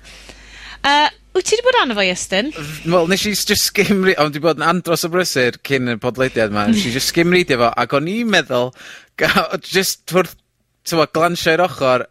Uh, 0.82 1.08
Wyt 1.32 1.46
ti 1.48 1.56
wedi 1.56 1.64
bod 1.64 1.76
arno 1.80 1.94
fo 1.96 2.02
Iestyn? 2.04 2.50
Wel, 2.92 3.06
nes 3.08 3.22
i 3.24 3.30
just 3.32 3.70
skimri... 3.70 4.12
ond 4.20 4.34
dwi 4.34 4.42
bod 4.44 4.58
yn 4.60 4.66
andros 4.68 5.06
o 5.06 5.08
brysur 5.08 5.56
cyn 5.64 5.88
y 5.88 5.96
podleidiad 6.02 6.52
'ma. 6.52 6.66
Nes 6.68 6.82
i 6.84 6.92
just 6.92 7.08
skim 7.08 7.32
readio 7.32 7.56
fo, 7.62 7.70
ac 7.72 7.94
o'n 7.96 8.10
i'n 8.12 8.28
meddwl, 8.28 8.68
ga- 9.16 9.46
jyst 9.64 10.12
wrth, 10.12 10.34
t'mod, 10.84 11.08
glansio 11.16 11.54
i'r 11.56 11.62
ochor 11.64 12.04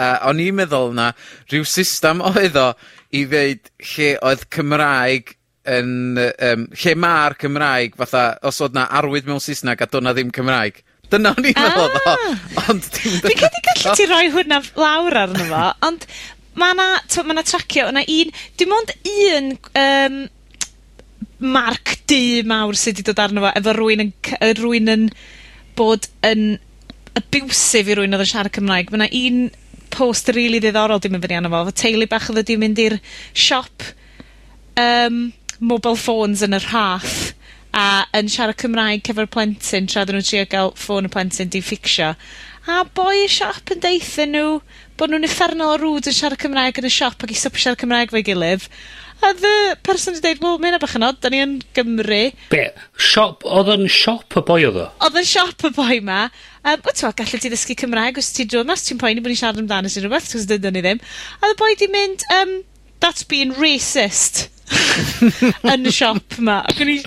uh, 0.00 0.16
o'n 0.30 0.40
i'n 0.42 0.56
meddwl 0.62 0.94
'na 0.96 1.10
rhyw 1.50 1.66
system 1.68 2.24
oedd 2.30 2.56
o 2.60 2.70
i 3.16 3.26
ddeud 3.28 3.70
lle 3.92 4.14
oedd 4.30 4.48
Cymraeg 4.56 5.36
yn 5.70 6.18
Um, 6.18 6.66
lle 6.72 6.94
mae'r 6.96 7.36
Cymraeg 7.40 7.98
fatha 8.00 8.24
os 8.48 8.62
oedd 8.64 8.76
'na 8.76 8.88
arwydd 9.00 9.28
mewn 9.28 9.42
Saesneg 9.44 9.84
a 9.84 9.88
do' 9.90 10.00
ddim 10.08 10.32
Cymraeg. 10.34 10.82
Dyna 11.10 11.34
o'n 11.36 11.48
i'n 11.50 11.58
ah! 11.58 11.68
meddwl 11.68 11.86
odd 11.86 12.10
o, 12.10 12.34
ond 12.70 12.90
dim 12.96 13.16
dyna... 13.18 13.28
Fi'n 13.28 13.40
credu 13.42 13.62
gallu 13.68 13.94
ti 13.98 14.06
roi 14.10 14.26
hwnna 14.32 14.60
lawr 14.78 15.18
arno 15.24 15.46
fo, 15.50 15.62
ond 15.88 16.06
mae 16.60 16.76
'na, 16.78 16.90
ma' 17.26 17.36
'na 17.36 17.46
tracio, 17.46 17.88
yna 17.90 18.04
un, 18.16 18.36
dim 18.58 18.76
ond 18.76 18.94
un 19.14 19.50
Um, 19.84 20.20
marc 21.40 21.96
du 22.10 22.42
mawr 22.48 22.76
sydd 22.76 23.00
wedi 23.00 23.06
dod 23.08 23.22
arno 23.22 23.44
fo 23.44 23.52
efo 23.56 23.72
rwy'n 23.76 24.04
yn 24.04 24.10
cy- 24.26 24.38
yy 24.44 24.56
rywun 24.58 24.92
yn 24.92 25.06
bod 25.78 26.08
yn 26.26 26.44
abusive 27.16 27.90
i 27.90 27.96
rwy'n 27.96 28.16
oedd 28.16 28.24
yn 28.26 28.30
siarad 28.30 28.54
Cymraeg. 28.54 28.92
Mae 28.92 29.00
yna 29.00 29.08
un 29.20 29.38
post 29.92 30.30
rili 30.30 30.46
really 30.46 30.60
ddiddorol 30.62 31.02
dim 31.02 31.16
yn 31.18 31.24
fyny 31.24 31.38
arno 31.38 31.50
fo, 31.52 31.62
efo 31.64 31.76
teulu 31.82 32.08
bach 32.10 32.30
oedd 32.30 32.42
wedi 32.42 32.56
mynd 32.60 32.80
i'r 32.82 32.96
siop 33.46 33.86
um, 34.80 35.22
mobile 35.60 35.98
phones 36.00 36.44
yn 36.46 36.56
yr 36.58 36.68
rhaff, 36.68 37.32
a 37.76 38.04
yn 38.18 38.30
siarad 38.32 38.58
Cymraeg 38.60 39.04
cefo'r 39.06 39.30
plentyn 39.30 39.90
tra 39.90 40.06
dyn 40.06 40.18
nw'n 40.18 40.26
trio 40.26 40.46
gael 40.50 40.72
ffôn 40.78 41.06
y 41.06 41.12
plentyn 41.12 41.52
di 41.52 41.62
ffixio. 41.62 42.14
a 42.70 42.82
boi 42.94 43.24
y 43.24 43.28
siop 43.30 43.70
yn 43.74 43.82
deithio 43.82 44.26
nhw 44.30 44.48
bod 44.98 45.10
nhw'n 45.10 45.26
effernol 45.26 45.74
o 45.74 45.78
rwd 45.78 46.10
yn 46.10 46.16
siarad 46.16 46.40
Cymraeg 46.42 46.80
yn 46.82 46.88
y 46.90 46.92
siop 46.92 47.22
ac 47.24 47.32
i 47.32 47.38
stopio 47.38 47.62
siarad 47.62 47.80
Cymraeg 47.80 48.10
efo'i 48.10 48.26
gilydd, 48.26 48.66
A 49.22 49.34
the 49.34 49.76
person 49.82 50.14
'di 50.14 50.20
dweud, 50.24 50.38
wel 50.40 50.60
mae'n 50.62 50.78
bach 50.80 50.94
yn 50.96 51.04
od, 51.04 51.18
da 51.20 51.28
ni 51.28 51.42
yn 51.44 51.58
Gymru. 51.76 52.20
Be'? 52.48 52.70
Siop, 52.96 53.44
oedd 53.44 53.68
yn 53.74 53.84
siop 53.92 54.36
y 54.40 54.42
boi 54.48 54.62
oedd 54.64 54.78
o? 54.80 54.86
Oedd 55.04 55.18
yn 55.20 55.26
siop 55.28 55.66
y 55.68 55.70
boi 55.76 55.98
'ma, 56.00 56.22
Um, 56.60 56.82
o 56.84 56.92
t'mod, 56.92 57.16
gallu 57.16 57.40
ti 57.40 57.48
ddysgu 57.48 57.76
Cymraeg 57.80 58.18
os 58.20 58.34
ti 58.36 58.44
dod 58.44 58.68
mas, 58.68 58.84
ti'n 58.84 59.00
poeni 59.00 59.22
bod 59.24 59.32
ni'n 59.32 59.40
siarad 59.40 59.60
amdano 59.62 59.88
sy'n 59.88 60.04
rhywbeth, 60.04 60.28
'c'os 60.28 60.48
dydyn 60.48 60.74
ni 60.76 60.82
ddim. 60.84 60.98
A 61.40 61.46
odd 61.48 61.54
y 61.54 61.58
boi 61.60 61.72
'di 61.72 61.88
mynd 61.88 62.24
um, 62.36 62.56
that's 63.00 63.24
being 63.24 63.54
racist 63.56 64.50
yn 65.72 65.88
y 65.88 65.92
siop 65.94 66.36
'ma, 66.36 66.58
ac 66.68 66.82
o'n 66.84 66.90
i, 66.92 66.98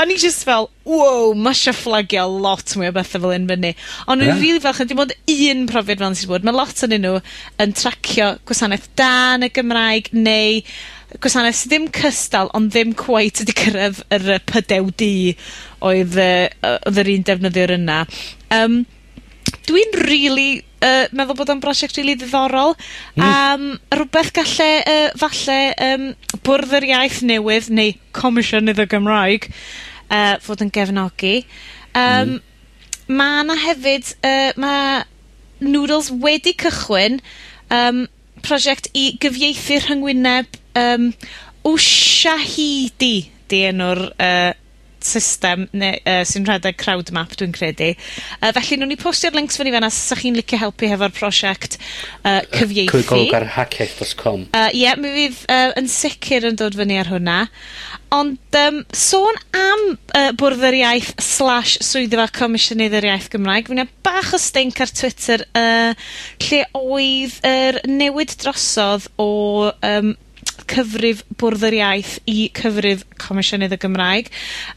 o'n 0.00 0.12
i 0.14 0.18
jyst 0.22 0.46
fel 0.46 0.68
wow, 0.86 1.34
ma' 1.34 1.50
eisiau 1.50 1.74
fflagio 1.74 2.28
lot 2.30 2.76
mwy 2.78 2.92
o 2.92 2.94
bethau 2.94 3.24
fel 3.24 3.34
un 3.34 3.48
fyny. 3.50 3.72
O'n 4.06 4.22
i'n 4.22 4.38
rili 4.38 4.62
falch 4.62 4.78
na 4.84 4.86
dim 4.92 5.02
ond 5.02 5.16
un 5.34 5.66
profiad 5.72 6.04
fel 6.04 6.14
'yn 6.14 6.30
bod. 6.30 6.46
mae 6.46 6.56
lot 6.56 6.86
yn 6.86 6.96
nhw 7.02 7.18
yn 7.66 7.74
tracio 7.82 8.30
gwasanaeth 8.46 8.88
da 9.00 9.10
yn 9.34 9.48
y 9.48 9.50
Gymraeg, 9.58 10.12
neu 10.14 10.62
gwasanaeth 11.18 11.58
sydd 11.58 11.74
ddim 11.74 11.90
cystal 11.98 12.54
ond 12.54 12.70
ddim 12.70 12.94
cweit 12.94 13.42
wedi 13.42 13.58
cyrraedd 13.58 14.00
yr 14.14 14.30
yy 14.36 14.40
pydew 14.46 14.94
di 15.02 15.12
oedd 15.82 16.14
yy 16.14 16.46
yy 16.46 17.02
yr 17.02 17.12
un 17.16 17.28
defnyddiwr 17.32 17.76
yna. 17.80 18.00
Um, 18.54 18.80
Dwi'n 19.68 19.94
really 20.06 20.62
uh, 20.82 21.06
meddwl 21.14 21.36
bod 21.38 21.52
o'n 21.52 21.62
brosiect 21.62 21.98
really 22.00 22.16
ddiddorol, 22.18 22.76
Mm. 23.16 23.24
Um, 23.26 23.64
rhywbeth 23.92 24.32
galle 24.36 24.68
uh, 24.86 25.10
falle 25.18 25.58
um, 25.84 26.06
Bwrdd 26.46 26.76
yr 26.78 26.86
Iaith 26.92 27.20
newydd 27.26 27.68
neu 27.74 27.94
Comisiynydd 28.16 28.80
y 28.82 28.86
Gymraeg 28.90 29.50
uh, 29.50 30.36
fod 30.42 30.62
yn 30.64 30.72
gefnogi. 30.74 31.42
Um, 31.92 32.36
mm. 32.36 32.40
Mae 33.10 33.42
yna 33.42 33.58
hefyd 33.58 34.14
uh, 34.22 34.52
ma' 34.62 35.02
Noodles 35.60 36.08
wedi 36.22 36.54
cychwyn 36.56 37.18
um, 37.74 38.06
prosiect 38.46 38.88
i 38.96 39.10
gyfieithu 39.20 39.80
rhyngwyneb 39.84 40.58
um, 40.78 41.10
Ushahidi, 41.68 43.28
'di 43.50 43.64
enw'r 43.68 44.00
uh, 44.14 44.52
system 45.06 45.66
ne- 45.72 45.96
yy 45.98 46.24
sy'n 46.28 46.46
rhedeg 46.48 46.78
crowd 46.80 47.12
map, 47.16 47.34
dwi'n 47.38 47.54
credu. 47.56 47.92
Uh, 48.40 48.50
felly 48.56 48.80
nhw'n 48.80 48.92
ni 48.92 48.98
postio'r 49.00 49.36
links 49.38 49.60
fyny 49.60 49.72
fan 49.74 49.86
os 49.86 49.98
ydych 50.10 50.24
chi'n 50.24 50.38
licio 50.38 50.60
helpu 50.60 50.90
hefo'r 50.90 51.14
prosiect 51.16 51.78
uh, 51.78 52.40
cyfieithu. 52.52 53.00
Yy 53.00 53.08
cliciwch 53.08 53.36
ar 53.40 53.48
hackiaith.com. 53.56 54.46
uh, 54.56 54.68
ie, 54.76 54.90
mi 55.00 55.14
fydd 55.16 55.42
uh, 55.48 55.72
yn 55.80 55.90
sicr 55.90 56.48
yn 56.50 56.58
dod 56.60 56.78
fyny 56.78 57.00
ar 57.00 57.12
hwnna. 57.12 57.40
Ond 58.10 58.56
um, 58.58 58.80
sôn 58.96 59.36
am 59.54 59.84
uh, 59.94 60.30
Bwrdd 60.38 60.64
yr 60.66 60.76
Iaith 60.80 61.12
slash 61.22 61.76
swyddfa 61.86 62.26
Comisiynydd 62.34 62.96
yr 62.98 63.06
Iaith 63.12 63.28
Gymraeg, 63.30 63.70
mi 63.70 63.84
bach 64.02 64.32
o 64.34 64.40
stink 64.42 64.80
ar 64.82 64.90
Twitter 64.90 65.44
uh, 65.54 65.92
lle 66.48 66.64
oedd 66.74 67.38
yr 67.46 67.78
newid 67.86 68.34
drosodd 68.42 69.06
o 69.22 69.30
um, 69.70 70.16
cyfrif 70.70 71.22
Bwrdd 71.40 71.66
yr 71.70 71.76
Iaith 71.80 72.14
i 72.30 72.48
cyfrif 72.56 73.04
Comisiynydd 73.20 73.74
y 73.74 73.80
Gymraeg. 73.82 74.30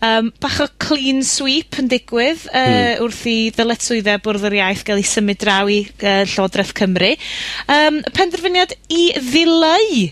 Um, 0.04 0.32
bach 0.44 0.60
o 0.64 0.68
clean 0.82 1.24
sweep 1.28 1.80
yn 1.82 1.89
digwydd 1.91 2.48
uh, 2.50 2.64
mm. 2.64 3.04
...wrth 3.04 3.24
i 3.30 3.38
ddyletswyddau 3.56 4.22
Bwrdd 4.26 4.48
yr 4.50 4.58
Iaith 4.60 4.86
gael 4.88 5.02
ei 5.02 5.08
symud 5.08 5.41
draw 5.44 5.70
i 5.72 5.82
uh, 5.86 6.24
Llywodraeth 6.26 6.76
Cymru. 6.78 7.14
Um, 7.72 8.02
penderfyniad 8.16 8.76
i 8.94 9.04
ddileu 9.20 10.08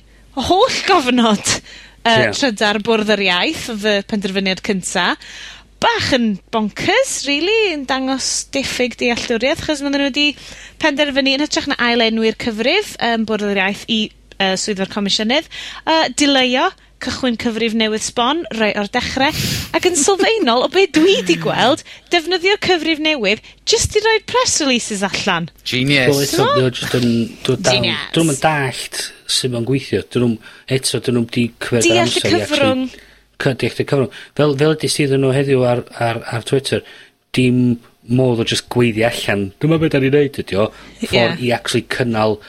holl 0.49 0.83
gofnod 0.87 1.41
uh, 1.41 2.27
Ie. 2.27 2.29
...Trydar 2.35 2.81
Bwrdd 2.85 3.15
yr 3.17 3.25
Iaith 3.27 3.65
oedd 3.73 3.89
y 3.89 3.97
penderfyniad 4.09 4.63
cynta. 4.65 5.09
Bach 5.81 6.11
yn 6.13 6.35
bonkers, 6.53 7.23
really, 7.25 7.71
yn 7.73 7.87
dangos 7.89 8.27
diffyg 8.53 8.99
dealltwriaeth, 8.99 9.63
'chos 9.65 9.79
maen 9.81 9.95
nhw 9.97 10.11
wedi 10.11 10.27
penderfynu, 10.81 11.33
yn 11.33 11.41
hytrach 11.41 11.71
na 11.71 11.77
ailenwi'r 11.81 12.37
cyfrif 12.43 12.93
um, 13.01 13.25
Bwrdd 13.25 13.49
yr 13.49 13.61
Iaith 13.63 13.87
i 13.89 14.01
uh, 14.41 14.55
swyddfa'r 14.59 14.91
Comisiynydd, 14.91 15.51
uh, 15.85 16.07
dileio 16.17 16.71
cychwyn 17.01 17.37
cyfrif 17.41 17.73
newydd 17.77 18.03
sbon, 18.05 18.43
rhei 18.53 18.73
o'r 18.77 18.89
dechrau, 18.93 19.37
ac 19.77 19.87
yn 19.89 19.97
sylfaenol 19.97 20.65
o 20.65 20.69
be' 20.71 20.87
dwi 20.93 21.17
'di 21.25 21.37
gweld, 21.41 21.83
defnyddio 22.13 22.57
cyfrif 22.61 23.01
newydd 23.01 23.41
just 23.69 23.97
i 23.97 24.03
roi 24.05 24.17
press 24.29 24.59
releases 24.61 25.03
allan. 25.07 25.49
Genius. 25.65 26.35
T'mo'? 26.35 26.69
jyst 26.69 26.97
yn 26.99 27.07
dod 27.45 27.63
dal... 27.65 27.79
Genius. 27.79 28.09
'Dwn 28.13 28.27
nw'm 28.29 28.35
yn 28.35 28.41
dallt 28.43 29.05
su' 29.25 29.51
ma'n 29.53 29.67
gweithio. 29.69 30.03
'Dyn 30.05 30.27
nw'm, 30.27 30.35
eto 30.77 31.01
'dyn 31.01 31.17
nw'm 31.19 31.29
'di 31.31 31.47
cymryd 31.65 31.89
yr 31.89 32.03
amser 32.03 32.27
i 32.29 32.41
actually... 32.41 32.41
Y 32.41 32.45
cyfrwng. 32.45 32.83
...cy- 33.41 33.55
deall 33.57 33.71
y 33.73 33.87
cyfrwng. 33.87 34.19
Fel, 34.37 34.57
fel 34.61 34.75
ydy 34.77 34.91
sydd 34.93 35.17
nhw 35.17 35.33
heddiw 35.33 35.65
ar, 35.65 35.85
ar, 35.97 36.21
ar 36.37 36.45
Twitter, 36.45 36.85
dim 37.33 37.79
modd 38.11 38.41
o 38.41 38.45
just 38.47 38.67
gweiddi 38.73 39.05
allan, 39.07 39.49
dyma 39.61 39.77
beth 39.81 39.93
'dan 39.95 40.05
ni'n 40.05 40.17
neud 40.17 40.41
ydi 40.41 40.57
o, 40.57 40.69
ffordd 41.01 41.41
Ie. 41.41 41.47
...i 41.49 41.53
actually 41.55 41.85
cynnal 41.89 42.39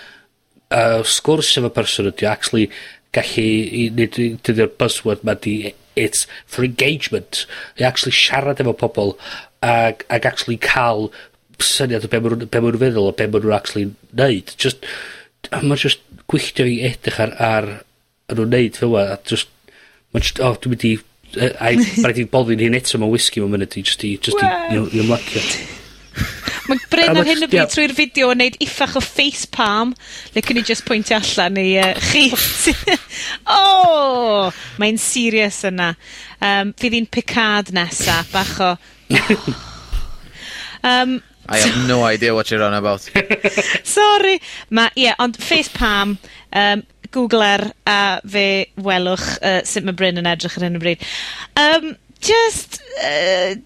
uh, 0.72 1.02
sgwrs 1.04 1.52
efo 1.60 1.70
person 1.76 2.10
ydi 2.10 2.26
o 2.26 2.32
actually 2.32 2.68
gallu 3.16 3.46
i 3.82 3.86
neud 3.96 4.18
i 4.18 4.68
buzzword 4.80 5.24
'ma 5.24 5.36
'di 5.36 5.74
it's 6.04 6.26
for 6.46 6.64
engagement 6.64 7.44
i 7.78 7.84
actually 7.88 8.16
siarad 8.16 8.62
efo 8.64 8.74
pobl 8.84 9.14
ag 9.72 10.06
ag 10.08 10.26
actually 10.26 10.58
ca'l 10.68 11.10
syniad 11.62 12.06
o 12.06 12.10
be' 12.10 12.20
ma' 12.20 12.32
nw'n 12.32 12.48
be' 12.48 12.60
ma' 12.60 12.72
nw'n 12.72 12.84
feddwl 12.84 13.10
o 13.10 13.14
be' 13.18 13.28
ma' 13.28 13.42
nhw'n 13.42 13.58
actually 13.58 13.90
neud 14.22 14.54
just 14.64 14.88
mae'n 15.52 15.82
just 15.84 16.02
gwylltio 16.32 16.66
i 16.68 16.80
edrych 16.88 17.20
ar 17.26 17.36
ar 17.50 17.70
yn 18.32 18.40
nhw'n 18.40 18.54
neud 18.56 18.80
fel 18.80 18.96
'a 18.98 19.06
a 19.14 19.20
just 19.28 19.52
mae'n 20.12 20.26
just 20.28 20.40
oh 20.40 20.56
dwi'n 20.56 20.74
mynd 20.74 20.88
i 20.88 20.94
yy 21.36 21.52
ai 21.68 21.76
rhaid 22.06 22.18
fi 22.22 22.26
boddi'n 22.34 22.66
hyn 22.66 22.80
eto 22.80 23.00
ma'n 23.02 23.12
whisky 23.12 23.44
ma'n 23.44 23.54
myned 23.54 23.78
i 23.78 23.86
just 23.92 24.08
i 24.08 24.16
just 24.16 24.40
jyst 24.40 24.44
i 24.48 24.82
i 24.82 25.04
ymlacio. 25.04 25.46
Mae 26.68 26.78
Bryn 26.92 27.18
ar 27.18 27.26
hyn 27.26 27.44
o 27.44 27.48
bryd 27.50 27.72
trwy'r 27.72 27.94
fideo 27.96 28.30
yn 28.32 28.40
neud 28.42 28.58
iffach 28.62 28.94
o 28.98 29.02
face 29.02 29.48
palm, 29.50 29.94
cyn 30.34 30.60
i 30.60 30.64
just 30.66 30.84
pwyntio 30.86 31.18
allan 31.18 31.58
i 31.58 31.66
uh, 31.82 31.92
chi 32.10 32.28
oh, 33.56 34.52
Mae'n 34.82 35.00
serious 35.02 35.62
yna. 35.68 35.92
Um, 36.42 36.72
fydd 36.78 36.96
hi'n 36.98 37.10
Picard 37.10 37.72
nesa, 37.74 38.22
bach 38.32 38.56
o 38.62 38.72
um, 40.88 41.20
I 41.48 41.58
have 41.58 41.88
no 41.88 42.04
idea 42.04 42.34
what 42.34 42.50
you're 42.50 42.62
on 42.62 42.74
about. 42.74 43.00
Sorry. 43.84 44.40
Ma' 44.70 44.88
ie, 44.96 45.10
ond 45.18 45.36
face 45.36 45.68
palm, 45.74 46.16
yym, 46.54 46.84
Googler 47.12 47.66
er, 47.66 47.72
a 47.84 48.20
fe 48.24 48.46
welwch 48.80 49.26
uh, 49.42 49.60
sut 49.68 49.84
mae 49.84 49.96
Bryn 49.98 50.20
yn 50.22 50.30
edrych 50.30 50.56
ar 50.56 50.64
hyn 50.64 50.78
o 50.78 50.82
bryd. 50.82 51.02
Um, 51.60 51.90
just... 52.24 52.80
Uh, 53.02 53.58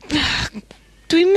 dwi'n... 1.12 1.36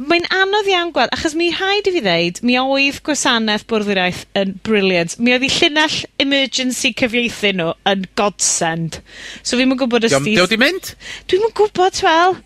Mae'n 0.00 0.24
anodd 0.32 0.68
iawn 0.70 0.92
gweld, 0.96 1.10
achos 1.12 1.34
mi 1.36 1.50
rhaid 1.52 1.88
i 1.90 1.92
fi 1.92 2.00
ddeud, 2.00 2.38
mi 2.46 2.54
oedd 2.56 3.00
gwasanaeth 3.04 3.66
Bwrdd 3.68 3.90
yr 3.92 3.98
Iaith 4.00 4.22
yn 4.40 4.54
brilliant. 4.64 5.16
Mi 5.20 5.34
oedd 5.34 5.44
i 5.44 5.50
llinell 5.52 5.96
emergency 6.24 6.94
cyfieithu 6.96 7.50
nhw 7.58 7.74
yn 7.90 8.06
godsend. 8.16 9.00
So 9.42 9.58
fi'n 9.60 9.74
yn 9.74 9.80
gwbod 9.82 10.06
os 10.08 10.14
'di... 10.14 10.38
'Di 10.38 10.40
o 10.40 10.46
'di 10.48 10.60
mynd? 10.62 10.94
Dwi'm 11.28 11.44
yn 11.50 11.52
gwbod 11.58 12.00
Hywel. 12.00 12.38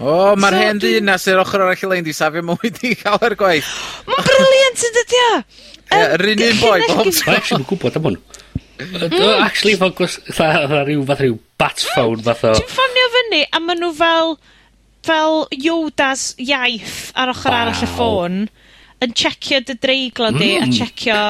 O 0.00 0.12
so, 0.38 0.52
hen 0.54 0.78
ddinas 0.80 1.26
yr 1.32 1.42
ochor 1.42 1.64
arall 1.64 1.82
y 1.88 1.90
lein 1.90 2.06
'di 2.06 2.14
safio 2.14 2.44
mwy 2.46 2.70
i 2.70 2.94
cael 3.02 3.26
yr 3.26 3.36
gwaith. 3.42 3.72
Mae'n 4.10 4.28
brilliant 4.30 4.86
yndydi 4.90 5.24
o? 5.24 5.34
Ie, 5.90 6.04
yr 6.04 6.26
un 6.30 6.46
un 6.46 6.62
boi 6.62 6.78
bob 6.86 7.10
tro. 7.10 7.36
Dwi'n 7.50 7.66
gwybod 7.72 7.98
am 7.98 8.06
hwn. 8.06 8.20
Mm. 8.80 9.42
Actually, 9.42 9.74
fo 9.82 9.90
gwas... 9.98 10.20
Fatha 10.30 10.84
ryw, 10.86 11.02
fatha 11.10 11.26
ryw 11.26 11.36
bat 11.58 11.82
phone, 11.90 12.22
fatha... 12.24 12.54
Ti'n 12.56 12.70
ffonio 12.70 13.10
fyny, 13.16 13.42
a 13.50 13.60
maen 13.60 13.82
nhw 13.82 13.90
fel 13.98 14.36
fel 15.06 15.46
Yodas 15.54 16.34
iaith 16.40 17.10
ar 17.14 17.32
ochr 17.34 17.52
wow. 17.52 17.60
arall 17.62 17.84
y 17.84 17.90
ffôn, 17.94 18.40
yn 19.00 19.14
checio 19.16 19.62
dy 19.64 19.78
dreiglo 19.80 20.32
di 20.36 20.56
mm. 20.58 20.64
a 20.64 20.74
checio... 20.80 21.20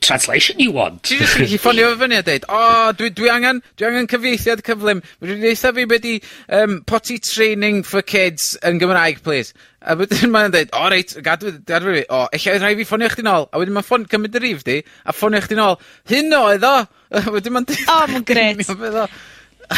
translation 0.00 0.58
you 0.58 0.72
want. 0.72 1.02
Ti 1.06 1.18
jyst 1.20 1.36
yn 1.38 1.44
gallu 1.46 1.58
ffonio 1.62 1.90
fo 1.92 1.98
fyny 2.00 2.16
a 2.18 2.22
dweud, 2.26 2.46
o, 2.50 2.58
oh, 2.58 2.88
dwi, 2.98 3.10
dwi 3.14 3.30
angen, 3.30 3.60
dwi 3.78 3.86
angen 3.88 4.08
cyfieithiad 4.10 4.62
cyflym. 4.66 5.02
Dwi'n 5.22 5.44
di 5.44 5.52
fi 5.54 5.84
be 5.86 5.98
di 6.02 6.14
um, 6.58 6.80
potty 6.90 7.18
training 7.22 7.82
for 7.86 8.02
kids 8.02 8.56
yn 8.66 8.80
Gymraeg, 8.82 9.22
please. 9.26 9.54
A 9.86 9.94
wedyn 9.98 10.32
mae'n 10.34 10.54
dweud, 10.54 10.72
o, 10.74 10.80
oh, 10.82 10.90
reit, 10.92 11.14
gadw, 11.24 11.54
gadw 11.68 11.94
fi, 11.94 12.02
o, 12.10 12.24
eich 12.34 12.48
rhaid 12.50 12.80
fi 12.80 12.88
ffonio 12.88 13.10
chdi 13.14 13.26
nôl. 13.26 13.46
A 13.52 13.62
wedyn 13.62 13.76
mae'n 13.76 13.86
ffon, 13.86 14.08
cymryd 14.10 14.40
y 14.40 14.42
rif 14.42 14.66
di, 14.66 14.80
a 15.06 15.14
ffonio 15.14 15.42
chdi 15.44 15.58
nôl. 15.60 15.78
Hyn 16.10 16.34
oedd 16.40 16.66
o! 16.66 16.74
A 17.16 17.22
wedyn 17.30 17.54
mae'n 17.54 17.68
oh, 17.68 17.70
dweud... 17.76 17.94
O, 17.94 18.00
mae'n 18.10 18.26
gret. 18.26 19.22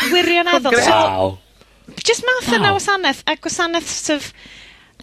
Wirioneddol. 0.08 0.80
Wow. 0.80 0.88
So, 0.88 1.47
Just 2.04 2.24
math 2.26 2.52
yna 2.52 2.72
o 2.72 2.78
wasanaeth, 2.78 3.22
a 3.26 3.36
gwasanaeth 3.36 3.88
sort 3.88 4.18
of 4.18 4.32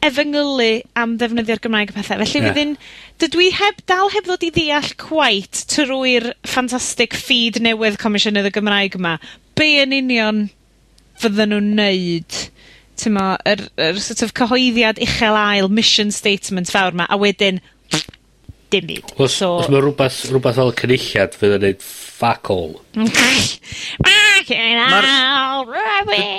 efengylu 0.06 0.70
am 1.00 1.16
ddefnyddio'r 1.20 1.62
Gymraeg 1.64 1.94
a 1.94 1.96
pethau. 1.96 2.20
felly 2.22 2.44
fydd 2.46 2.60
'i'n... 2.62 2.74
Dydw 3.22 3.42
i 3.46 3.50
heb, 3.56 3.80
dal 3.90 4.12
heb 4.14 4.28
ddod 4.28 4.44
i 4.46 4.52
ddeall 4.54 4.92
quite 5.02 5.64
trwy'r 5.72 6.34
ffantastig 6.46 7.16
feed 7.18 7.62
newydd 7.64 7.98
Comisiynydd 8.02 8.50
y 8.52 8.54
Gymraeg 8.58 9.00
yma. 9.00 9.16
be' 9.56 9.80
yn 9.86 9.96
union 9.96 10.42
fydden 11.22 11.54
nhw'n 11.54 11.72
neud, 11.80 12.42
Tyma, 13.00 13.36
yr 13.48 13.66
yr 13.82 13.98
sort 14.00 14.22
of 14.24 14.34
cyhoeddiad 14.38 15.00
uchel 15.04 15.36
ail 15.36 15.68
mission 15.68 16.12
statement 16.16 16.72
fawr 16.72 16.96
yma, 16.96 17.08
a 17.12 17.18
wedyn 17.20 17.60
dim 18.74 18.88
byd. 18.90 19.14
Os, 19.18 19.38
so, 19.40 19.52
os 19.62 19.70
mae 19.72 19.82
rhywbeth, 19.84 20.20
rhywbeth 20.32 20.60
fel 20.60 20.74
cynulliad, 20.82 21.38
fydd 21.40 21.56
yn 21.58 21.66
neud 21.68 21.86
fuck 21.86 22.52
all. 22.54 22.76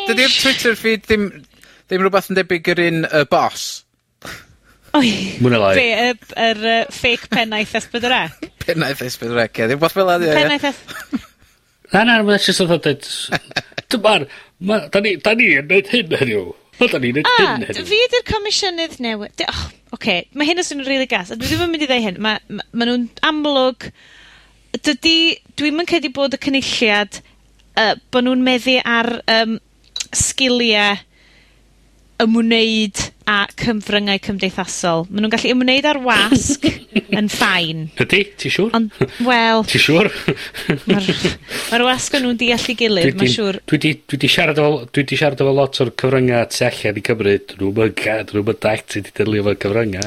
Dydy'r 0.08 0.34
Twitter 0.34 0.78
feed 0.78 1.06
ddim, 1.06 1.28
ddim 1.86 2.04
rhywbeth 2.04 2.30
yn 2.32 2.40
debyg 2.40 2.72
yr 2.74 2.82
un 2.86 3.04
uh, 3.08 3.24
boss? 3.30 3.68
Oi. 4.96 5.12
Mwna 5.44 5.60
lai. 5.60 5.72
Be, 5.76 5.86
yr, 6.08 6.20
er, 6.40 6.60
uh, 6.64 6.92
fake 6.94 7.30
pennaeth 7.32 7.74
esbydrec. 7.80 8.50
pennaeth 8.66 9.02
esbydrec, 9.06 9.60
ie. 9.60 9.70
Ddim 9.70 9.82
bod 9.82 9.94
fel 9.94 10.12
adeg. 10.14 10.36
Pennaeth 10.36 10.68
esbydrec. 10.72 11.32
Na, 11.92 12.02
na, 12.02 12.20
mae'n 12.26 12.42
just 12.42 12.62
oedd 12.64 12.76
o'n 12.76 12.82
dweud... 12.82 13.08
Dyma'r... 13.92 14.24
Da 14.90 15.00
ni 15.02 15.12
yn 15.14 15.68
gwneud 15.68 15.90
hyn 15.92 16.16
heddiw. 16.18 16.46
Oeddan 16.80 17.04
ni'n 17.04 17.18
neud 17.20 17.30
hyn 17.38 17.66
heddiw. 17.70 17.88
Fi 17.88 17.98
ydy'r 18.08 18.26
Comisiynydd 18.28 18.98
newydd. 19.04 19.34
D- 19.40 19.48
oh, 19.48 19.64
och, 19.88 19.96
okay. 19.98 20.26
mae 20.36 20.48
hyn 20.48 20.60
yn 20.60 20.66
swnio'n 20.68 20.86
rili 20.86 20.98
really 20.98 21.10
gas, 21.10 21.32
a 21.32 21.38
dwi 21.40 21.48
ddim 21.48 21.64
yn 21.66 21.72
mynd 21.72 21.86
i 21.86 21.90
ddeu 21.90 22.04
hyn, 22.04 22.20
Mae 22.20 22.42
ma', 22.48 22.66
ma 22.76 22.88
nhw'n 22.88 23.08
amlwg, 23.30 23.88
dydi, 24.84 25.16
dwi'm 25.56 25.80
yn 25.82 25.88
credu 25.88 26.12
bod 26.16 26.36
y 26.36 26.42
Cynulliad, 26.42 27.22
Uh, 27.76 27.92
bod 28.08 28.24
nhw'n 28.24 28.40
meddu 28.40 28.78
ar, 28.88 29.10
Um, 29.28 29.58
sgiliau... 30.16 31.02
ymwneud 32.24 32.96
a 33.26 33.36
cyfryngau 33.58 34.20
cymdeithasol. 34.22 35.06
Maen 35.10 35.24
nhw'n 35.24 35.32
gallu 35.34 35.50
ymwneud 35.54 35.88
ar 35.90 35.98
wasg 36.04 36.66
yn 37.18 37.26
ffain. 37.32 37.86
Ydy, 38.02 38.20
ti 38.38 38.52
siŵr? 38.54 38.70
Ond, 38.78 38.94
wel... 39.26 39.64
Ti 39.66 39.80
siŵr? 39.82 40.10
Mae'r 40.86 41.82
ma 41.82 41.88
wasg 41.90 42.14
a 42.18 42.22
nhw'n 42.22 42.38
deall 42.40 42.68
i 42.70 42.76
gilydd, 42.78 43.18
mae'n 43.18 43.32
siŵr. 43.34 43.58
Dwi 43.66 43.80
'di, 43.82 43.92
dwi 44.06 44.20
'di 44.22 44.30
siarad 44.30 44.60
efo, 44.62 44.80
dwi 44.94 45.04
'di 45.10 45.18
siarad 45.18 45.42
efo 45.42 45.54
lot 45.58 45.80
o'r 45.82 45.92
cyfryngau 45.98 46.46
tu 46.54 46.64
allan 46.68 47.00
i 47.02 47.04
Cymru, 47.10 47.36
'dyn 47.42 47.62
nw'm 47.64 47.82
yn 47.88 47.94
ca- 47.98 48.20
'dyn 48.22 48.40
nw'm 48.40 48.52
yn 48.54 48.60
dallt 48.66 48.94
sut 48.96 49.10
i 49.10 49.16
delio 49.18 49.42
efo 49.44 49.56
cyfrynga. 49.66 50.06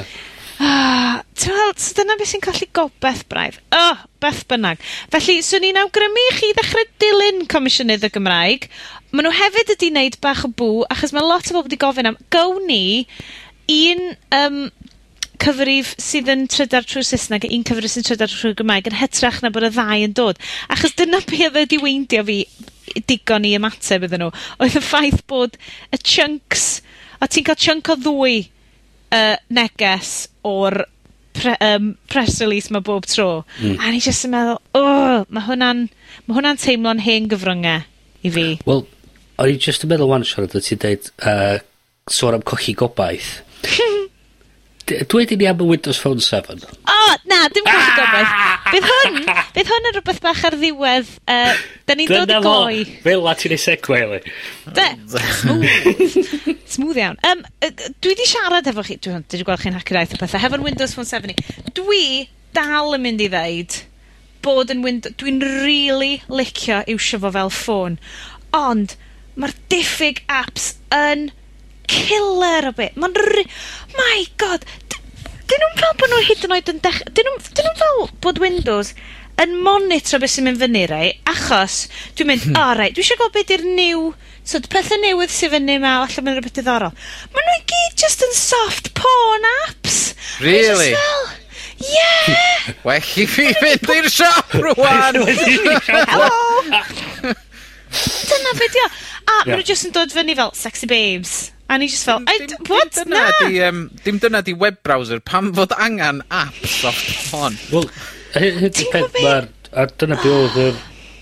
Ah, 0.59 1.18
Ti'n 1.39 1.55
meddwl, 1.55 1.75
so 1.79 1.95
dyna 1.95 2.17
beth 2.19 2.31
sy'n 2.33 2.41
colli 2.43 2.65
gobeith 2.75 3.21
braidd. 3.31 3.59
O, 3.71 3.79
oh, 3.79 3.99
beth 4.19 4.41
bynnag. 4.51 4.81
Felly, 5.13 5.37
swn 5.45 5.69
i'n 5.69 5.79
awgrymu 5.79 6.23
i 6.25 6.33
chi 6.35 6.49
ddechrau 6.57 6.87
dilyn 6.99 7.45
Comisiynydd 7.51 8.03
y 8.03 8.09
Gymraeg. 8.11 8.67
Maen 9.13 9.29
nhw 9.29 9.31
hefyd 9.37 9.71
wedi 9.71 9.91
wneud 9.93 10.17
bach 10.25 10.43
o 10.43 10.49
bw, 10.59 10.83
achos 10.91 11.15
mae 11.15 11.23
lot 11.23 11.47
o 11.47 11.55
bobl 11.55 11.69
wedi 11.69 11.79
gofyn 11.79 12.09
am, 12.11 12.19
gown 12.35 12.67
ni 12.67 13.07
un 13.71 14.03
um, 14.35 14.59
cyfrif 15.39 15.93
sydd 16.01 16.33
yn 16.33 16.43
trydar 16.51 16.83
trwy'r 16.83 17.07
Saesneg 17.07 17.47
a 17.47 17.53
un 17.55 17.63
cyfrif 17.71 17.95
sy'n 17.95 18.09
trydar 18.09 18.35
trwy'r 18.35 18.59
Gymraeg 18.59 18.91
yn 18.91 18.99
hytrach 18.99 19.39
na 19.39 19.53
bod 19.55 19.69
y 19.69 19.71
ddau 19.71 20.05
yn 20.09 20.19
dod. 20.19 20.43
Achos 20.75 20.97
dyna 20.99 21.23
beth 21.23 21.47
oedd 21.47 21.59
wedi 21.61 21.79
weindio 21.79 22.27
fi 22.27 22.39
digon 23.07 23.47
i 23.47 23.55
ymateb 23.55 24.09
iddyn 24.09 24.25
nhw. 24.25 24.31
Oedd 24.59 24.75
y 24.75 24.83
ffaith 24.83 25.23
bod 25.31 25.55
y 25.95 26.03
chunks, 26.03 26.69
a 27.23 27.31
ti'n 27.31 27.47
cael 27.47 27.63
chunk 27.63 27.95
o 27.95 27.99
ddwy 28.03 28.41
uh, 29.15 29.35
neges 29.55 30.25
o'r 30.43 30.83
pre, 31.39 31.55
um, 31.65 31.93
press 32.11 32.39
release 32.43 32.71
ma' 32.71 32.83
bob 32.83 33.07
tro. 33.09 33.45
Mm. 33.59 33.79
A 33.79 33.93
ni 33.93 34.03
jyst 34.03 34.27
yn 34.27 34.35
meddwl, 34.35 34.59
oh, 34.77 35.25
mae 35.29 35.47
hwnna'n, 35.47 35.85
ma' 36.27 36.37
hwnna'n 36.37 36.61
teimlo'n 36.61 37.03
hen 37.05 37.29
gyfryngau 37.31 37.85
i 38.27 38.33
fi. 38.35 38.45
Wel, 38.67 38.85
o'n 39.39 39.51
i 39.53 39.57
jyst 39.57 39.87
yn 39.87 39.93
meddwl 39.93 40.11
wan 40.11 40.27
siarad, 40.27 40.55
ti'n 40.55 40.83
deud, 40.83 41.11
uh, 41.23 41.57
sôn 42.11 42.37
am 42.37 42.45
cochi 42.45 42.75
gobaith. 42.77 43.39
D- 44.89 45.03
dwed 45.11 45.33
i 45.35 45.37
ni 45.37 45.47
am 45.49 45.59
y 45.61 45.67
Windows 45.69 45.99
Phone 46.01 46.23
7. 46.23 46.63
O, 46.89 46.97
na, 47.29 47.43
dim 47.53 47.65
gwybod 47.67 47.91
gobaith. 47.99 48.31
Ah! 48.33 48.69
Bydd 48.73 48.87
hwn, 48.89 49.19
bydd 49.53 49.69
hwn 49.69 49.89
yn 49.89 49.95
rhywbeth 49.97 50.21
bach 50.23 50.41
ar 50.49 50.57
ddiwedd. 50.57 51.11
Uh, 51.29 51.59
da 51.85 51.97
ni'n 51.97 52.09
dod 52.09 52.33
y 52.33 52.39
goi. 52.45 52.79
Fel 53.03 53.29
a 53.29 53.35
ti'n 53.37 53.53
ei 53.53 53.61
segwe, 53.61 53.99
Eli. 54.05 54.19
De, 54.79 54.87
smooth. 55.41 56.17
smooth 56.75 57.01
iawn. 57.03 57.19
Um, 57.29 57.45
dwi 58.01 58.15
di 58.17 58.27
siarad 58.29 58.69
efo 58.71 58.85
chi, 58.87 58.97
dwi 58.97 59.19
wedi 59.19 59.45
gweld 59.45 59.61
chi'n 59.61 59.77
hacker 59.77 60.01
aeth 60.01 60.17
o 60.17 60.21
pethau, 60.23 60.41
hefo'n 60.41 60.65
Windows 60.65 60.97
Phone 60.97 61.09
7 61.09 61.29
ni. 61.29 61.37
Dwi 61.77 62.03
dal 62.57 62.97
yn 62.97 63.05
mynd 63.05 63.21
i 63.25 63.29
ddeud 63.29 63.81
bod 64.45 64.73
yn 64.73 64.81
Windows... 64.85 65.13
Dwi'n 65.21 65.41
really 65.43 66.23
licio 66.31 66.81
iwsio 66.89 67.21
fo 67.21 67.33
fel 67.35 67.53
ffôn. 67.53 67.99
Ond, 68.57 68.95
mae'r 69.37 69.53
diffyg 69.69 70.23
apps 70.33 70.73
yn 70.95 71.29
killer 71.89 72.69
o 72.69 72.73
beth. 72.77 72.97
Mae'n... 72.99 73.45
My 73.97 74.25
god! 74.41 74.65
Dyn 75.49 75.63
nhw'n 75.63 75.79
fel 75.81 75.95
bod 75.97 76.11
nhw 76.13 76.25
hyd 76.27 76.45
yn 76.45 76.57
oed 76.57 76.73
yn 76.75 76.83
dech... 76.85 77.01
Dyn 77.09 77.29
nhw'n 77.29 77.41
nhw 77.65 77.77
fel 77.81 78.03
bod 78.23 78.41
Windows 78.43 78.93
yn 79.39 79.55
monitro 79.63 80.19
beth 80.19 80.33
sy'n 80.33 80.49
mynd 80.49 80.59
fyny, 80.59 80.83
rei, 80.91 81.11
achos 81.29 81.85
dwi'n 82.17 82.27
mynd, 82.27 82.43
hmm. 82.49 82.57
o, 82.59 82.63
rei, 82.75 82.91
dwi 82.91 83.05
eisiau 83.05 83.19
gweld 83.21 83.35
beth 83.37 83.53
yw'r 83.55 83.67
new... 83.67 84.09
So, 84.49 84.59
pethau 84.65 84.97
newydd 84.97 85.29
sy'n 85.29 85.51
fyny 85.53 85.75
yma, 85.77 85.99
allan 86.03 86.25
mynd 86.25 86.39
rhywbeth 86.39 86.55
diddorol. 86.57 86.95
Mae 87.35 87.45
nhw 87.45 87.57
i 87.59 87.65
gyd 87.69 87.99
just 88.01 88.23
yn 88.25 88.33
soft 88.35 88.89
porn 88.97 89.45
apps. 89.51 89.99
Really? 90.43 90.95
Yeah! 91.79 92.39
Well 92.85 93.05
i 93.17 93.25
fi 93.29 93.45
fynd 93.57 93.91
i'r 93.93 94.09
siop 94.11 94.51
rwan! 94.61 95.21
Hello! 95.25 96.33
Dyna 98.29 98.51
beth 98.59 98.75
yw. 98.81 98.89
A 98.89 98.89
yeah. 98.89 99.45
maen 99.45 99.55
nhw 99.55 99.65
jyst 99.69 99.87
yn 99.87 99.95
dod 99.95 100.13
fyny 100.13 100.35
fel 100.37 100.51
sexy 100.57 100.89
babes. 100.89 101.37
A 101.69 101.77
ni 101.77 101.87
just 101.87 102.05
fel, 102.05 102.19
dim, 102.25 102.47
dim, 102.47 102.57
what? 102.67 102.91
Dyna, 102.91 103.15
na. 103.15 103.31
Di, 103.39 103.61
um, 103.61 103.81
dim 104.03 104.17
dyna 104.17 104.41
di 104.41 104.53
web 104.57 104.81
browser, 104.83 105.19
pam 105.19 105.51
fod 105.53 105.75
angen 105.77 106.23
apps 106.33 106.79
off 106.89 107.01
phone? 107.29 107.59
Wel, 107.69 107.85
hyd 108.33 108.79
y 108.81 108.87
peth 108.89 109.19
mae'r... 109.19 109.49
A 109.77 109.85
dyna 110.01 110.17
be 110.17 110.31
oedd 110.33 110.57
yr... 110.63 110.79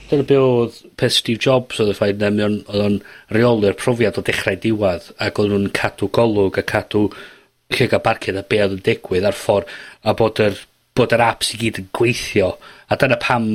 Dyna 0.08 0.24
be 0.30 0.38
oedd 0.40 0.78
peth 0.96 1.18
Steve 1.18 1.44
Jobs 1.44 1.82
oedd 1.84 1.92
y 1.92 1.96
ffaith 1.98 2.22
na 2.22 2.32
oedd 2.48 2.86
o'n 2.86 2.96
reoli'r 3.36 3.76
profiad 3.76 4.22
o 4.22 4.24
dechrau 4.24 4.56
diwad 4.64 5.10
ac 5.26 5.42
oedd 5.44 5.52
nhw'n 5.52 5.74
cadw 5.76 6.08
golwg 6.16 6.62
a 6.62 6.64
cadw 6.72 7.10
lle 7.76 7.90
gael 7.92 8.04
barcud 8.06 8.40
a 8.40 8.46
be 8.48 8.62
oedd 8.64 8.78
yn 8.78 8.86
digwydd 8.86 9.28
a'r 9.28 9.36
ffordd 9.36 9.74
a 10.08 10.14
bod 10.16 10.40
yr, 10.46 10.56
bod 10.96 11.18
yr 11.18 11.26
apps 11.26 11.52
i 11.52 11.60
gyd 11.60 11.82
yn 11.84 11.92
gweithio 12.00 12.54
a 12.88 12.96
dyna 12.96 13.20
pam 13.20 13.50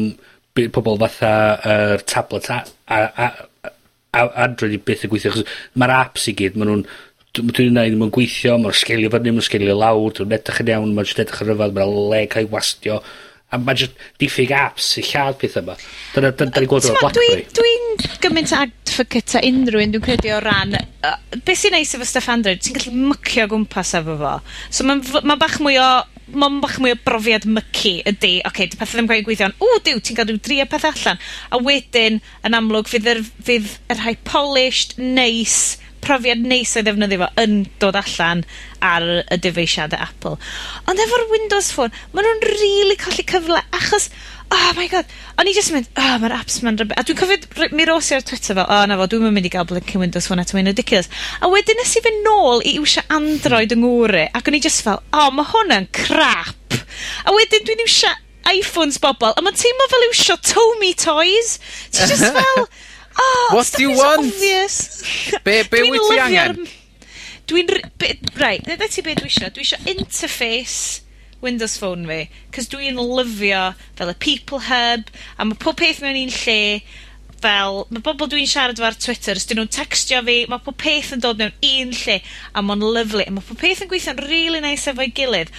pobl 0.76 1.00
fatha 1.00 1.32
yr 1.72 2.04
tablet 2.04 2.50
a, 2.52 2.60
a, 2.84 3.00
a 3.16 3.30
a 4.12 4.26
Android 4.44 4.76
i 4.76 4.80
byth 4.84 5.06
yn 5.06 5.12
gweithio, 5.12 5.32
achos 5.32 5.58
mae'r 5.80 5.94
apps 5.96 6.28
i 6.28 6.36
gyd 6.36 6.56
maen 6.60 6.68
nhw'n, 6.70 6.86
dwi'n 7.32 7.72
nw'n 7.72 7.78
ddim 7.80 8.06
yn 8.06 8.12
gweithio, 8.12 8.58
mae'n 8.60 8.76
sgelio 8.76 9.12
fyny, 9.12 9.32
mae'n 9.32 9.46
sgelio 9.46 9.76
lawr, 9.78 10.12
dwi'n 10.18 10.34
edrych 10.36 10.62
yn 10.64 10.72
iawn, 10.74 10.94
mae'n 10.96 11.08
jyst 11.08 11.22
edrych 11.24 11.44
yn 11.44 11.48
rhyfedd, 11.48 11.76
mae'n 11.78 11.94
le 12.12 12.24
cael 12.34 12.44
ei 12.44 12.50
wastio, 12.52 12.98
a 13.52 13.60
mae'n 13.60 13.80
just 13.82 14.04
diffyg 14.20 14.52
apps 14.56 14.90
i 15.00 15.04
lladd 15.06 15.38
peth 15.40 15.58
yma. 15.60 15.76
Dyna, 16.12 16.32
dyna 16.36 16.52
'dan 16.52 16.64
ni'n 16.64 16.70
gweld 16.70 16.88
efo 16.88 17.00
BlackBerry. 17.00 17.46
Dwi'n 17.56 17.88
dwi 18.00 18.20
gymaint 18.24 18.52
o 18.52 18.60
advocate 18.66 19.40
a 19.40 19.44
unrhyw 19.48 19.84
un 19.86 19.96
dwi'n 19.96 20.04
credu 20.04 20.32
o 20.36 20.40
ran, 20.44 20.76
uh, 20.76 21.16
beth 21.36 21.60
sy'n 21.60 21.76
neis 21.76 21.92
efo 21.96 22.08
stuff 22.08 22.28
Android, 22.32 22.60
ti'n 22.64 22.76
gallu 22.78 22.94
mycio 23.12 23.48
gwmpas 23.52 23.92
efo 24.00 24.16
fo. 24.20 24.38
So 24.68 24.88
mae'n 24.88 25.04
ma 25.28 25.36
bach 25.40 25.56
mwy 25.64 25.80
o 25.80 25.90
mam 26.30 26.60
bach 26.62 26.78
mwy 26.82 26.94
o 26.94 26.98
brofiad 27.04 27.46
myci 27.48 27.98
ydy, 28.08 28.34
oce, 28.40 28.48
okay, 28.48 28.70
dy 28.70 28.80
pethau 28.80 28.98
ddim 29.00 29.10
gwaith 29.10 29.26
gweithio'n, 29.28 29.56
o, 29.58 29.70
diw, 29.84 30.00
ti'n 30.00 30.18
cael 30.18 30.30
rhyw 30.30 30.42
dri 30.46 30.60
o 30.62 30.66
pethau 30.70 30.94
allan. 30.94 31.22
A 31.50 31.60
wedyn, 31.66 32.20
yn 32.46 32.58
amlwg, 32.58 32.90
fydd 32.92 33.08
yr, 33.12 33.22
fydd 33.48 33.70
yr 33.92 34.02
rhai 34.02 34.16
polished, 34.28 34.96
neis, 34.98 35.78
profiad 36.02 36.42
neis 36.42 36.74
o'i 36.76 36.84
ddefnyddio 36.86 37.20
fo 37.22 37.28
yn 37.42 37.56
dod 37.82 37.98
allan 38.00 38.42
ar 38.82 39.06
y 39.22 39.38
dyfeisiadau 39.44 40.02
Apple. 40.02 40.38
Ond 40.90 41.02
efo'r 41.04 41.28
Windows 41.30 41.70
Phone, 41.74 41.94
maen 42.14 42.26
nhw'n 42.26 42.46
rili 42.48 42.70
really 42.72 42.98
colli 42.98 43.26
cyfle, 43.28 43.62
achos 43.78 44.08
oh 44.52 44.72
my 44.76 44.86
God, 44.92 45.08
o'n 45.40 45.48
i 45.48 45.54
just 45.56 45.72
yn 45.72 45.78
mynd, 45.78 45.88
oh, 45.96 46.16
mae'r 46.20 46.34
apps 46.36 46.58
ma'n 46.64 46.76
ryb-... 46.80 46.92
A 46.98 47.04
dwi'n 47.06 47.18
cofio, 47.18 47.68
mi 47.76 47.86
ros 47.88 48.10
i 48.12 48.16
ar 48.18 48.24
Twitter 48.26 48.56
fel, 48.58 48.66
oh, 48.66 48.82
na 48.88 48.98
fo, 49.00 49.06
dwi'n 49.10 49.32
mynd 49.32 49.48
i 49.48 49.52
gael 49.52 49.66
blinking 49.68 50.02
Windows 50.02 50.28
Phone 50.28 50.44
eto, 50.44 50.56
mae'n 50.58 50.68
ridiculous. 50.70 51.08
A 51.40 51.48
wedyn 51.52 51.80
nes 51.80 51.94
i 51.96 52.02
fynd 52.04 52.26
nôl 52.26 52.64
i 52.68 52.74
iwsio 52.80 53.04
Android 53.16 53.72
yng 53.74 53.84
Ngwri, 53.84 54.26
ac 54.36 54.50
o'n 54.50 54.58
i 54.58 54.62
just 54.64 54.84
fel, 54.84 55.00
oh, 55.16 55.30
mae 55.34 55.48
hwnna'n 55.52 55.88
crap. 55.96 56.76
A 57.24 57.34
wedyn 57.34 57.64
dwi'n 57.68 57.84
iwsio 57.86 58.12
iPhones 58.52 59.00
bobl, 59.02 59.32
a 59.32 59.44
mae'n 59.44 59.58
teimlo 59.58 59.88
fel 59.92 60.08
iwsio 60.10 60.38
Tomy 60.52 60.92
Toys. 61.00 61.56
Ti 61.94 62.10
just 62.10 62.28
fel, 62.36 62.66
oh, 62.66 63.48
What 63.56 63.72
do 63.76 63.86
you 63.86 63.96
want? 63.96 64.28
Obvious. 64.28 65.00
Be, 65.46 65.62
be 65.70 65.86
wyt 65.88 66.10
ti 66.10 66.20
angen? 66.26 66.66
Dwi'n... 67.50 67.72
Right, 68.36 68.62
dyna 68.66 68.90
ti 68.90 69.04
be 69.04 69.16
dwi 69.18 69.30
eisiau. 69.30 69.50
Dwi 69.54 69.64
eisiau 69.64 69.94
interface 69.96 71.01
Windows 71.42 71.76
Phone 71.80 72.06
fi, 72.08 72.26
'c'os 72.52 72.68
dwi'n 72.72 73.00
lyfio 73.00 73.62
fel 73.98 74.12
y 74.12 74.18
People 74.22 74.62
Hub, 74.68 75.10
a 75.36 75.46
mae 75.48 75.58
pob 75.62 75.78
peth 75.80 76.02
mewn 76.04 76.20
un 76.22 76.34
lle, 76.34 76.60
fel, 77.42 77.82
mae 77.90 78.04
bobl 78.06 78.30
dwi'n 78.30 78.48
siarad 78.48 78.78
efo 78.78 78.88
ar 78.88 78.98
Twitter, 79.02 79.38
os 79.38 79.48
'dyn 79.48 79.60
nhw'n 79.60 79.72
textio 79.74 80.22
fi, 80.26 80.42
mae 80.50 80.62
pob 80.62 80.78
peth 80.80 81.12
yn 81.16 81.22
dod 81.24 81.42
mewn 81.42 81.54
un 81.68 81.94
lle, 82.02 82.18
a 82.54 82.64
mae'n 82.64 82.84
lyflu, 82.96 83.24
a 83.26 83.34
mae 83.34 83.48
pob 83.48 83.60
peth 83.62 83.82
yn 83.84 83.90
gweithio'n 83.90 84.22
rili 84.22 84.62
nice 84.62 84.90
efo'i 84.92 85.10
gilydd, 85.16 85.50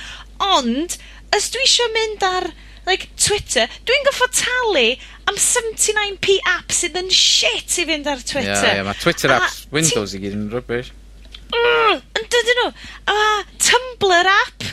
ond, 0.44 0.98
os 1.36 1.50
dwi 1.54 1.68
isio 1.68 1.90
mynd 1.96 2.28
ar 2.28 2.50
like 2.88 3.08
Twitter, 3.20 3.68
dwi'n 3.88 4.08
goffo 4.08 4.28
talu 4.36 4.88
am 5.30 5.38
79p 5.40 6.40
app 6.52 6.74
sydd 6.76 6.98
yn 7.00 7.12
shit 7.16 7.78
i 7.80 7.88
fynd 7.88 8.10
ar 8.12 8.20
Twitter. 8.24 8.52
Ie, 8.60 8.74
yeah, 8.74 8.84
yeah, 8.84 9.00
Twitter 9.00 9.32
a 9.32 9.40
apps 9.40 9.64
Windows 9.72 10.16
i 10.16 10.22
gyd 10.24 10.36
yn 10.36 10.50
rubbish. 10.52 10.92
Yn 11.54 12.28
dydyn 12.34 12.60
nhw? 12.60 12.70
A 13.14 13.18
Tumblr 13.62 14.32
app 14.34 14.66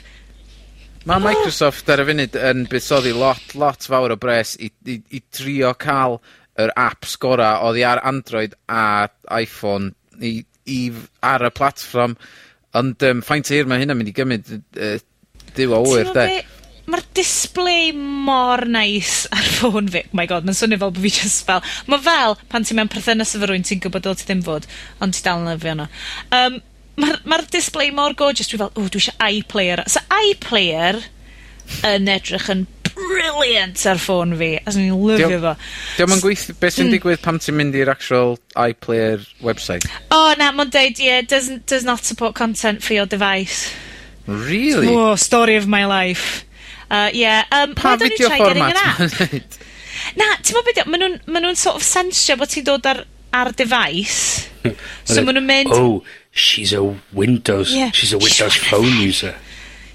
Mae 1.09 1.22
Microsoft 1.24 1.88
ar 1.88 2.03
y 2.03 2.05
funud 2.11 2.34
yn 2.36 2.66
buddsoddi 2.68 3.14
lot 3.16 3.55
lot 3.57 3.86
fawr 3.88 4.12
o 4.12 4.18
bres 4.20 4.53
i 4.61 4.68
i 4.84 4.98
i 5.16 5.22
trio 5.32 5.72
cael 5.80 6.18
yr 6.61 6.72
apps 6.76 7.16
gora 7.22 7.55
oddi 7.64 7.86
ar 7.88 8.03
Android 8.05 8.57
a 8.68 9.09
Iphone 9.40 9.94
i 10.20 10.36
i 10.68 10.80
ar 11.24 11.46
y 11.48 11.51
platform. 11.57 12.16
ond 12.78 13.03
um, 13.03 13.18
ffaint 13.26 13.48
o 13.51 13.57
hir 13.57 13.66
ma' 13.66 13.80
hynna'n 13.80 13.98
mynd 13.98 14.11
i 14.12 14.14
gymryd 14.14 14.51
uh, 14.55 14.98
duw 15.57 15.72
a 15.74 15.80
wyr 15.82 16.12
'de? 16.14 16.26
Mae'r 16.90 17.03
display 17.16 17.90
mor 17.96 18.62
nice 18.66 19.26
ar 19.36 19.48
ffôn 19.57 19.88
fi. 19.90 20.05
Oh 20.05 20.18
my 20.20 20.26
God 20.30 20.46
mae'n 20.46 20.59
swnio 20.59 20.78
fel 20.82 20.92
bod 20.92 21.03
fi 21.03 21.14
just 21.16 21.46
fel, 21.48 21.64
Mae 21.90 22.03
fel 22.05 22.36
pan 22.53 22.66
ti 22.66 22.76
mewn 22.76 22.92
perthynas 22.92 23.34
efo 23.38 23.48
rwy'n 23.48 23.66
ti'n 23.66 23.82
gwybod 23.82 24.05
dwyt 24.07 24.22
ti 24.22 24.28
ddim 24.28 24.44
fod, 24.46 24.68
ond 25.01 25.16
ti 25.16 25.24
dal 25.24 25.42
yn 25.42 25.51
lyfio 25.51 25.74
nw. 25.80 25.88
Um, 26.36 26.61
ma'r, 27.01 27.20
ma'r 27.28 27.46
display 27.53 27.90
mor 27.94 28.14
gorgeous, 28.18 28.51
dwi 28.51 28.61
fel, 28.61 28.74
o, 28.74 28.88
dwi 28.88 29.01
eisiau 29.03 29.40
iPlayer. 29.40 29.84
So 29.90 30.03
iPlayer 30.30 31.01
yn 31.86 32.11
edrych 32.11 32.48
yn 32.53 32.66
brilliant 32.90 33.84
ar 33.88 34.01
ffôn 34.03 34.34
fi. 34.38 34.51
As 34.66 34.78
ni'n 34.78 34.94
lyfio 34.94 35.40
fo. 35.42 35.55
Diolch 35.98 36.16
yn 36.16 36.24
gweithio, 36.24 36.57
beth 36.61 36.76
sy'n 36.76 36.88
mm. 36.88 36.94
digwydd 36.96 37.22
pam 37.24 37.38
ti'n 37.42 37.57
mynd 37.59 37.78
i'r 37.78 37.92
actual 37.92 38.36
iPlayer 38.59 39.24
website? 39.46 39.86
O, 40.11 40.18
oh, 40.18 40.32
na, 40.40 40.51
mae'n 40.57 40.72
deud, 40.74 41.01
yeah, 41.03 41.22
does, 41.22 41.51
does 41.70 41.86
not 41.86 42.05
support 42.07 42.36
content 42.38 42.82
for 42.84 42.96
your 42.98 43.07
device. 43.07 43.70
Really? 44.26 44.94
Oh, 44.94 45.16
story 45.16 45.57
of 45.57 45.68
my 45.68 45.86
life. 45.86 46.44
Uh, 46.90 47.11
yeah, 47.14 47.44
um, 47.53 47.74
pa 47.74 47.96
video 47.96 48.30
format? 48.34 48.74
Na, 50.16 50.26
ti'n 50.40 50.57
meddwl 50.57 50.66
beth, 50.72 50.86
maen 50.90 51.03
nhw'n 51.05 51.34
ma 51.34 51.55
sort 51.59 51.78
of 51.78 51.86
sensio 51.86 52.36
bod 52.40 52.51
ti'n 52.51 52.66
dod 52.66 52.86
ar 52.88 53.05
ar 53.32 53.52
device. 53.52 54.48
Hmm. 54.62 54.76
so 55.04 55.20
e, 55.20 55.24
maen 55.24 55.38
nhw'n 55.38 55.46
mynd... 55.48 55.72
Oh, 55.72 56.02
she's 56.30 56.72
a 56.76 56.82
Windows, 57.12 57.74
yeah, 57.74 57.90
she's 57.92 58.12
a 58.12 58.18
Windows 58.18 58.52
she's 58.52 58.70
phone 58.70 58.90
them. 58.90 59.06
user. 59.06 59.34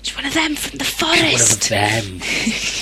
She's 0.05 0.15
one 0.15 0.25
of 0.25 0.33
them 0.36 0.55
from 0.55 0.77
the 0.77 0.86
forest. 0.86 1.63
She's 1.63 1.71
one 1.71 1.81
of 1.81 2.03
them. 2.03 2.21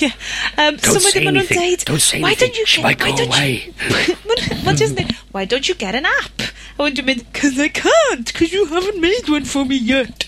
yeah. 0.00 0.68
um, 0.68 0.76
don't, 0.76 1.00
so 1.00 1.08
say 1.08 1.26
anything. 1.26 1.58
Deud, 1.58 1.84
don't 1.86 2.00
say 2.00 2.20
why 2.20 2.28
anything. 2.28 2.48
Don't 2.48 2.58
you 2.58 2.66
she 2.66 2.82
get, 2.82 2.84
might 2.84 2.98
go 2.98 3.24
away. 3.24 3.72
What 4.64 4.80
is 4.80 4.92
it? 4.92 5.12
Why 5.32 5.44
don't 5.44 5.66
you 5.68 5.74
get 5.74 5.94
an 5.94 6.04
app? 6.04 6.42
A 6.76 6.82
wedyn 6.82 6.96
dwi'n 6.98 7.06
mynd, 7.06 7.26
cause 7.32 7.58
I 7.58 7.68
can't, 7.68 8.32
cause 8.34 8.52
you 8.52 8.64
haven't 8.66 9.00
made 9.00 9.28
one 9.28 9.44
for 9.44 9.64
me 9.64 9.76
yet. 9.76 10.24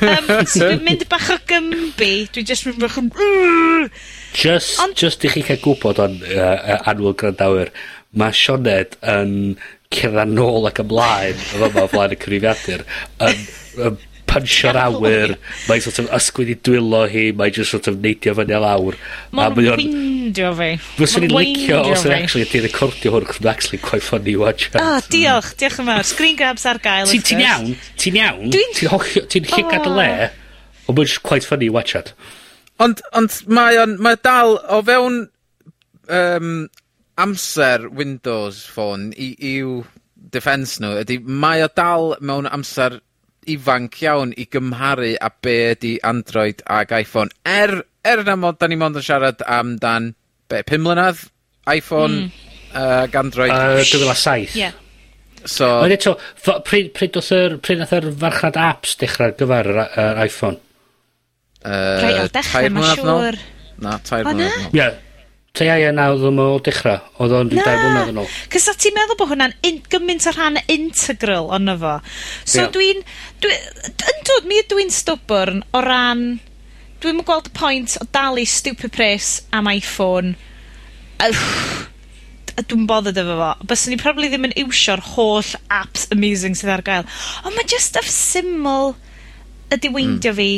um, 0.00 0.46
so 0.46 0.68
dwi'n 0.70 0.84
mynd 0.88 1.08
bach 1.10 1.28
o 1.34 1.38
gymbi, 1.50 2.10
dwi'n 2.30 2.46
just 2.46 2.68
mynd 2.68 2.78
bach 2.80 2.98
o... 3.00 3.88
Just, 4.32 4.78
on... 4.80 4.94
just 4.94 5.24
i 5.26 5.32
chi 5.32 5.42
cael 5.44 5.58
gwybod 5.64 5.98
o'n 6.04 6.20
uh, 6.22 6.38
uh, 6.38 6.78
anwyl 6.92 7.16
grandawyr, 7.18 7.72
mae 8.18 8.36
Sioned 8.36 8.96
yn 9.08 9.34
cyrra 9.92 10.24
nôl 10.28 10.68
ac 10.70 10.80
ymlaen 10.82 11.36
efo 11.36 11.68
fyma 11.68 11.84
o 11.84 11.90
flaen 11.92 12.14
y 12.14 12.18
cyfrifiadur 12.20 12.84
yn, 13.28 13.44
yn 13.88 14.00
punsio'r 14.32 14.78
awyr 14.80 15.34
mae'n 15.68 15.82
sort 15.84 16.00
of 16.00 16.10
ysgwyd 16.16 16.52
i 16.54 16.56
dwylo 16.68 17.02
hi 17.12 17.24
mae'n 17.36 17.56
just 17.56 17.74
sort 17.74 17.88
of 17.90 17.98
neidio 18.04 18.34
fyny 18.38 18.56
a 18.56 18.60
lawr 18.62 18.96
mae'n 19.36 19.56
mae 19.58 19.74
windio 19.76 20.52
fi. 20.56 20.70
Fyswn 20.96 21.26
i'n 21.28 21.34
licio 21.36 21.80
os 21.92 22.06
yn 22.08 22.14
actually 22.16 22.46
ydy'n 22.46 22.64
recordio 22.68 23.14
hwn 23.16 23.28
cos 23.28 23.42
mae'n 23.42 23.52
actually 23.52 23.82
quite 23.84 24.06
funny 24.06 24.36
watch 24.40 24.70
oh 24.80 25.00
diolch 25.12 25.52
diolch 25.60 25.80
yn 25.82 25.90
fawr. 25.90 26.06
Screen 26.08 26.38
grabs 26.40 26.68
ar 26.68 26.80
gael 26.84 27.12
ti'n 27.12 27.44
iawn? 27.44 27.74
Ti'n 28.00 28.20
iawn? 28.22 28.54
Ti'n 28.54 29.50
higad 29.52 29.90
y 29.90 29.96
le? 29.98 30.12
Ond 30.88 30.96
mae'n 30.98 31.18
quite 31.28 31.48
funny 31.48 31.68
watch 31.72 31.98
at 32.00 32.14
ond, 32.82 33.02
ond 33.16 33.42
mae 33.52 33.78
o'n 33.82 33.96
mae 34.02 34.18
dal 34.24 34.56
o 34.72 34.80
fewn 34.86 35.18
um, 36.08 36.54
amser 37.20 37.88
Windows 37.92 38.64
Phone 38.66 39.12
i 39.16 39.32
i'w 39.52 39.82
defence 40.32 40.80
nhw 40.80 41.00
ydy 41.02 41.18
mae 41.26 41.64
o 41.64 41.68
dal 41.74 42.14
mewn 42.20 42.48
amser 42.48 43.00
ifanc 43.52 43.98
iawn 44.04 44.32
i 44.38 44.46
gymharu 44.50 45.14
a 45.20 45.30
be' 45.42 45.72
ydi 45.72 45.96
Android 46.06 46.62
ag 46.70 46.94
Iphone 47.02 47.34
er 47.48 47.82
er 48.06 48.22
na 48.26 48.36
mod 48.38 48.60
da 48.60 48.68
ni 48.70 48.78
mond 48.78 48.98
yn 48.98 49.06
siarad 49.06 49.42
am 49.46 49.76
dan 49.82 50.12
be' 50.50 50.62
pum 50.66 50.86
mlynedd? 50.86 51.26
Iphone... 51.70 52.26
mm. 52.26 52.48
...ag 52.72 53.14
Android. 53.16 53.52
Uh, 53.52 53.82
dwy 53.84 54.08
a 54.10 54.16
saith. 54.18 54.56
Ie. 54.58 54.70
So... 55.44 55.68
Ond 55.82 55.94
eto 55.94 56.14
fo- 56.18 56.60
pryd 56.66 56.92
pryd 56.96 57.18
oedd 57.18 57.30
yr 57.36 57.56
pryd 57.62 57.82
nath 57.82 57.94
yr 57.98 58.10
farchnad 58.18 58.58
apps 58.58 58.96
dechrau 59.00 59.30
ar 59.30 59.38
gyfar 59.38 59.70
yr 59.70 59.80
yy 59.84 60.26
Iphone? 60.28 60.60
Yy... 61.62 61.78
Rhai 62.02 62.12
o'r 62.24 62.34
dechre 62.36 62.68
ma' 62.74 62.92
siŵr. 62.92 63.40
Na 63.82 63.96
tair 64.06 64.28
mlynedd. 64.28 64.68
nôl. 64.68 64.78
Ie. 64.78 65.11
Tua 65.52 65.74
ia 65.76 65.90
na 65.92 66.06
oedd 66.14 66.22
o 66.24 66.44
dechrau, 66.64 67.02
Oedd 67.20 67.34
o'n 67.36 67.50
dau 67.52 67.60
blynedd 67.60 68.12
yn 68.14 68.20
ôl. 68.22 68.28
Cys 68.52 68.70
a 68.70 68.72
ti'n 68.72 68.94
meddwl 68.96 69.18
bod 69.20 69.28
hwnna'n 69.34 69.52
gymaint 69.92 70.24
o 70.30 70.32
rhan 70.32 70.56
integral 70.72 71.50
ond 71.52 71.74
fo. 71.82 71.98
So 72.46 72.62
yeah. 72.62 72.70
dwi'n... 72.72 73.02
Dwi, 73.44 73.58
yn 74.14 74.24
dod, 74.30 74.48
mi 74.48 74.62
ydw 74.62 74.80
i'n 74.80 74.94
stwbwrn 74.96 75.60
o 75.76 75.84
ran... 75.84 76.24
Dwi'n 77.02 77.18
mynd 77.18 77.28
gweld 77.28 77.50
y 77.50 77.54
pwynt 77.58 77.98
o 78.00 78.08
dalu 78.16 78.46
stupid 78.48 78.94
pres 78.96 79.42
am 79.52 79.68
iPhone. 79.68 80.38
a 81.20 81.28
Dwi'n 82.64 82.88
bothered 82.88 83.20
efo 83.20 83.36
fo. 83.44 83.52
Byswn 83.68 83.92
ni 83.92 84.00
probably 84.00 84.32
ddim 84.32 84.48
yn 84.48 84.56
iwsio'r 84.64 85.04
holl 85.12 85.52
apps 85.68 86.08
amazing 86.16 86.56
sydd 86.56 86.72
ar 86.78 86.86
gael. 86.86 87.08
Ond 87.44 87.58
mae 87.58 87.68
just 87.68 87.92
stuff 87.92 88.08
syml 88.08 88.94
ydi 89.68 89.90
hmm. 89.90 89.98
weindio 90.00 90.32
mm. 90.32 90.40
fi 90.40 90.50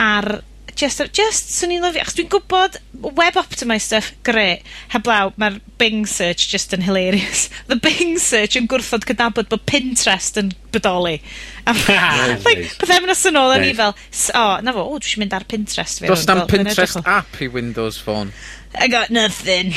ar 0.00 0.38
just, 0.80 1.02
just 1.16 1.50
'swn 1.54 1.74
i'n 1.76 1.84
lyfio, 1.84 2.02
achos 2.02 2.16
dwi'n 2.18 2.28
gwybod 2.32 2.78
web 3.16 3.36
optimised 3.40 3.86
stuff, 3.90 4.08
great, 4.26 4.64
Heblaw, 4.94 5.30
mae'r 5.40 5.58
Bing 5.80 6.06
search 6.08 6.48
just 6.52 6.74
yn 6.76 6.82
hilarious. 6.86 7.46
The 7.70 7.76
Bing 7.80 8.16
search 8.20 8.56
yn 8.60 8.66
gwrthod 8.70 9.06
cydnabod 9.08 9.48
bod 9.52 9.64
Pinterest 9.68 10.36
yn 10.40 10.50
bodoli. 10.74 11.18
like, 12.46 12.66
pythefnos 12.80 13.24
yn 13.30 13.38
ôl, 13.40 13.54
o'n 13.56 13.66
i 13.68 13.74
fel, 13.78 13.94
s- 14.10 14.30
o, 14.36 14.44
na 14.64 14.74
fo, 14.76 14.86
o, 14.90 14.98
dwi'n 15.02 15.22
mynd 15.24 15.36
ar 15.38 15.46
Pinterest. 15.48 16.00
fi. 16.02 16.08
Does 16.10 16.24
Wel, 16.26 16.40
na'm 16.40 16.46
edrych 16.46 16.56
Pinterest 16.70 17.00
o- 17.02 17.04
app 17.18 17.40
i 17.44 17.48
Windows 17.52 17.98
Phone. 18.00 18.32
I 18.78 18.88
got 18.92 19.10
nothing. 19.10 19.72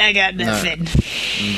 I 0.00 0.12
got 0.16 0.34
nothing. 0.34 0.86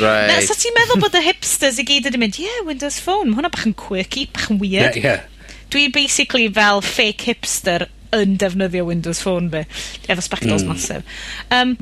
Na, 0.00 0.08
Right. 0.34 0.42
so 0.48 0.56
ti'n 0.58 0.74
meddwl 0.74 0.98
bod 1.04 1.14
y 1.14 1.20
hipsters 1.28 1.76
i 1.78 1.84
gyd 1.86 2.08
yn 2.10 2.16
mynd, 2.18 2.40
yeah, 2.42 2.62
Windows 2.66 2.96
Phone, 3.04 3.30
mae 3.30 3.38
hwnna 3.38 3.52
bach 3.54 3.68
yn 3.68 3.76
quirky, 3.78 4.24
bach 4.34 4.48
yn 4.50 4.58
weird. 4.62 4.98
Ie, 4.98 5.04
ie. 5.06 5.60
Dwi 5.72 5.84
basically 5.94 6.48
fel 6.52 6.82
fake 6.84 7.28
hipster 7.30 7.86
yn 8.16 8.36
defnyddio 8.40 8.86
Windows 8.88 9.22
Phone 9.24 9.50
fi, 9.52 9.64
efo 10.12 10.24
spectacles 10.24 10.66
mm. 10.66 10.72
masif. 10.72 11.22
Um, 11.54 11.76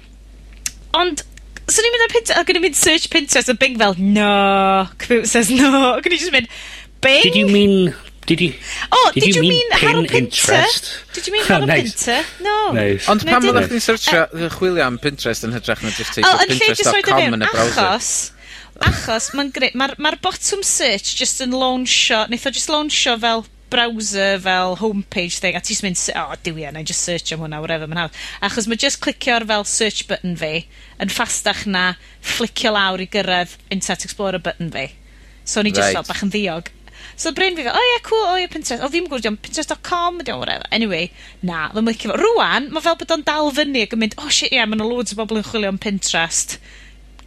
ond, 0.98 1.24
'swn 1.70 1.88
i'n 1.88 1.94
mynd 1.94 2.04
ar 2.04 2.12
Pinterest, 2.14 2.36
ac 2.40 2.52
yn 2.52 2.60
i'n 2.60 2.66
mynd 2.66 2.78
search 2.78 3.08
Pinterest 3.12 3.50
a 3.50 3.56
Bing 3.58 3.80
fel 3.80 3.98
no, 3.98 4.86
computer 4.98 5.30
says 5.30 5.50
no, 5.54 5.96
ac 5.96 6.08
yn 6.08 6.16
i 6.16 6.22
just 6.22 6.34
mynd 6.34 6.48
Bing? 7.00 7.26
Did 7.26 7.38
you 7.38 7.50
mean 7.50 7.92
Did 8.26 8.40
you, 8.42 8.52
oh, 8.92 9.10
did, 9.12 9.24
did 9.24 9.34
you, 9.34 9.42
you 9.42 9.48
mean, 9.48 9.68
mean 9.70 9.80
Haro 9.80 10.02
interest? 10.04 11.02
Did 11.14 11.26
you 11.26 11.32
mean 11.32 11.44
Haro 11.48 11.66
nice. 11.66 12.04
Pinter? 12.04 12.28
No. 12.44 12.72
Nice. 12.72 13.08
Ond 13.08 13.24
pan 13.26 13.42
fyddach 13.42 13.66
nice. 13.66 13.72
nice. 13.72 13.88
nice. 13.88 14.04
searchio, 14.06 14.50
chwilio 14.54 14.84
am 14.86 14.98
Pinterest 15.02 15.46
yn 15.48 15.56
hytrach 15.56 15.82
na 15.82 15.90
just 15.96 16.12
teithio 16.14 16.30
oh, 16.30 16.44
pinterest.com 16.46 17.38
yn 17.40 17.42
y 17.42 17.48
browser. 17.50 17.88
Achos, 17.88 18.10
achos, 18.86 19.30
mae'n 19.34 19.50
greu, 19.56 19.72
mae'r 19.82 19.96
ma 19.98 20.12
bottom 20.22 20.62
search 20.62 21.16
just 21.18 21.42
yn 21.42 21.56
launcho, 21.56 22.20
wnaeth 22.28 22.46
o 22.46 22.54
just 22.54 22.70
launcho 22.70 23.16
fel 23.24 23.42
browser 23.70 24.38
fel 24.42 24.76
homepage 24.80 25.38
thing, 25.42 25.56
a 25.58 25.62
ti'n 25.64 25.84
mynd, 25.86 26.00
o, 26.14 26.24
oh, 26.24 26.38
diwio, 26.46 26.72
na 26.74 26.82
i 26.82 26.88
just 26.90 27.06
search 27.06 27.32
am 27.34 27.44
hwnna, 27.44 27.60
whatever, 27.62 27.88
ma'n 27.90 28.04
hawdd. 28.04 28.18
Achos 28.46 28.68
mae 28.70 28.80
just 28.80 29.00
clicio'r 29.04 29.46
fel 29.50 29.66
search 29.68 30.06
button 30.10 30.36
fi 30.40 30.64
yn 31.00 31.12
ffastach 31.12 31.64
na 31.70 31.94
flicio 32.20 32.74
lawr 32.76 33.02
i 33.04 33.08
gyrraedd 33.10 33.56
Internet 33.70 34.06
Explorer 34.08 34.42
button 34.42 34.72
fi. 34.74 34.90
So, 35.44 35.62
o'n 35.62 35.70
i 35.70 35.74
jyst 35.74 35.88
right. 35.88 35.98
fel 36.00 36.10
bach 36.10 36.26
yn 36.26 36.34
ddiog. 36.34 36.70
So 37.20 37.32
brain 37.32 37.56
fi 37.56 37.62
fel, 37.62 37.74
oh, 37.76 37.86
yeah, 37.92 38.02
cool, 38.02 38.24
oh, 38.26 38.36
yeah, 38.36 38.48
Pinterest. 38.48 38.82
O 38.84 38.88
ddim 38.88 39.04
yn 39.04 39.10
gwrdd 39.12 39.26
iawn, 39.28 39.38
Pinterest.com, 39.44 40.20
ydi 40.22 40.32
o'n 40.32 40.40
whatever. 40.40 40.68
Anyway, 40.72 41.10
na, 41.44 41.66
mae'n 41.74 41.84
mycio 41.84 42.12
fo. 42.12 42.18
Rwan, 42.20 42.70
mae 42.72 42.84
fel 42.84 42.96
bod 43.00 43.12
o'n 43.16 43.24
dal 43.26 43.50
fyny 43.56 43.82
ac 43.84 43.96
yn 43.96 44.00
mynd, 44.04 44.16
oh, 44.20 44.30
shit, 44.32 44.48
ie, 44.48 44.56
yeah, 44.56 44.68
mae'n 44.68 44.84
loads 44.84 45.12
o 45.12 45.18
bobl 45.18 45.40
yn 45.40 45.44
chwilio 45.44 45.72
am 45.72 45.80
Pinterest. 45.82 46.56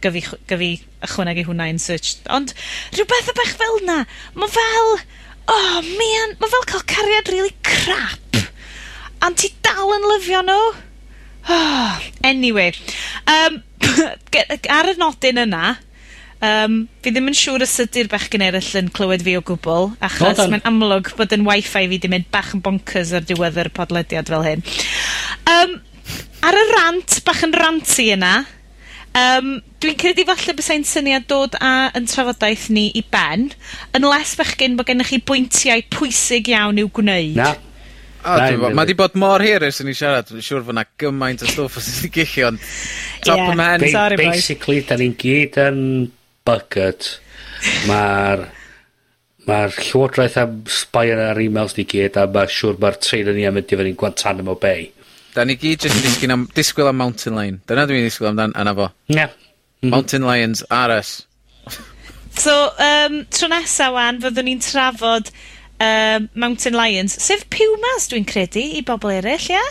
Gyfi, 0.02 0.24
gyfi 0.50 0.70
ychwanegu 1.06 1.46
hwnna 1.46 1.68
yn 1.72 1.78
search. 1.82 2.16
Ond 2.34 2.56
rhywbeth 2.96 3.30
y 3.30 3.36
bach 3.38 3.54
fel 3.60 3.78
na, 3.86 4.00
mae 4.34 4.50
fel 4.52 4.90
oh 5.50 5.80
man, 5.84 6.36
mae 6.40 6.52
fel 6.52 6.66
cael 6.70 6.84
cariad 6.88 7.30
really 7.32 7.54
crap. 7.66 8.42
Ond 9.24 9.38
ti 9.40 9.50
dal 9.64 9.94
yn 9.96 10.08
lyfio 10.12 10.42
nhw. 10.44 10.60
Oh, 11.54 12.04
anyway, 12.24 12.72
um, 13.28 13.58
ar 14.78 14.88
y 14.88 14.94
nodyn 14.96 15.42
yna, 15.44 15.74
um, 16.44 16.78
fi 17.04 17.12
ddim 17.12 17.28
yn 17.28 17.36
siŵr 17.36 17.66
os 17.66 17.74
ydy'r 17.84 18.08
bechgyn 18.12 18.46
eraill 18.46 18.70
yn 18.80 18.88
clywed 18.96 19.24
fi 19.26 19.36
o 19.36 19.42
gwbl, 19.44 19.90
achos 20.08 20.40
no, 20.40 20.48
mae'n 20.54 20.64
amlwg 20.70 21.12
bod 21.18 21.34
yn 21.36 21.44
wifi 21.44 21.84
fi 21.90 22.00
di 22.00 22.10
mynd 22.12 22.30
bach 22.32 22.54
yn 22.56 22.64
bonkers 22.64 23.12
ar 23.16 23.28
diwedd 23.28 23.60
yr 23.60 23.72
podlediad 23.76 24.32
fel 24.32 24.46
hyn. 24.46 24.64
Um, 25.52 25.76
ar 26.48 26.60
y 26.60 26.64
rant, 26.72 27.20
bach 27.28 27.44
yn 27.44 27.56
ranty 27.60 28.10
yna, 28.16 28.34
Um, 29.14 29.60
dwi'n 29.78 29.98
credu 30.00 30.24
falle 30.26 30.56
bysai'n 30.58 30.86
syniad 30.88 31.28
dod 31.30 31.54
â 31.62 31.92
'yn 31.94 32.08
trafodaeth 32.10 32.66
ni 32.74 32.88
i 32.98 33.04
ben, 33.14 33.50
unless 33.94 34.34
bechgyn 34.40 34.74
bod 34.78 34.88
gennych 34.88 35.12
chi 35.12 35.20
bwyntiau 35.22 35.84
pwysig 35.94 36.50
iawn 36.50 36.80
i'w 36.82 36.90
gwneud. 36.98 37.38
Na. 37.38 37.52
O 38.24 38.38
dwi 38.40 38.56
me'wl, 38.58 38.74
ma' 38.74 38.86
'di 38.88 38.96
bod 38.98 39.14
mor 39.20 39.44
hir 39.44 39.62
ers 39.68 39.78
i 39.84 39.86
ni 39.86 39.94
siarad, 39.94 40.26
dwi'n 40.30 40.42
siŵr 40.42 40.66
fod 40.66 40.78
'na 40.78 40.86
gymaint 40.98 41.44
o 41.44 41.50
stwff 41.50 41.78
os 41.78 41.92
ydych 42.08 42.32
chi 42.32 42.46
ond 42.48 42.58
top 43.22 43.38
yeah. 43.38 43.52
'ym 43.52 43.60
mhen... 43.60 43.86
Sorry 43.92 44.18
bois. 44.18 44.40
Basically 44.40 44.80
da 44.88 44.98
ni'n 44.98 45.14
gyd 45.20 45.60
yn 45.62 45.80
bucket. 46.48 47.14
Mae'r 47.86 48.48
Mae'r 49.44 49.74
Llywodraeth 49.76 50.38
am 50.40 50.52
sbaio 50.72 51.18
ar 51.20 51.38
emails 51.42 51.74
ni 51.76 51.84
gyd 51.88 52.16
a 52.16 52.24
ma' 52.32 52.46
siŵr 52.48 52.78
mae'r 52.80 52.94
trein 53.04 53.28
yn 53.28 53.40
ia 53.42 53.50
mynd 53.52 53.72
i 53.74 53.76
fyny'n 53.76 53.98
Guantanamo 54.00 54.54
Bay 54.60 54.86
da 55.34 55.44
ni 55.44 55.56
gyd 55.58 55.84
jyst 55.84 55.98
yn 55.98 56.04
disgyn 56.06 56.34
am, 56.34 56.46
disgwyl 56.54 56.90
am 56.90 57.00
mountain 57.02 57.36
lion. 57.38 57.60
Dyna 57.68 57.86
dwi'n 57.90 58.06
disgwyl 58.06 58.32
amdan 58.32 58.54
ana 58.58 58.74
fo. 58.78 58.90
Yeah. 59.10 59.32
Mhm. 59.84 59.90
Mountain 59.90 60.22
Lions 60.24 60.62
Are 60.70 61.02
so, 62.36 62.72
um, 62.78 63.26
tro 63.30 63.48
nesa 63.48 63.92
wan, 63.92 64.20
fyddwn 64.22 64.48
ni'n 64.48 64.62
trafod 64.64 65.28
um, 65.78 66.28
Mountain 66.34 66.74
Lions, 66.74 67.14
sef 67.22 67.44
Pumas 67.52 68.08
dwi'n 68.10 68.26
credu 68.26 68.62
i 68.78 68.80
bobl 68.86 69.12
eraill, 69.18 69.50
ia? 69.52 69.64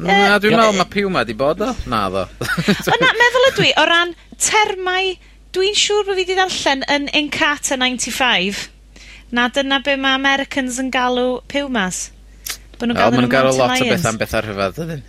Na, 0.00 0.38
dwi'n 0.40 0.56
meddwl 0.56 0.78
mae 0.78 0.88
Puma 0.92 1.24
di 1.28 1.34
bod 1.36 1.60
o. 1.64 1.72
Na, 1.90 2.04
ddo. 2.12 2.26
o 2.92 2.98
na, 3.00 3.10
meddwl 3.22 3.48
ydw 3.50 3.66
i, 3.66 3.72
o 3.80 3.86
ran 3.88 4.14
termau, 4.40 5.10
dwi'n 5.56 5.76
siŵr 5.76 6.06
bod 6.06 6.16
fi 6.20 6.24
wedi 6.24 6.38
darllen 6.38 6.86
yn 6.92 7.10
Encata 7.22 7.80
95. 7.80 8.68
Na 9.36 9.48
dyna 9.52 9.80
be 9.84 9.96
mae 10.00 10.16
Americans 10.18 10.80
yn 10.82 10.92
galw 10.94 11.40
Pumas. 11.50 12.08
Bo 12.80 12.88
nhw'n 12.88 12.96
galw 12.96 13.20
nhw'n 13.20 13.58
lot 13.60 13.76
o 13.76 13.86
beth 13.90 14.08
am 14.08 14.18
bethau 14.20 14.40
rhyfedd 14.46 14.78
dydyn. 14.80 15.02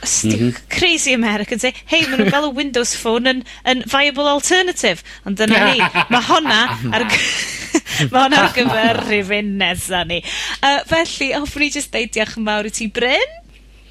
Mm 0.00 0.32
-hmm. 0.32 0.56
Crazy 0.68 1.12
Americans, 1.12 1.64
eh? 1.64 1.76
Hei, 1.88 2.02
maen 2.08 2.20
nhw'n 2.20 2.32
galw 2.32 2.52
Windows 2.56 2.92
Phone 2.96 3.32
yn, 3.32 3.42
yn 3.68 3.82
viable 3.88 4.28
alternative. 4.28 5.04
Ond 5.28 5.40
dyna 5.40 5.70
ni, 5.70 5.80
mae 6.12 6.24
honna 6.28 6.60
ar... 6.96 7.06
mae 8.12 8.22
honna 8.22 8.42
ar 8.44 8.52
gyfer 8.56 9.00
rhywun 9.08 9.54
nesa 9.60 10.02
ni. 10.08 10.20
Uh, 10.60 10.80
felly, 10.90 11.30
hoffwn 11.36 11.66
i 11.66 11.70
jyst 11.72 11.92
deud 11.94 12.12
diolch 12.16 12.36
yn 12.40 12.48
fawr 12.48 12.68
i 12.68 12.74
ti, 12.80 12.88
Bryn. 13.00 13.38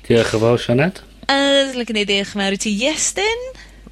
Diolch 0.05 0.35
yn 0.37 0.45
fawr, 0.45 0.61
Sianed. 0.65 1.01
Uh, 1.29 1.73
Lyg 1.77 1.93
i 1.93 2.05
diolch 2.05 2.35
yn 2.35 2.43
fawr 2.43 2.57
i 2.57 2.61
ti, 2.61 2.75
Iestyn. 2.85 3.49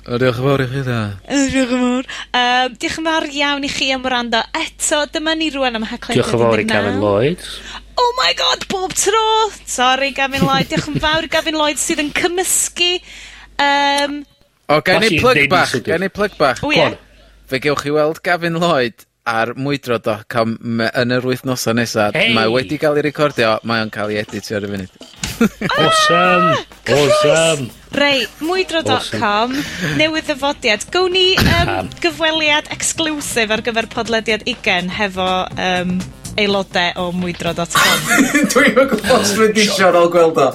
Diolch 0.08 0.38
yn 0.42 0.46
fawr 0.46 0.64
i 0.64 0.70
chi 0.72 0.86
dda. 0.86 1.02
Diolch 1.26 1.74
yn 1.76 1.84
fawr. 1.88 2.14
Um, 2.42 2.78
diolch 2.82 3.02
yn 3.02 3.12
fawr 3.12 3.30
iawn 3.42 3.66
i 3.66 3.74
chi 3.74 3.92
am 3.94 4.06
wrando. 4.06 4.46
Eto, 4.62 5.04
dyma 5.14 5.38
ni 5.38 5.52
rwan 5.54 5.82
am 5.82 5.90
Heclen 5.90 6.18
Diolch 6.18 6.34
yn 6.34 6.46
fawr 6.46 6.66
i 6.66 6.70
Gavin 6.70 7.02
Lloyd 7.04 7.46
oh 7.98 8.12
my 8.22 8.34
God 8.38 8.68
bob 8.72 8.94
tro. 8.98 9.26
Sorry, 9.66 10.12
Gavin 10.16 10.46
Lloyd. 10.46 10.70
Diolch 10.72 10.92
yn 10.92 11.02
fawr 11.04 11.26
i 11.28 11.32
Gavin 11.32 11.58
Lloyd 11.60 11.82
sydd 11.82 12.04
yn 12.06 12.14
cymysgu 12.16 12.94
Um, 13.58 14.22
O, 14.70 14.82
ga 14.84 14.98
i 14.98 15.02
neud 15.02 15.22
plug 15.24 15.46
bach, 15.50 15.72
ga 15.86 15.96
i 15.96 16.02
neud 16.04 16.14
plug 16.14 16.34
bach. 16.38 16.60
O 16.62 16.70
ie. 16.76 16.90
Fe 17.48 17.60
gewch 17.64 17.86
chi 17.86 17.94
weld 17.96 18.20
Gavin 18.26 18.60
Lloyd 18.62 19.06
ar 19.28 19.54
mwydro.com 19.60 20.54
yn 20.88 21.14
yr 21.16 21.26
wythnosa 21.28 21.74
nesaf. 21.76 22.16
Hey. 22.16 22.34
Mae 22.36 22.52
wedi 22.52 22.78
cael 22.80 23.00
ei 23.00 23.06
recordio, 23.08 23.56
mae 23.68 23.82
o'n 23.84 23.92
cael 23.92 24.14
ei 24.14 24.22
editio 24.22 24.60
ar 24.60 24.68
y 24.68 24.72
funud. 24.74 25.00
Ah, 25.38 25.82
awesome! 25.86 26.54
Awesome! 26.94 27.68
Rei, 27.98 28.24
mwydro.com, 28.44 29.56
newydd 30.00 30.30
ddyfodiad. 30.30 30.86
Gown 30.94 31.14
ni 31.16 31.26
um, 31.42 31.90
gyfweliad 32.04 32.70
exclusif 32.76 33.54
ar 33.54 33.64
gyfer 33.66 33.90
podlediad 33.94 34.46
20 34.50 34.94
hefo 35.00 35.28
um, 35.56 35.98
aelodau 36.38 37.02
o 37.02 37.08
mwydro.com. 37.18 38.04
Dwi'n 38.54 38.70
yn 38.70 38.78
gwybod 38.78 39.12
os 39.18 39.34
dwi'n 39.38 39.56
disio 39.58 39.90
ar 39.90 39.98
ôl 40.00 40.12
gweld 40.14 40.40
o. 40.42 40.48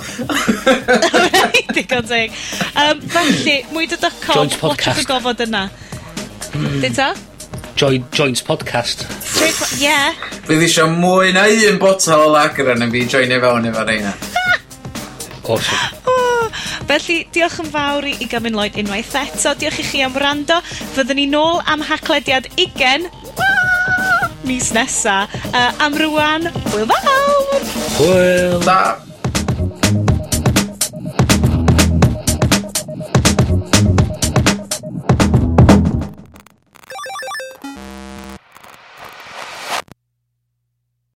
Digon 1.75 2.07
teg. 2.09 2.39
Um, 2.79 3.03
felly, 3.13 3.59
mwydro.com, 3.73 4.55
watch 4.63 5.03
y 5.03 5.07
gofod 5.09 5.43
yna. 5.47 5.67
Mm. 6.53 6.81
Dita? 6.85 7.13
Join, 7.77 8.05
joins 8.15 8.45
podcast. 8.47 9.07
Yeah. 9.81 10.15
Bydd 10.47 10.61
ddisio 10.61 10.87
mwy 10.93 11.33
na 11.35 11.49
un 11.51 11.81
botol 11.83 12.29
o 12.29 12.31
lager 12.35 12.71
yn 12.77 12.93
fi 12.93 13.07
joinio 13.11 13.41
e 13.41 13.43
fewn 13.43 13.71
efo 13.73 13.87
reina. 13.89 14.13
Awesome. 15.43 15.79
Oh, 16.07 16.47
felly, 16.87 17.25
diolch 17.35 17.59
yn 17.65 17.73
fawr 17.73 18.07
i, 18.07 18.15
i 18.23 18.29
Gymyn 18.31 18.55
Lloyd 18.55 18.79
unwaith 18.79 19.17
eto. 19.19 19.57
Diolch 19.59 19.83
i 19.83 19.89
chi 19.89 20.05
am 20.07 20.15
wrando. 20.15 20.61
Fyddwn 20.95 21.19
ni 21.19 21.27
nôl 21.33 21.59
am 21.67 21.83
haclediad 21.91 22.47
20. 22.55 23.11
Woo! 23.33 23.82
mis 24.45 24.73
nesa. 24.75 25.27
Uh, 25.53 25.71
am 25.85 25.97
rwan, 25.99 26.51
hwyl 26.73 26.87
fawr! 26.91 27.65
Hwyl! 27.99 28.61
Da! 28.67 29.12